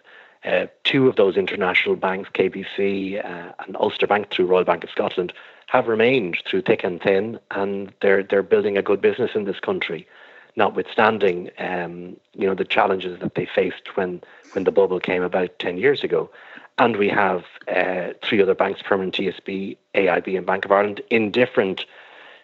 Uh, 0.45 0.67
two 0.85 1.09
of 1.09 1.17
those 1.17 1.39
international 1.39 1.97
banks, 1.97 2.29
KBC 2.35 3.25
uh, 3.25 3.53
and 3.61 3.77
Ulster 3.79 4.07
Bank 4.07 4.29
through 4.31 4.45
Royal 4.45 4.65
Bank 4.65 4.85
of 4.85 4.91
Scotland, 4.91 5.33
have 5.75 5.89
remained 5.89 6.39
through 6.47 6.63
thick 6.63 6.85
and 6.85 7.03
thin, 7.03 7.41
and 7.51 7.93
they're 8.01 8.23
they're 8.23 8.45
building 8.45 8.79
a 8.79 8.83
good 8.83 9.01
business 9.01 9.33
in 9.35 9.45
this 9.45 9.59
country, 9.59 10.07
notwithstanding 10.55 11.51
um, 11.59 12.17
you 12.33 12.47
know 12.47 12.55
the 12.55 12.65
challenges 12.65 13.19
that 13.19 13.35
they 13.35 13.45
faced 13.45 13.97
when 13.97 14.23
when 14.53 14.63
the 14.63 14.71
bubble 14.71 15.01
came 15.01 15.25
about 15.25 15.59
ten 15.59 15.77
years 15.77 16.05
ago, 16.05 16.31
and 16.79 16.97
we 16.97 17.09
have 17.09 17.43
uh, 17.67 18.11
three 18.23 18.41
other 18.41 18.55
banks, 18.55 18.83
Permanent 18.83 19.17
TSB, 19.17 19.77
AIB, 19.97 20.37
and 20.37 20.47
Bank 20.47 20.65
of 20.65 20.71
Ireland, 20.71 21.01
in 21.11 21.33
different 21.33 21.85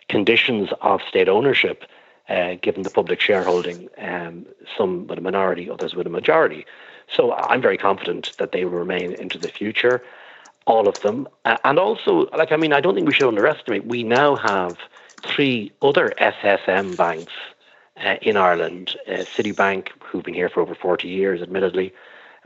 conditions 0.08 0.70
of 0.80 1.00
state 1.08 1.28
ownership. 1.28 1.84
Uh, 2.28 2.54
given 2.62 2.82
the 2.82 2.90
public 2.90 3.20
shareholding, 3.20 3.88
um, 3.98 4.46
some 4.78 5.08
with 5.08 5.18
a 5.18 5.20
minority, 5.20 5.68
others 5.68 5.96
with 5.96 6.06
a 6.06 6.10
majority. 6.10 6.64
So 7.12 7.32
I'm 7.32 7.60
very 7.60 7.76
confident 7.76 8.36
that 8.38 8.52
they 8.52 8.64
will 8.64 8.78
remain 8.78 9.14
into 9.14 9.36
the 9.36 9.48
future 9.48 10.00
all 10.66 10.88
of 10.88 11.00
them. 11.00 11.28
Uh, 11.44 11.56
and 11.64 11.78
also, 11.78 12.28
like, 12.36 12.52
I 12.52 12.56
mean, 12.56 12.72
I 12.72 12.80
don't 12.80 12.94
think 12.94 13.06
we 13.06 13.14
should 13.14 13.28
underestimate, 13.28 13.86
we 13.86 14.02
now 14.02 14.36
have 14.36 14.76
three 15.22 15.72
other 15.82 16.12
SSM 16.20 16.96
banks 16.96 17.32
uh, 18.04 18.16
in 18.22 18.36
Ireland 18.36 18.96
uh, 19.06 19.24
Citibank, 19.36 19.88
who've 20.02 20.24
been 20.24 20.34
here 20.34 20.48
for 20.48 20.60
over 20.60 20.74
40 20.74 21.08
years, 21.08 21.42
admittedly, 21.42 21.92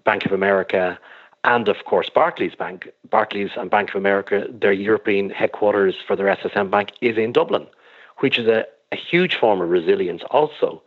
Bank 0.05 0.27
of 0.27 0.33
America, 0.33 0.99
and 1.45 1.69
of 1.69 1.85
course 1.85 2.11
Barclays 2.11 2.55
Bank. 2.55 2.89
Barclays 3.11 3.51
and 3.57 3.71
Bank 3.71 3.91
of 3.91 3.97
America, 3.97 4.47
their 4.51 4.73
European 4.73 5.31
headquarters 5.31 5.95
for 6.07 6.17
their 6.17 6.35
SSM 6.35 6.71
bank 6.71 6.93
is 7.01 7.17
in 7.17 7.33
Dublin, 7.33 7.67
which 8.19 8.39
is 8.39 8.47
a, 8.47 8.67
a 8.93 8.97
huge 8.97 9.37
form 9.37 9.61
of 9.61 9.69
resilience 9.69 10.23
also 10.31 10.83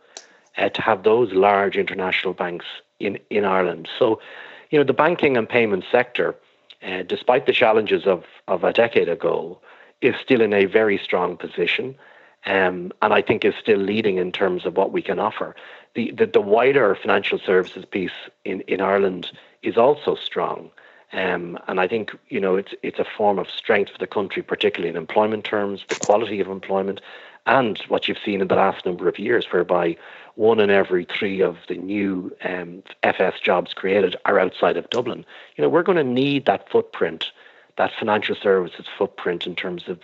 uh, 0.56 0.68
to 0.68 0.82
have 0.82 1.02
those 1.02 1.32
large 1.32 1.76
international 1.76 2.34
banks 2.34 2.66
in, 3.00 3.18
in 3.30 3.44
Ireland. 3.44 3.88
So, 3.98 4.20
you 4.70 4.78
know, 4.78 4.84
the 4.84 4.92
banking 4.92 5.36
and 5.36 5.48
payment 5.48 5.84
sector 5.90 6.34
uh, 6.82 7.02
despite 7.02 7.46
the 7.46 7.52
challenges 7.52 8.06
of, 8.06 8.24
of 8.46 8.64
a 8.64 8.72
decade 8.72 9.08
ago, 9.08 9.58
is 10.00 10.14
still 10.22 10.40
in 10.40 10.52
a 10.52 10.66
very 10.66 10.98
strong 10.98 11.36
position. 11.36 11.96
Um, 12.46 12.92
and 13.02 13.12
I 13.12 13.20
think 13.20 13.44
is 13.44 13.54
still 13.60 13.78
leading 13.78 14.16
in 14.16 14.30
terms 14.30 14.64
of 14.64 14.76
what 14.76 14.92
we 14.92 15.02
can 15.02 15.18
offer. 15.18 15.56
The, 15.94 16.12
the, 16.12 16.26
the 16.26 16.40
wider 16.40 16.94
financial 16.94 17.38
services 17.38 17.84
piece 17.84 18.12
in, 18.44 18.60
in 18.62 18.80
Ireland 18.80 19.32
is 19.62 19.76
also 19.76 20.14
strong. 20.14 20.70
Um, 21.12 21.58
and 21.66 21.80
I 21.80 21.88
think 21.88 22.10
you 22.28 22.38
know 22.38 22.56
it's 22.56 22.74
it's 22.82 22.98
a 22.98 23.04
form 23.04 23.38
of 23.38 23.48
strength 23.48 23.92
for 23.92 23.98
the 23.98 24.06
country, 24.06 24.42
particularly 24.42 24.90
in 24.90 24.96
employment 24.96 25.44
terms, 25.44 25.84
the 25.88 25.94
quality 25.94 26.38
of 26.40 26.48
employment, 26.48 27.00
and 27.48 27.78
what 27.88 28.06
you've 28.06 28.18
seen 28.24 28.40
in 28.40 28.48
the 28.48 28.54
last 28.54 28.84
number 28.84 29.08
of 29.08 29.18
years, 29.18 29.46
whereby 29.50 29.96
one 30.34 30.60
in 30.60 30.70
every 30.70 31.04
three 31.04 31.40
of 31.40 31.56
the 31.66 31.76
new 31.76 32.30
um, 32.44 32.82
FS 33.02 33.40
jobs 33.42 33.72
created 33.72 34.16
are 34.26 34.38
outside 34.38 34.76
of 34.76 34.88
Dublin. 34.90 35.24
You 35.56 35.62
know, 35.62 35.70
we're 35.70 35.82
going 35.82 35.96
to 35.98 36.04
need 36.04 36.44
that 36.44 36.70
footprint, 36.70 37.32
that 37.76 37.90
financial 37.98 38.36
services 38.36 38.86
footprint 38.96 39.46
in 39.46 39.56
terms 39.56 39.88
of 39.88 39.98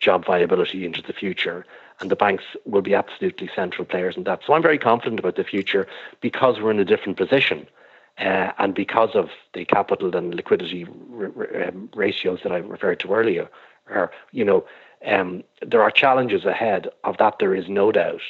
job 0.00 0.24
viability 0.24 0.84
into 0.84 1.02
the 1.02 1.12
future. 1.12 1.66
And 2.00 2.10
the 2.10 2.16
banks 2.16 2.44
will 2.64 2.82
be 2.82 2.94
absolutely 2.94 3.50
central 3.54 3.84
players 3.84 4.16
in 4.16 4.24
that. 4.24 4.40
So 4.46 4.54
I'm 4.54 4.62
very 4.62 4.78
confident 4.78 5.20
about 5.20 5.36
the 5.36 5.44
future 5.44 5.86
because 6.20 6.60
we're 6.60 6.70
in 6.70 6.80
a 6.80 6.84
different 6.84 7.18
position. 7.18 7.66
Uh, 8.18 8.52
and 8.58 8.74
because 8.74 9.10
of 9.14 9.28
the 9.52 9.66
capital 9.66 10.16
and 10.16 10.34
liquidity 10.34 10.86
r- 11.14 11.66
um, 11.68 11.90
ratios 11.94 12.40
that 12.42 12.52
I 12.52 12.56
referred 12.56 13.00
to 13.00 13.12
earlier, 13.12 13.48
are, 13.88 14.10
you 14.32 14.44
know, 14.44 14.64
um, 15.06 15.42
there 15.66 15.82
are 15.82 15.90
challenges 15.90 16.44
ahead 16.44 16.88
of 17.04 17.16
that, 17.18 17.38
there 17.38 17.54
is 17.54 17.68
no 17.68 17.92
doubt. 17.92 18.22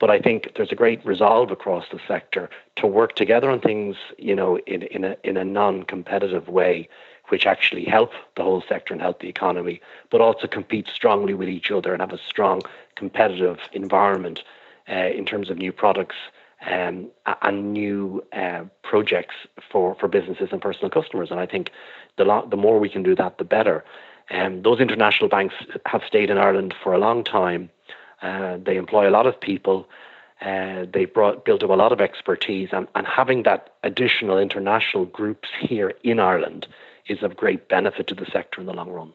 But 0.00 0.10
I 0.10 0.18
think 0.18 0.52
there's 0.56 0.72
a 0.72 0.76
great 0.76 1.04
resolve 1.06 1.50
across 1.50 1.86
the 1.90 2.00
sector 2.06 2.50
to 2.76 2.86
work 2.86 3.14
together 3.14 3.48
on 3.50 3.60
things, 3.60 3.96
you 4.18 4.34
know, 4.34 4.58
in, 4.66 4.82
in 4.82 5.04
a 5.04 5.16
in 5.22 5.36
a 5.36 5.44
non-competitive 5.44 6.48
way, 6.48 6.88
which 7.28 7.46
actually 7.46 7.84
help 7.84 8.10
the 8.36 8.42
whole 8.42 8.62
sector 8.68 8.92
and 8.92 9.00
help 9.00 9.20
the 9.20 9.28
economy, 9.28 9.80
but 10.10 10.20
also 10.20 10.46
compete 10.46 10.88
strongly 10.92 11.32
with 11.32 11.48
each 11.48 11.70
other 11.70 11.92
and 11.92 12.02
have 12.02 12.12
a 12.12 12.18
strong 12.28 12.60
competitive 12.96 13.58
environment 13.72 14.42
uh, 14.90 14.94
in 14.94 15.24
terms 15.24 15.48
of 15.48 15.58
new 15.58 15.72
products 15.72 16.16
um, 16.66 17.08
and 17.42 17.72
new 17.72 18.24
uh, 18.32 18.64
projects 18.82 19.34
for, 19.70 19.94
for 19.94 20.08
businesses 20.08 20.48
and 20.52 20.60
personal 20.60 20.90
customers. 20.90 21.30
And 21.30 21.40
I 21.40 21.46
think 21.46 21.70
the 22.16 22.24
the 22.48 22.56
more 22.56 22.78
we 22.78 22.88
can 22.88 23.02
do 23.02 23.14
that, 23.14 23.38
the 23.38 23.44
better. 23.44 23.84
Um, 24.30 24.62
those 24.62 24.80
international 24.80 25.28
banks 25.28 25.54
have 25.86 26.02
stayed 26.06 26.30
in 26.30 26.38
Ireland 26.38 26.74
for 26.82 26.94
a 26.94 26.98
long 26.98 27.24
time. 27.24 27.70
Uh, 28.22 28.58
they 28.64 28.76
employ 28.76 29.08
a 29.08 29.12
lot 29.12 29.26
of 29.26 29.40
people. 29.40 29.88
Uh, 30.40 30.86
they 30.92 31.04
brought 31.04 31.44
built 31.44 31.62
up 31.62 31.70
a 31.70 31.74
lot 31.74 31.92
of 31.92 32.00
expertise, 32.00 32.70
and, 32.72 32.88
and 32.94 33.06
having 33.06 33.44
that 33.44 33.74
additional 33.82 34.38
international 34.38 35.04
groups 35.06 35.48
here 35.60 35.92
in 36.02 36.18
Ireland 36.18 36.66
is 37.06 37.22
of 37.22 37.36
great 37.36 37.68
benefit 37.68 38.06
to 38.08 38.14
the 38.14 38.26
sector 38.26 38.60
in 38.60 38.66
the 38.66 38.72
long 38.72 38.90
run. 38.90 39.12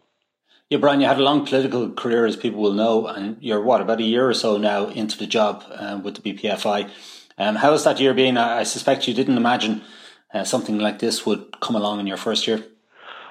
Yeah, 0.70 0.78
Brian, 0.78 1.02
you 1.02 1.08
had 1.08 1.20
a 1.20 1.24
long 1.24 1.46
political 1.46 1.92
career, 1.92 2.26
as 2.26 2.36
people 2.36 2.62
will 2.62 2.74
know, 2.74 3.08
and 3.08 3.38
you're 3.42 3.62
what 3.62 3.82
about 3.82 4.00
a 4.00 4.04
year 4.04 4.30
or 4.30 4.34
so 4.36 4.58
now 4.58 4.86
into 4.88 5.18
the 5.18 5.26
job 5.26 5.64
uh, 5.72 6.00
with 6.04 6.16
the 6.16 6.34
BPFI. 6.34 6.90
Um, 7.38 7.56
how 7.56 7.72
has 7.72 7.84
that 7.86 8.00
year 8.00 8.14
been? 8.14 8.38
I, 8.38 8.60
I 8.60 8.64
suspect 8.64 9.08
you 9.08 9.14
didn't 9.14 9.38
imagine 9.38 9.82
uh, 10.34 10.44
something 10.44 10.78
like 10.78 11.00
this 11.00 11.26
would 11.26 11.60
come 11.60 11.76
along 11.76 12.00
in 12.00 12.08
your 12.08 12.18
first 12.18 12.48
year. 12.48 12.64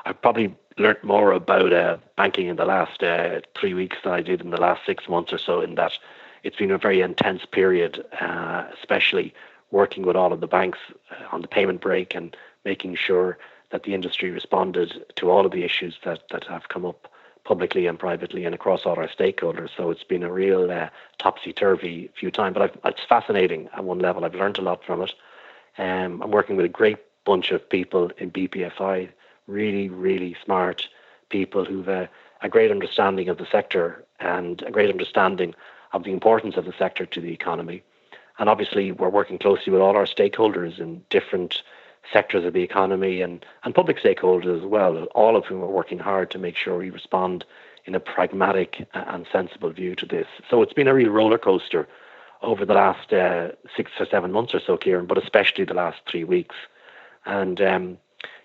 I 0.04 0.12
probably 0.12 0.56
learnt 0.78 1.02
more 1.04 1.32
about 1.32 1.72
uh, 1.72 1.96
banking 2.16 2.48
in 2.48 2.56
the 2.56 2.64
last 2.64 3.02
uh, 3.02 3.40
three 3.58 3.74
weeks 3.74 3.96
than 4.02 4.12
I 4.12 4.22
did 4.22 4.40
in 4.40 4.50
the 4.50 4.60
last 4.60 4.84
six 4.86 5.08
months 5.08 5.32
or 5.32 5.38
so. 5.38 5.60
In 5.60 5.74
that, 5.76 5.92
it's 6.42 6.56
been 6.56 6.70
a 6.70 6.78
very 6.78 7.00
intense 7.00 7.44
period, 7.44 8.04
uh, 8.20 8.64
especially 8.78 9.34
working 9.70 10.04
with 10.04 10.16
all 10.16 10.32
of 10.32 10.40
the 10.40 10.46
banks 10.46 10.78
uh, 11.10 11.24
on 11.30 11.42
the 11.42 11.48
payment 11.48 11.80
break 11.80 12.14
and 12.14 12.36
making 12.64 12.94
sure 12.94 13.38
that 13.70 13.82
the 13.82 13.94
industry 13.94 14.30
responded 14.30 15.04
to 15.16 15.30
all 15.30 15.44
of 15.44 15.52
the 15.52 15.64
issues 15.64 15.98
that 16.04 16.22
that 16.30 16.44
have 16.44 16.68
come 16.68 16.86
up 16.86 17.08
publicly 17.44 17.86
and 17.86 17.98
privately 17.98 18.44
and 18.44 18.54
across 18.54 18.84
all 18.84 18.96
our 18.96 19.08
stakeholders. 19.08 19.70
So 19.76 19.90
it's 19.90 20.04
been 20.04 20.22
a 20.22 20.32
real 20.32 20.70
uh, 20.70 20.88
topsy 21.18 21.52
turvy 21.52 22.10
few 22.18 22.30
times, 22.30 22.54
but 22.54 22.62
I've, 22.62 22.78
it's 22.84 23.04
fascinating 23.08 23.68
at 23.74 23.84
one 23.84 23.98
level. 23.98 24.24
I've 24.24 24.34
learned 24.34 24.58
a 24.58 24.62
lot 24.62 24.84
from 24.84 25.02
it. 25.02 25.14
Um, 25.78 26.22
I'm 26.22 26.30
working 26.30 26.56
with 26.56 26.66
a 26.66 26.70
great 26.70 26.98
bunch 27.24 27.50
of 27.50 27.68
people 27.68 28.10
in 28.18 28.30
BPFI 28.30 29.08
really, 29.48 29.88
really 29.88 30.36
smart 30.44 30.88
people 31.30 31.64
who've 31.64 31.88
a, 31.88 32.08
a 32.42 32.48
great 32.48 32.70
understanding 32.70 33.28
of 33.28 33.38
the 33.38 33.46
sector 33.50 34.04
and 34.20 34.62
a 34.62 34.70
great 34.70 34.90
understanding 34.90 35.54
of 35.92 36.04
the 36.04 36.12
importance 36.12 36.56
of 36.56 36.64
the 36.64 36.74
sector 36.78 37.04
to 37.06 37.20
the 37.20 37.32
economy. 37.32 37.82
And 38.38 38.48
obviously, 38.48 38.92
we're 38.92 39.08
working 39.08 39.38
closely 39.38 39.72
with 39.72 39.82
all 39.82 39.96
our 39.96 40.04
stakeholders 40.04 40.78
in 40.78 41.02
different 41.10 41.62
sectors 42.12 42.44
of 42.44 42.52
the 42.52 42.62
economy 42.62 43.20
and, 43.20 43.44
and 43.64 43.74
public 43.74 43.98
stakeholders 43.98 44.56
as 44.56 44.64
well, 44.64 44.96
all 45.14 45.34
of 45.36 45.44
whom 45.44 45.62
are 45.62 45.66
working 45.66 45.98
hard 45.98 46.30
to 46.30 46.38
make 46.38 46.56
sure 46.56 46.78
we 46.78 46.90
respond 46.90 47.44
in 47.84 47.94
a 47.94 48.00
pragmatic 48.00 48.86
and 48.94 49.26
sensible 49.32 49.70
view 49.70 49.94
to 49.96 50.06
this. 50.06 50.26
So 50.48 50.62
it's 50.62 50.72
been 50.72 50.88
a 50.88 50.94
real 50.94 51.10
roller 51.10 51.38
coaster 51.38 51.88
over 52.42 52.64
the 52.64 52.74
last 52.74 53.12
uh, 53.12 53.48
six 53.76 53.90
or 53.98 54.06
seven 54.06 54.30
months 54.30 54.54
or 54.54 54.60
so, 54.60 54.76
Ciarán, 54.76 55.08
but 55.08 55.18
especially 55.18 55.64
the 55.64 55.74
last 55.74 55.98
three 56.08 56.24
weeks. 56.24 56.54
And 57.26 57.60
um, 57.60 57.98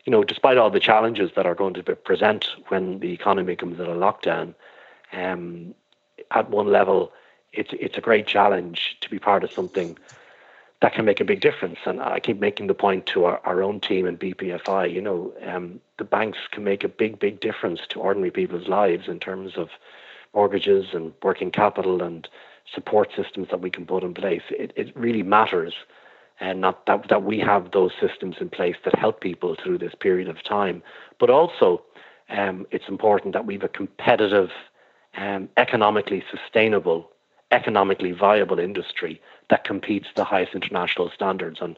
you 0.05 0.11
know, 0.11 0.23
despite 0.23 0.57
all 0.57 0.69
the 0.69 0.79
challenges 0.79 1.31
that 1.35 1.45
are 1.45 1.55
going 1.55 1.73
to 1.75 1.83
present 1.83 2.47
when 2.67 2.99
the 2.99 3.13
economy 3.13 3.55
comes 3.55 3.79
in 3.79 3.85
a 3.85 3.95
lockdown, 3.95 4.53
um, 5.13 5.73
at 6.31 6.49
one 6.49 6.67
level, 6.67 7.11
it's 7.51 7.71
it's 7.73 7.97
a 7.97 8.01
great 8.01 8.27
challenge 8.27 8.97
to 9.01 9.09
be 9.09 9.19
part 9.19 9.43
of 9.43 9.51
something 9.51 9.97
that 10.81 10.93
can 10.93 11.05
make 11.05 11.21
a 11.21 11.25
big 11.25 11.39
difference. 11.39 11.79
And 11.85 12.01
I 12.01 12.19
keep 12.19 12.41
making 12.41 12.67
the 12.67 12.73
point 12.73 13.05
to 13.07 13.23
our, 13.23 13.39
our 13.45 13.63
own 13.63 13.79
team 13.79 14.05
in 14.05 14.17
BPFI, 14.17 14.91
you 14.91 15.01
know, 15.01 15.33
um, 15.47 15.79
the 15.97 16.03
banks 16.03 16.39
can 16.51 16.65
make 16.65 16.83
a 16.83 16.89
big, 16.89 17.19
big 17.19 17.39
difference 17.39 17.87
to 17.89 18.01
ordinary 18.01 18.31
people's 18.31 18.67
lives 18.67 19.07
in 19.07 19.21
terms 19.21 19.55
of 19.55 19.69
mortgages 20.33 20.87
and 20.93 21.13
working 21.23 21.51
capital 21.51 22.03
and 22.03 22.27
support 22.69 23.11
systems 23.15 23.47
that 23.49 23.61
we 23.61 23.69
can 23.69 23.85
put 23.85 24.03
in 24.03 24.13
place. 24.13 24.41
It, 24.49 24.73
it 24.75 24.93
really 24.93 25.23
matters 25.23 25.73
and 26.39 26.61
not 26.61 26.85
that, 26.85 27.07
that 27.09 27.23
we 27.23 27.39
have 27.39 27.71
those 27.71 27.91
systems 27.99 28.37
in 28.39 28.49
place 28.49 28.75
that 28.83 28.95
help 28.95 29.21
people 29.21 29.55
through 29.55 29.77
this 29.77 29.95
period 29.95 30.27
of 30.27 30.43
time. 30.43 30.81
But 31.19 31.29
also, 31.29 31.83
um, 32.29 32.65
it's 32.71 32.87
important 32.87 33.33
that 33.33 33.45
we 33.45 33.53
have 33.55 33.63
a 33.63 33.69
competitive, 33.69 34.49
um, 35.15 35.49
economically 35.57 36.23
sustainable, 36.31 37.09
economically 37.51 38.11
viable 38.11 38.59
industry 38.59 39.21
that 39.49 39.63
competes 39.63 40.07
the 40.15 40.23
highest 40.23 40.55
international 40.55 41.11
standards. 41.11 41.59
And 41.61 41.77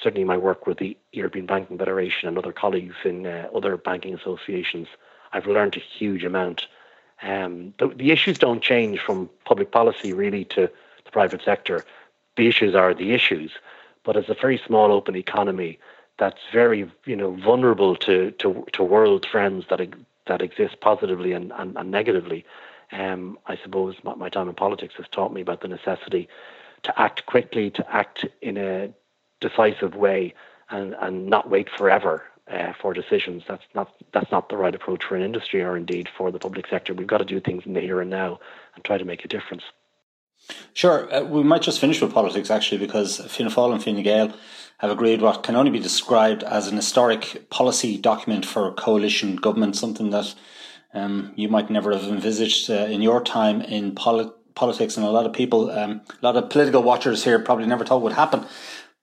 certainly, 0.00 0.24
my 0.24 0.36
work 0.36 0.66
with 0.66 0.78
the 0.78 0.96
European 1.12 1.46
Banking 1.46 1.78
Federation 1.78 2.28
and 2.28 2.38
other 2.38 2.52
colleagues 2.52 2.94
in 3.04 3.26
uh, 3.26 3.48
other 3.54 3.76
banking 3.76 4.14
associations, 4.14 4.88
I've 5.32 5.46
learned 5.46 5.76
a 5.76 5.80
huge 5.80 6.24
amount. 6.24 6.68
Um, 7.22 7.74
the, 7.78 7.88
the 7.88 8.12
issues 8.12 8.38
don't 8.38 8.62
change 8.62 9.00
from 9.00 9.28
public 9.44 9.72
policy 9.72 10.12
really 10.12 10.44
to 10.46 10.70
the 11.04 11.10
private 11.10 11.42
sector. 11.42 11.84
The 12.36 12.46
issues 12.46 12.74
are 12.74 12.94
the 12.94 13.12
issues 13.12 13.52
but 14.06 14.16
as 14.16 14.28
a 14.28 14.34
very 14.40 14.60
small 14.66 14.90
open 14.92 15.16
economy 15.16 15.78
that's 16.18 16.40
very 16.52 16.90
you 17.04 17.16
know 17.16 17.32
vulnerable 17.32 17.94
to 17.94 18.30
to, 18.32 18.64
to 18.72 18.82
world 18.82 19.22
trends 19.30 19.66
that 19.68 19.80
that 20.26 20.42
exist 20.42 20.80
positively 20.80 21.32
and, 21.32 21.52
and, 21.56 21.76
and 21.76 21.90
negatively. 21.90 22.44
Um, 22.92 23.38
I 23.46 23.56
suppose 23.56 23.96
my, 24.04 24.14
my 24.14 24.28
time 24.28 24.48
in 24.48 24.54
politics 24.54 24.94
has 24.96 25.06
taught 25.10 25.32
me 25.32 25.40
about 25.40 25.60
the 25.60 25.68
necessity 25.68 26.28
to 26.82 27.00
act 27.00 27.26
quickly, 27.26 27.70
to 27.70 27.94
act 27.94 28.26
in 28.42 28.56
a 28.56 28.90
decisive 29.40 29.94
way, 29.94 30.34
and, 30.70 30.94
and 31.00 31.26
not 31.26 31.50
wait 31.50 31.68
forever 31.70 32.24
uh, 32.50 32.72
for 32.80 32.92
decisions. 32.92 33.42
That's 33.48 33.64
not 33.74 33.92
that's 34.12 34.30
not 34.30 34.48
the 34.48 34.56
right 34.56 34.74
approach 34.74 35.04
for 35.04 35.16
an 35.16 35.22
industry 35.22 35.62
or 35.62 35.76
indeed 35.76 36.08
for 36.16 36.30
the 36.30 36.38
public 36.38 36.66
sector. 36.68 36.94
We've 36.94 37.06
got 37.06 37.18
to 37.18 37.24
do 37.24 37.40
things 37.40 37.64
in 37.66 37.74
the 37.74 37.80
here 37.80 38.00
and 38.00 38.10
now 38.10 38.38
and 38.74 38.84
try 38.84 38.98
to 38.98 39.04
make 39.04 39.24
a 39.24 39.28
difference. 39.28 39.64
Sure. 40.74 41.12
Uh, 41.12 41.22
we 41.22 41.42
might 41.42 41.62
just 41.62 41.80
finish 41.80 42.00
with 42.00 42.12
politics 42.12 42.50
actually, 42.50 42.78
because 42.78 43.18
Fianna 43.28 43.50
Fáil 43.50 43.72
and 43.72 43.82
Fine 43.82 44.02
Gael 44.02 44.34
have 44.78 44.90
agreed 44.90 45.22
what 45.22 45.42
can 45.42 45.56
only 45.56 45.70
be 45.70 45.78
described 45.80 46.42
as 46.42 46.68
an 46.68 46.76
historic 46.76 47.48
policy 47.50 47.96
document 47.96 48.44
for 48.44 48.72
coalition 48.72 49.36
government, 49.36 49.74
something 49.74 50.10
that 50.10 50.34
um, 50.92 51.32
you 51.34 51.48
might 51.48 51.70
never 51.70 51.92
have 51.92 52.04
envisaged 52.04 52.70
uh, 52.70 52.74
in 52.74 53.02
your 53.02 53.22
time 53.22 53.62
in 53.62 53.94
poli- 53.94 54.30
politics, 54.54 54.96
and 54.96 55.06
a 55.06 55.10
lot 55.10 55.26
of 55.26 55.32
people, 55.32 55.70
um, 55.70 56.02
a 56.10 56.24
lot 56.24 56.36
of 56.36 56.50
political 56.50 56.82
watchers 56.82 57.24
here 57.24 57.38
probably 57.38 57.66
never 57.66 57.84
thought 57.84 58.02
would 58.02 58.12
happen. 58.12 58.44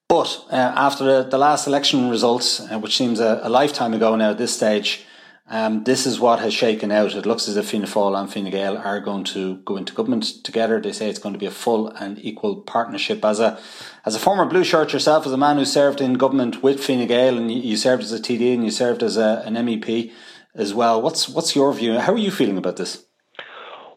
But 0.08 0.46
uh, 0.52 0.56
after 0.56 1.04
the, 1.04 1.30
the, 1.30 1.38
last 1.38 1.66
election 1.66 2.10
results, 2.10 2.60
uh, 2.60 2.78
which 2.78 2.98
seems 2.98 3.20
a, 3.20 3.40
a 3.42 3.50
lifetime 3.50 3.94
ago 3.94 4.16
now 4.16 4.32
at 4.32 4.38
this 4.38 4.56
stage, 4.56 5.06
um, 5.54 5.84
this 5.84 6.08
is 6.08 6.20
what 6.20 6.40
has 6.40 6.52
shaken 6.52 6.92
out. 6.92 7.14
It 7.14 7.28
looks 7.28 7.48
as 7.48 7.58
if 7.58 7.70
Fianna 7.70 7.86
Fáil 7.86 8.20
and 8.20 8.34
Fine 8.34 8.50
Gael 8.50 8.76
are 8.76 9.00
going 9.00 9.24
to 9.26 9.58
go 9.58 9.78
into 9.78 9.94
government 9.94 10.24
together. 10.44 10.82
They 10.82 10.92
say 10.92 11.08
it's 11.08 11.20
going 11.20 11.34
to 11.34 11.40
be 11.40 11.46
a 11.46 11.52
full 11.52 11.90
and 11.90 12.18
equal 12.26 12.56
partnership. 12.62 13.24
As 13.24 13.40
a 13.40 13.60
as 14.04 14.16
a 14.16 14.20
former 14.20 14.46
blue 14.46 14.64
shirt 14.64 14.94
yourself, 14.94 15.28
as 15.28 15.32
a 15.32 15.38
man 15.38 15.58
who 15.58 15.66
served 15.66 16.02
in 16.02 16.16
government 16.16 16.64
with 16.64 16.84
Fine 16.84 17.06
Gael, 17.06 17.38
and 17.38 17.52
you 17.52 17.78
served 17.78 18.02
as 18.02 18.12
a 18.12 18.20
TD 18.20 18.56
and 18.56 18.64
you 18.66 18.72
served 18.72 19.04
as 19.04 19.16
a, 19.16 19.44
an 19.46 19.54
MEP 19.54 20.12
as 20.56 20.74
well. 20.74 21.00
What's 21.00 21.30
what's 21.30 21.56
your 21.56 21.72
view? 21.72 22.00
How 22.00 22.14
are 22.14 22.18
you 22.18 22.32
feeling 22.32 22.58
about 22.58 22.78
this? 22.78 23.06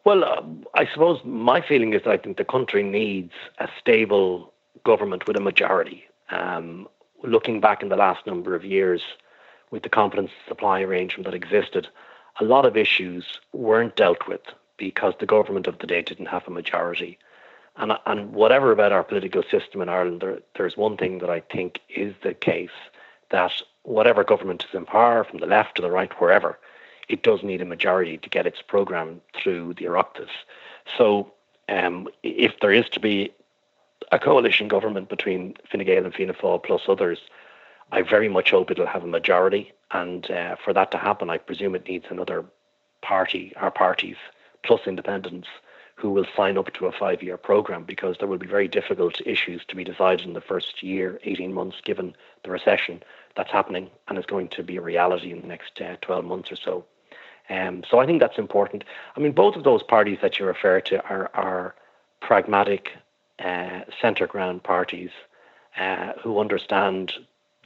Well, 0.04 0.24
uh, 0.24 0.42
I 0.74 0.86
suppose 0.92 1.20
my 1.24 1.62
feeling 1.66 1.94
is 1.94 2.02
I 2.04 2.18
think 2.18 2.36
the 2.36 2.44
country 2.44 2.82
needs 2.82 3.32
a 3.61 3.68
stable 3.80 4.52
government 4.84 5.26
with 5.26 5.38
a 5.38 5.40
majority. 5.40 6.04
Um, 6.30 6.86
looking 7.24 7.62
back 7.62 7.82
in 7.82 7.88
the 7.88 7.96
last 7.96 8.26
number 8.26 8.54
of 8.54 8.62
years 8.62 9.00
with 9.70 9.82
the 9.82 9.88
confidence 9.88 10.30
supply 10.48 10.80
arrangement 10.80 11.24
that 11.24 11.34
existed, 11.34 11.88
a 12.40 12.44
lot 12.44 12.66
of 12.66 12.76
issues 12.76 13.40
weren't 13.52 13.96
dealt 13.96 14.26
with 14.28 14.42
because 14.76 15.14
the 15.18 15.26
government 15.26 15.66
of 15.66 15.78
the 15.78 15.86
day 15.86 16.02
didn't 16.02 16.26
have 16.26 16.46
a 16.46 16.50
majority. 16.50 17.18
And, 17.76 17.92
and 18.06 18.32
whatever 18.32 18.72
about 18.72 18.92
our 18.92 19.04
political 19.04 19.42
system 19.42 19.82
in 19.82 19.88
Ireland, 19.88 20.20
there, 20.20 20.38
there's 20.56 20.76
one 20.76 20.96
thing 20.96 21.18
that 21.18 21.30
I 21.30 21.40
think 21.40 21.80
is 21.88 22.14
the 22.22 22.34
case 22.34 22.70
that 23.30 23.52
whatever 23.82 24.24
government 24.24 24.64
is 24.68 24.74
in 24.74 24.84
power, 24.84 25.24
from 25.24 25.40
the 25.40 25.46
left 25.46 25.76
to 25.76 25.82
the 25.82 25.90
right, 25.90 26.12
wherever, 26.20 26.58
it 27.08 27.22
does 27.22 27.42
need 27.42 27.60
a 27.60 27.66
majority 27.66 28.18
to 28.18 28.28
get 28.28 28.46
its 28.46 28.62
programme 28.62 29.20
through 29.34 29.74
the 29.74 29.84
Oireachtas. 29.84 30.28
So 30.96 31.32
um, 31.68 32.08
if 32.22 32.58
there 32.60 32.72
is 32.72 32.88
to 32.90 33.00
be 33.00 33.32
a 34.12 34.18
coalition 34.18 34.68
government 34.68 35.08
between 35.08 35.54
Fine 35.70 35.84
Gael 35.84 36.04
and 36.04 36.14
Fianna 36.14 36.34
Fáil 36.34 36.62
plus 36.62 36.82
others, 36.88 37.18
I 37.93 38.03
very 38.03 38.28
much 38.28 38.51
hope 38.51 38.70
it'll 38.70 38.87
have 38.87 39.05
a 39.05 39.09
majority. 39.09 39.72
And 39.91 40.28
uh, 40.30 40.57
for 40.64 40.72
that 40.72 40.91
to 40.91 40.99
happen, 40.99 41.30
I 41.30 41.39
presume 41.39 41.74
it 41.74 41.89
needs 41.89 42.07
another 42.11 42.45
party, 43.03 43.53
our 43.57 43.70
parties, 43.70 44.16
plus 44.64 44.80
independents, 44.87 45.49
who 45.95 46.11
will 46.11 46.26
sign 46.37 46.59
up 46.59 46.72
to 46.74 46.87
a 46.87 46.93
five 46.93 47.22
year 47.22 47.37
programme 47.37 47.84
because 47.84 48.16
there 48.18 48.28
will 48.28 48.39
be 48.39 48.47
very 48.47 48.68
difficult 48.68 49.20
issues 49.24 49.64
to 49.66 49.76
be 49.76 49.84
decided 49.84 50.26
in 50.26 50.34
the 50.34 50.41
first 50.41 50.82
year, 50.82 51.18
18 51.24 51.53
months, 51.55 51.80
given 51.84 52.14
the 52.45 52.51
recession 52.51 53.03
that's 53.34 53.51
happening 53.51 53.89
and 54.09 54.18
is 54.18 54.26
going 54.26 54.49
to 54.49 54.62
be 54.62 54.76
a 54.76 54.82
reality 54.82 55.32
in 55.32 55.41
the 55.41 55.47
next 55.47 55.80
uh, 55.80 55.97
12 56.03 56.24
months 56.24 56.53
or 56.53 56.57
so. 56.57 56.84
Um, 57.49 57.82
so 57.89 57.99
I 57.99 58.07
think 58.07 58.20
that's 58.20 58.39
important. 58.39 58.84
I 59.16 59.20
mean, 59.20 59.32
both 59.32 59.57
of 59.57 59.64
those 59.64 59.82
parties 59.82 60.18
that 60.20 60.39
you 60.39 60.47
refer 60.47 60.80
to 60.82 61.03
are, 61.05 61.30
are 61.32 61.74
pragmatic, 62.20 62.91
uh, 63.39 63.80
centre 64.01 64.26
ground 64.26 64.64
parties 64.64 65.11
uh, 65.78 66.12
who 66.22 66.41
understand 66.41 67.12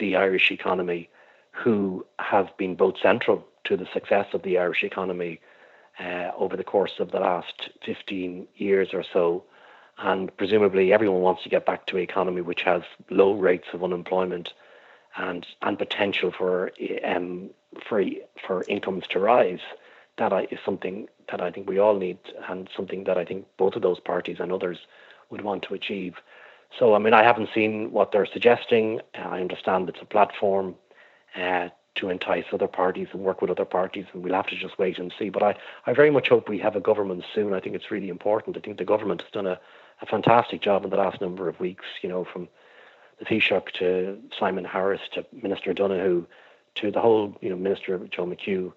the 0.00 0.16
Irish 0.16 0.50
economy 0.50 1.08
who 1.52 2.04
have 2.18 2.48
been 2.56 2.74
both 2.74 2.96
central 3.00 3.46
to 3.64 3.76
the 3.76 3.86
success 3.92 4.26
of 4.32 4.42
the 4.42 4.58
Irish 4.58 4.82
economy 4.82 5.40
uh, 6.00 6.30
over 6.36 6.56
the 6.56 6.64
course 6.64 6.94
of 6.98 7.12
the 7.12 7.20
last 7.20 7.70
15 7.84 8.48
years 8.56 8.88
or 8.92 9.04
so. 9.04 9.44
And 9.98 10.34
presumably, 10.36 10.92
everyone 10.92 11.20
wants 11.20 11.42
to 11.42 11.48
get 11.48 11.66
back 11.66 11.86
to 11.86 11.96
an 11.96 12.02
economy 12.02 12.40
which 12.40 12.62
has 12.62 12.82
low 13.10 13.34
rates 13.34 13.68
of 13.72 13.84
unemployment 13.84 14.52
and 15.16 15.46
and 15.62 15.78
potential 15.78 16.32
for 16.36 16.72
um, 17.04 17.50
for 17.86 18.02
for 18.46 18.64
incomes 18.68 19.06
to 19.08 19.18
rise. 19.18 19.60
That 20.16 20.32
is 20.50 20.58
something 20.64 21.08
that 21.30 21.40
I 21.40 21.50
think 21.50 21.68
we 21.68 21.78
all 21.78 21.96
need, 21.96 22.18
and 22.48 22.68
something 22.74 23.04
that 23.04 23.18
I 23.18 23.24
think 23.24 23.46
both 23.58 23.76
of 23.76 23.82
those 23.82 24.00
parties 24.00 24.38
and 24.40 24.52
others 24.52 24.78
would 25.30 25.42
want 25.42 25.62
to 25.64 25.74
achieve. 25.74 26.14
So, 26.78 26.94
I 26.94 26.98
mean, 26.98 27.14
I 27.14 27.22
haven't 27.22 27.50
seen 27.54 27.90
what 27.92 28.12
they're 28.12 28.26
suggesting. 28.26 29.00
I 29.14 29.40
understand 29.40 29.88
it's 29.88 30.00
a 30.00 30.06
platform 30.06 30.76
uh, 31.36 31.68
to 31.96 32.08
entice 32.08 32.44
other 32.52 32.68
parties 32.68 33.08
and 33.12 33.22
work 33.22 33.42
with 33.42 33.50
other 33.50 33.64
parties, 33.64 34.06
and 34.12 34.22
we'll 34.22 34.34
have 34.34 34.46
to 34.46 34.56
just 34.56 34.78
wait 34.78 34.98
and 34.98 35.12
see. 35.18 35.28
But 35.28 35.42
I, 35.42 35.54
I 35.86 35.92
very 35.92 36.10
much 36.10 36.28
hope 36.28 36.48
we 36.48 36.58
have 36.58 36.76
a 36.76 36.80
government 36.80 37.24
soon. 37.34 37.52
I 37.52 37.60
think 37.60 37.74
it's 37.74 37.90
really 37.90 38.08
important. 38.08 38.56
I 38.56 38.60
think 38.60 38.78
the 38.78 38.84
government 38.84 39.22
has 39.22 39.30
done 39.30 39.46
a, 39.46 39.60
a 40.00 40.06
fantastic 40.06 40.62
job 40.62 40.84
in 40.84 40.90
the 40.90 40.96
last 40.96 41.20
number 41.20 41.48
of 41.48 41.58
weeks, 41.60 41.84
you 42.02 42.08
know, 42.08 42.24
from 42.24 42.48
the 43.18 43.24
Taoiseach 43.24 43.72
to 43.74 44.18
Simon 44.38 44.64
Harris 44.64 45.00
to 45.12 45.26
Minister 45.32 45.74
Donohoe 45.74 46.26
to 46.76 46.90
the 46.90 47.00
whole, 47.00 47.36
you 47.40 47.50
know, 47.50 47.56
Minister 47.56 47.98
Joe 48.10 48.26
McHugh 48.26 48.72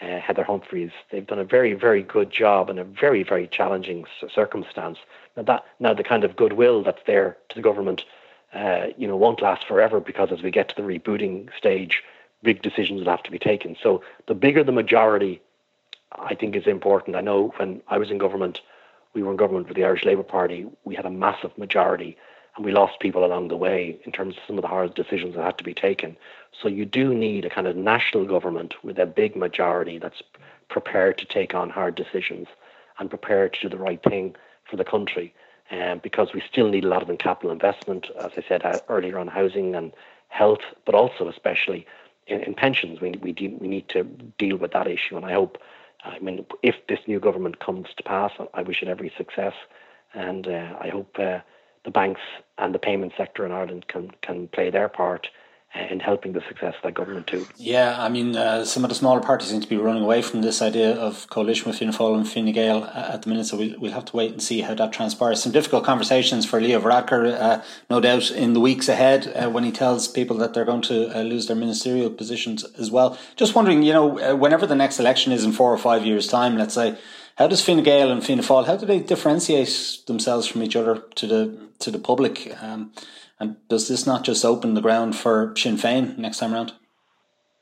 uh, 0.00 0.20
Heather 0.20 0.44
Humphreys. 0.44 0.90
They've 1.10 1.26
done 1.26 1.38
a 1.38 1.44
very, 1.44 1.74
very 1.74 2.02
good 2.02 2.30
job 2.30 2.70
in 2.70 2.78
a 2.78 2.84
very, 2.84 3.22
very 3.22 3.46
challenging 3.46 4.04
circumstance. 4.32 4.98
Now 5.36 5.42
that 5.44 5.64
now 5.80 5.94
the 5.94 6.04
kind 6.04 6.24
of 6.24 6.36
goodwill 6.36 6.82
that's 6.82 7.02
there 7.06 7.36
to 7.48 7.54
the 7.54 7.62
government, 7.62 8.04
uh, 8.54 8.88
you 8.96 9.08
know, 9.08 9.16
won't 9.16 9.42
last 9.42 9.66
forever 9.66 10.00
because 10.00 10.30
as 10.32 10.42
we 10.42 10.50
get 10.50 10.68
to 10.70 10.76
the 10.76 10.82
rebooting 10.82 11.48
stage, 11.56 12.02
big 12.42 12.62
decisions 12.62 13.00
will 13.00 13.10
have 13.10 13.22
to 13.24 13.30
be 13.30 13.38
taken. 13.38 13.76
So 13.82 14.02
the 14.26 14.34
bigger 14.34 14.62
the 14.62 14.72
majority, 14.72 15.40
I 16.12 16.34
think 16.34 16.54
is 16.54 16.66
important. 16.66 17.16
I 17.16 17.20
know 17.20 17.52
when 17.56 17.82
I 17.88 17.98
was 17.98 18.10
in 18.10 18.18
government, 18.18 18.60
we 19.14 19.22
were 19.22 19.32
in 19.32 19.36
government 19.36 19.68
with 19.68 19.76
the 19.76 19.84
Irish 19.84 20.04
Labour 20.04 20.22
Party. 20.22 20.66
We 20.84 20.94
had 20.94 21.06
a 21.06 21.10
massive 21.10 21.56
majority 21.58 22.16
and 22.58 22.66
we 22.66 22.72
lost 22.72 22.98
people 22.98 23.24
along 23.24 23.48
the 23.48 23.56
way 23.56 23.96
in 24.04 24.10
terms 24.10 24.36
of 24.36 24.42
some 24.46 24.58
of 24.58 24.62
the 24.62 24.68
hard 24.68 24.92
decisions 24.94 25.36
that 25.36 25.44
had 25.44 25.58
to 25.58 25.64
be 25.64 25.72
taken. 25.72 26.16
So 26.60 26.68
you 26.68 26.84
do 26.84 27.14
need 27.14 27.44
a 27.44 27.50
kind 27.50 27.68
of 27.68 27.76
national 27.76 28.26
government 28.26 28.74
with 28.82 28.98
a 28.98 29.06
big 29.06 29.36
majority 29.36 29.96
that's 29.98 30.22
prepared 30.68 31.18
to 31.18 31.24
take 31.24 31.54
on 31.54 31.70
hard 31.70 31.94
decisions 31.94 32.48
and 32.98 33.08
prepared 33.08 33.54
to 33.54 33.60
do 33.60 33.68
the 33.68 33.82
right 33.82 34.02
thing 34.02 34.34
for 34.68 34.76
the 34.76 34.84
country. 34.84 35.32
Um, 35.70 36.00
because 36.02 36.32
we 36.34 36.42
still 36.50 36.68
need 36.68 36.84
a 36.84 36.88
lot 36.88 37.08
of 37.08 37.18
capital 37.18 37.52
investment, 37.52 38.08
as 38.18 38.32
I 38.36 38.42
said 38.48 38.64
uh, 38.64 38.80
earlier 38.88 39.18
on 39.18 39.28
housing 39.28 39.76
and 39.76 39.92
health, 40.28 40.62
but 40.84 40.94
also 40.94 41.28
especially 41.28 41.86
in, 42.26 42.42
in 42.42 42.54
pensions. 42.54 43.00
We 43.00 43.10
we, 43.22 43.32
de- 43.32 43.56
we 43.60 43.68
need 43.68 43.88
to 43.90 44.02
deal 44.38 44.56
with 44.56 44.72
that 44.72 44.86
issue, 44.86 45.16
and 45.16 45.26
I 45.26 45.32
hope. 45.32 45.58
I 46.04 46.18
mean, 46.20 46.46
if 46.62 46.76
this 46.88 47.00
new 47.06 47.20
government 47.20 47.58
comes 47.58 47.88
to 47.96 48.02
pass, 48.02 48.32
I 48.54 48.62
wish 48.62 48.82
it 48.82 48.88
every 48.88 49.12
success, 49.18 49.52
and 50.14 50.46
uh, 50.46 50.76
I 50.80 50.88
hope 50.88 51.18
uh, 51.18 51.40
the 51.88 51.92
banks 51.92 52.20
and 52.58 52.74
the 52.74 52.78
payment 52.78 53.12
sector 53.16 53.46
in 53.46 53.52
Ireland 53.52 53.88
can 53.88 54.10
can 54.20 54.48
play 54.48 54.70
their 54.70 54.88
part 54.88 55.28
in 55.90 56.00
helping 56.00 56.32
the 56.32 56.40
success 56.48 56.74
of 56.76 56.82
that 56.82 56.94
government 56.94 57.26
too. 57.26 57.46
Yeah, 57.56 57.94
I 58.02 58.08
mean, 58.08 58.34
uh, 58.34 58.64
some 58.64 58.84
of 58.84 58.88
the 58.88 58.94
smaller 58.94 59.20
parties 59.20 59.50
seem 59.50 59.60
to 59.60 59.68
be 59.68 59.76
running 59.76 60.02
away 60.02 60.22
from 60.22 60.40
this 60.40 60.62
idea 60.62 60.94
of 60.94 61.28
coalition 61.28 61.66
with 61.66 61.78
Fianna 61.78 61.92
Fáil 61.92 62.16
and 62.16 62.26
Fine 62.26 62.52
Gael 62.52 62.84
uh, 62.84 63.12
at 63.12 63.22
the 63.22 63.28
minute, 63.28 63.44
so 63.44 63.58
we'll, 63.58 63.78
we'll 63.78 63.92
have 63.92 64.06
to 64.06 64.16
wait 64.16 64.32
and 64.32 64.42
see 64.42 64.62
how 64.62 64.74
that 64.74 64.94
transpires. 64.94 65.42
Some 65.42 65.52
difficult 65.52 65.84
conversations 65.84 66.46
for 66.46 66.58
Leo 66.58 66.80
Varadkar, 66.80 67.38
uh, 67.38 67.62
no 67.90 68.00
doubt, 68.00 68.30
in 68.30 68.54
the 68.54 68.60
weeks 68.60 68.88
ahead 68.88 69.30
uh, 69.36 69.50
when 69.50 69.62
he 69.62 69.70
tells 69.70 70.08
people 70.08 70.38
that 70.38 70.54
they're 70.54 70.64
going 70.64 70.82
to 70.82 71.14
uh, 71.14 71.22
lose 71.22 71.46
their 71.48 71.56
ministerial 71.56 72.10
positions 72.10 72.64
as 72.78 72.90
well. 72.90 73.18
Just 73.36 73.54
wondering, 73.54 73.82
you 73.82 73.92
know, 73.92 74.18
uh, 74.18 74.34
whenever 74.34 74.66
the 74.66 74.74
next 74.74 74.98
election 74.98 75.32
is 75.32 75.44
in 75.44 75.52
four 75.52 75.70
or 75.70 75.78
five 75.78 76.04
years' 76.04 76.26
time, 76.26 76.56
let's 76.56 76.74
say, 76.74 76.96
how 77.38 77.46
does 77.46 77.64
Fine 77.64 77.84
Gael 77.84 78.10
and 78.10 78.24
Fianna 78.24 78.42
Fáil, 78.42 78.66
how 78.66 78.76
do 78.76 78.84
they 78.84 78.98
differentiate 78.98 80.00
themselves 80.08 80.48
from 80.48 80.60
each 80.64 80.74
other 80.74 81.04
to 81.14 81.26
the 81.26 81.68
to 81.78 81.92
the 81.92 81.98
public? 82.00 82.52
Um, 82.60 82.92
and 83.38 83.56
does 83.68 83.86
this 83.86 84.06
not 84.06 84.24
just 84.24 84.44
open 84.44 84.74
the 84.74 84.80
ground 84.80 85.14
for 85.14 85.54
Sinn 85.56 85.76
Féin 85.76 86.18
next 86.18 86.38
time 86.38 86.52
around? 86.52 86.72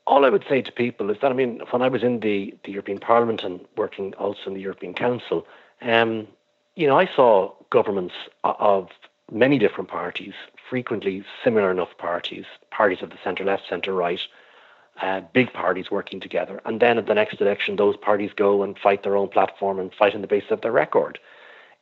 All 0.07 0.25
I 0.25 0.29
would 0.29 0.45
say 0.49 0.63
to 0.63 0.71
people 0.71 1.11
is 1.11 1.17
that 1.21 1.31
I 1.31 1.35
mean, 1.35 1.61
when 1.69 1.83
I 1.83 1.89
was 1.89 2.01
in 2.01 2.21
the, 2.21 2.55
the 2.63 2.71
European 2.71 2.97
Parliament 2.97 3.43
and 3.43 3.59
working 3.75 4.15
also 4.15 4.47
in 4.47 4.55
the 4.55 4.61
European 4.61 4.95
Council, 4.95 5.45
um, 5.83 6.27
you 6.75 6.87
know, 6.87 6.97
I 6.97 7.07
saw 7.15 7.53
governments 7.69 8.15
of 8.43 8.87
many 9.31 9.59
different 9.59 9.91
parties, 9.91 10.33
frequently 10.67 11.23
similar 11.43 11.69
enough 11.69 11.95
parties, 11.99 12.45
parties 12.71 13.03
of 13.03 13.11
the 13.11 13.17
centre 13.23 13.43
left, 13.43 13.69
centre 13.69 13.93
right, 13.93 14.21
uh, 15.01 15.21
big 15.33 15.53
parties 15.53 15.91
working 15.91 16.19
together. 16.19 16.61
And 16.65 16.79
then 16.79 16.97
at 16.97 17.05
the 17.05 17.13
next 17.13 17.39
election, 17.39 17.75
those 17.75 17.97
parties 17.97 18.31
go 18.35 18.63
and 18.63 18.77
fight 18.77 19.03
their 19.03 19.15
own 19.15 19.29
platform 19.29 19.79
and 19.79 19.93
fight 19.93 20.15
on 20.15 20.21
the 20.21 20.27
basis 20.27 20.51
of 20.51 20.61
their 20.61 20.71
record. 20.71 21.19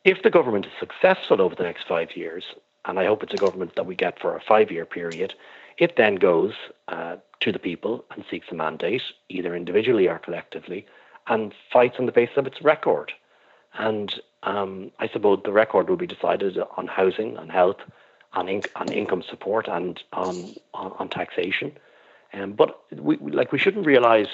If 0.04 0.22
the 0.22 0.30
government 0.30 0.66
is 0.66 0.72
successful 0.78 1.40
over 1.40 1.54
the 1.54 1.64
next 1.64 1.86
five 1.88 2.16
years, 2.16 2.44
and 2.84 2.98
I 2.98 3.06
hope 3.06 3.22
it's 3.22 3.34
a 3.34 3.38
government 3.38 3.74
that 3.76 3.86
we 3.86 3.94
get 3.94 4.20
for 4.20 4.36
a 4.36 4.40
five 4.40 4.70
year 4.70 4.86
period. 4.86 5.34
It 5.78 5.96
then 5.96 6.14
goes 6.14 6.54
uh, 6.88 7.16
to 7.40 7.52
the 7.52 7.58
people 7.58 8.04
and 8.10 8.24
seeks 8.30 8.46
a 8.50 8.54
mandate, 8.54 9.02
either 9.28 9.54
individually 9.54 10.08
or 10.08 10.18
collectively, 10.18 10.86
and 11.26 11.52
fights 11.72 11.96
on 11.98 12.06
the 12.06 12.12
basis 12.12 12.36
of 12.36 12.46
its 12.46 12.62
record. 12.62 13.12
And 13.74 14.14
um, 14.44 14.90
I 14.98 15.08
suppose 15.08 15.40
the 15.44 15.52
record 15.52 15.90
will 15.90 15.96
be 15.96 16.06
decided 16.06 16.56
on 16.76 16.86
housing, 16.86 17.36
on 17.36 17.48
health, 17.48 17.76
on, 18.32 18.48
on 18.76 18.92
income 18.92 19.22
support, 19.28 19.68
and 19.68 20.02
on, 20.12 20.54
on, 20.72 20.92
on 20.98 21.08
taxation. 21.08 21.76
Um, 22.36 22.52
but 22.52 22.80
we, 22.92 23.16
like 23.16 23.50
we 23.50 23.58
shouldn't 23.58 23.86
realise 23.86 24.28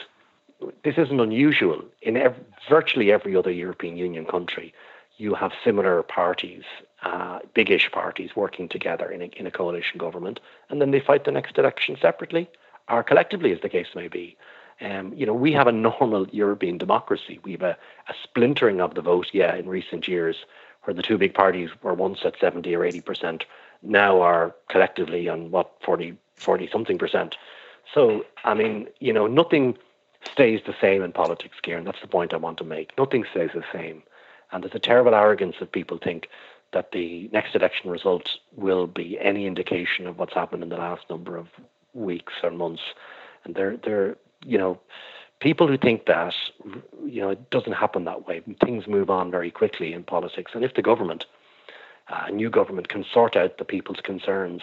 this 0.85 0.99
isn't 0.99 1.21
unusual 1.21 1.83
in 2.03 2.23
virtually 2.69 3.13
every 3.13 3.37
other 3.37 3.51
European 3.51 3.97
Union 3.97 4.25
country 4.25 4.75
you 5.23 5.35
have 5.35 5.53
similar 5.65 6.03
parties, 6.03 6.65
uh, 7.03 7.39
biggish 7.55 7.91
parties 7.93 8.31
working 8.35 8.69
together 8.69 9.11
in 9.11 9.23
a, 9.23 9.27
in 9.37 9.47
a 9.47 9.51
coalition 9.51 9.99
government, 9.99 10.41
and 10.69 10.81
then 10.81 10.91
they 10.91 11.01
fight 11.01 11.25
the 11.25 11.31
next 11.31 11.59
election 11.59 11.97
separately 12.01 12.49
or 12.89 13.03
collectively, 13.03 13.53
as 13.53 13.61
the 13.61 13.69
case 13.69 13.89
may 13.95 14.09
be. 14.09 14.37
Um, 14.81 15.13
you 15.15 15.25
know, 15.25 15.35
we 15.35 15.53
have 15.53 15.69
a 15.69 15.73
normal 15.73 16.27
European 16.31 16.79
democracy. 16.79 17.39
We 17.45 17.53
have 17.53 17.63
a, 17.63 17.77
a 18.09 18.15
splintering 18.23 18.81
of 18.81 18.95
the 18.95 19.03
vote, 19.03 19.29
yeah, 19.33 19.55
in 19.55 19.69
recent 19.69 20.09
years, 20.09 20.45
where 20.83 20.95
the 20.95 21.03
two 21.03 21.19
big 21.19 21.35
parties 21.35 21.71
were 21.83 21.95
once 21.95 22.21
at 22.25 22.41
70 22.41 22.75
or 22.75 22.85
80 22.85 23.01
percent, 23.03 23.45
now 23.83 24.21
are 24.21 24.55
collectively 24.69 25.29
on 25.29 25.53
what, 25.53 25.71
40, 25.85 26.17
40 26.37 26.69
something 26.73 26.99
percent. 26.99 27.37
So, 27.93 28.25
I 28.45 28.55
mean, 28.55 28.89
you 29.01 29.13
know, 29.13 29.27
nothing 29.27 29.77
stays 30.31 30.61
the 30.67 30.75
same 30.81 31.03
in 31.03 31.13
politics, 31.13 31.57
Ciarán. 31.65 31.85
That's 31.85 32.01
the 32.01 32.09
point 32.09 32.33
I 32.33 32.39
want 32.39 32.59
to 32.59 32.65
make. 32.65 32.97
Nothing 32.97 33.25
stays 33.31 33.51
the 33.55 33.65
same. 33.73 34.03
And 34.51 34.63
there's 34.63 34.75
a 34.75 34.79
terrible 34.79 35.15
arrogance 35.15 35.57
that 35.61 35.73
people 35.73 35.99
think 36.03 36.29
that 36.73 36.93
the 36.93 37.29
next 37.33 37.55
election 37.55 37.91
result 37.91 38.29
will 38.57 38.87
be 38.87 39.19
any 39.21 39.47
indication 39.47 40.07
of 40.07 40.19
what's 40.19 40.35
happened 40.35 40.63
in 40.63 40.69
the 40.69 40.77
last 40.77 41.03
number 41.11 41.37
of 41.37 41.49
weeks 41.93 42.35
or 42.43 42.51
months. 42.51 42.83
And 43.45 43.55
they're, 43.55 43.77
they're 43.77 44.17
you 44.45 44.59
know, 44.59 44.81
people 45.41 45.67
who 45.67 45.77
think 45.77 46.07
that, 46.07 46.35
you 47.05 47.21
know, 47.21 47.31
it 47.31 47.51
doesn't 47.51 47.73
happen 47.73 48.05
that 48.05 48.27
way. 48.27 48.43
Things 48.65 48.87
move 48.87 49.11
on 49.11 49.31
very 49.31 49.51
quickly 49.51 49.93
in 49.93 50.05
politics. 50.05 50.53
And 50.55 50.65
if 50.65 50.75
the 50.75 50.83
government, 50.83 51.27
uh, 52.09 52.25
a 52.27 52.31
new 52.31 52.49
government, 52.51 52.89
can 52.89 53.05
sort 53.13 53.37
out 53.37 53.59
the 53.59 53.65
people's 53.65 54.01
concerns 54.03 54.63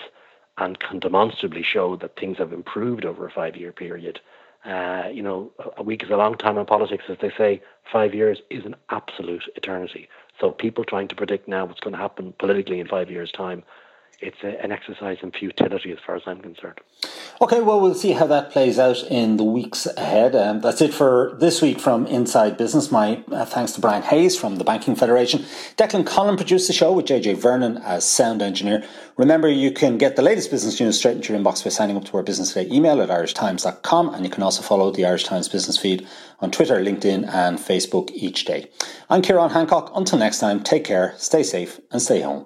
and 0.60 0.80
can 0.80 1.00
demonstrably 1.00 1.64
show 1.64 1.96
that 1.98 2.16
things 2.18 2.38
have 2.38 2.54
improved 2.54 3.06
over 3.06 3.26
a 3.26 3.32
five 3.32 3.56
year 3.56 3.72
period, 3.72 4.20
uh, 4.66 5.04
you 5.12 5.24
know, 5.24 5.52
a 5.78 5.84
week 5.84 6.04
is 6.04 6.10
a 6.10 6.18
long 6.18 6.36
time 6.36 6.58
in 6.58 6.66
politics, 6.66 7.06
as 7.10 7.18
they 7.22 7.32
say. 7.38 7.62
Five 7.92 8.14
years 8.14 8.40
is 8.50 8.66
an 8.66 8.76
absolute 8.90 9.44
eternity. 9.56 10.10
So 10.40 10.52
people 10.52 10.84
trying 10.84 11.08
to 11.08 11.16
predict 11.16 11.48
now 11.48 11.66
what's 11.66 11.80
going 11.80 11.94
to 11.94 12.02
happen 12.02 12.34
politically 12.40 12.80
in 12.80 12.88
five 12.88 13.10
years' 13.10 13.32
time 13.32 13.64
it's 14.22 14.38
a, 14.44 14.62
an 14.62 14.72
exercise 14.72 15.18
in 15.22 15.32
futility 15.32 15.92
as 15.92 15.98
far 16.06 16.16
as 16.16 16.24
I'm 16.26 16.42
concerned. 16.42 16.80
Okay, 17.42 17.62
well, 17.62 17.80
we'll 17.80 17.96
see 17.96 18.12
how 18.12 18.28
that 18.28 18.52
plays 18.52 18.78
out 18.78 19.02
in 19.04 19.38
the 19.38 19.44
weeks 19.44 19.86
ahead. 19.86 20.36
Um, 20.36 20.60
that's 20.60 20.82
it 20.82 20.94
for 20.94 21.38
this 21.40 21.62
week 21.62 21.80
from 21.80 22.06
Inside 22.08 22.58
Business. 22.58 22.92
My 22.92 23.24
uh, 23.32 23.46
thanks 23.46 23.72
to 23.74 23.82
Brian 23.82 24.04
Hayes 24.04 24.38
from 24.38 24.58
the 24.58 24.64
Banking 24.64 24.96
Federation. 24.96 25.42
Declan 25.78 26.04
Conlon 26.04 26.36
produced 26.36 26.68
the 26.68 26.74
show 26.74 26.92
with 26.92 27.06
JJ 27.06 27.38
Vernon 27.38 27.78
as 27.78 28.06
sound 28.06 28.42
engineer. 28.42 28.84
Remember, 29.16 29.48
you 29.48 29.72
can 29.72 29.98
get 29.98 30.16
the 30.16 30.22
latest 30.22 30.52
business 30.52 30.80
news 30.80 30.98
straight 30.98 31.16
into 31.16 31.32
your 31.32 31.42
inbox 31.42 31.64
by 31.64 31.70
signing 31.70 31.96
up 31.96 32.06
to 32.06 32.18
our 32.18 32.24
Business 32.24 32.54
Today 32.54 32.74
email 32.74 33.02
at 33.02 33.10
irishtimes.com, 33.10 34.14
and 34.14 34.26
you 34.26 34.32
can 34.32 34.44
also 34.44 34.62
follow 34.62 34.92
the 34.92 35.06
Irish 35.06 35.24
Times 35.24 35.48
business 35.48 35.78
feed 35.78 36.06
on 36.42 36.52
Twitter, 36.52 36.76
LinkedIn, 36.84 37.28
and 37.34 37.58
Facebook 37.58 38.12
each 38.12 38.46
day. 38.46 38.70
I'm 39.10 39.22
Ciarán 39.22 39.52
Hancock. 39.52 39.92
Until 39.96 40.20
next 40.20 40.40
time, 40.40 40.62
take 40.62 40.84
care, 40.84 41.14
stay 41.18 41.44
safe, 41.44 41.80
and 41.92 42.02
stay 42.02 42.22
home. 42.22 42.46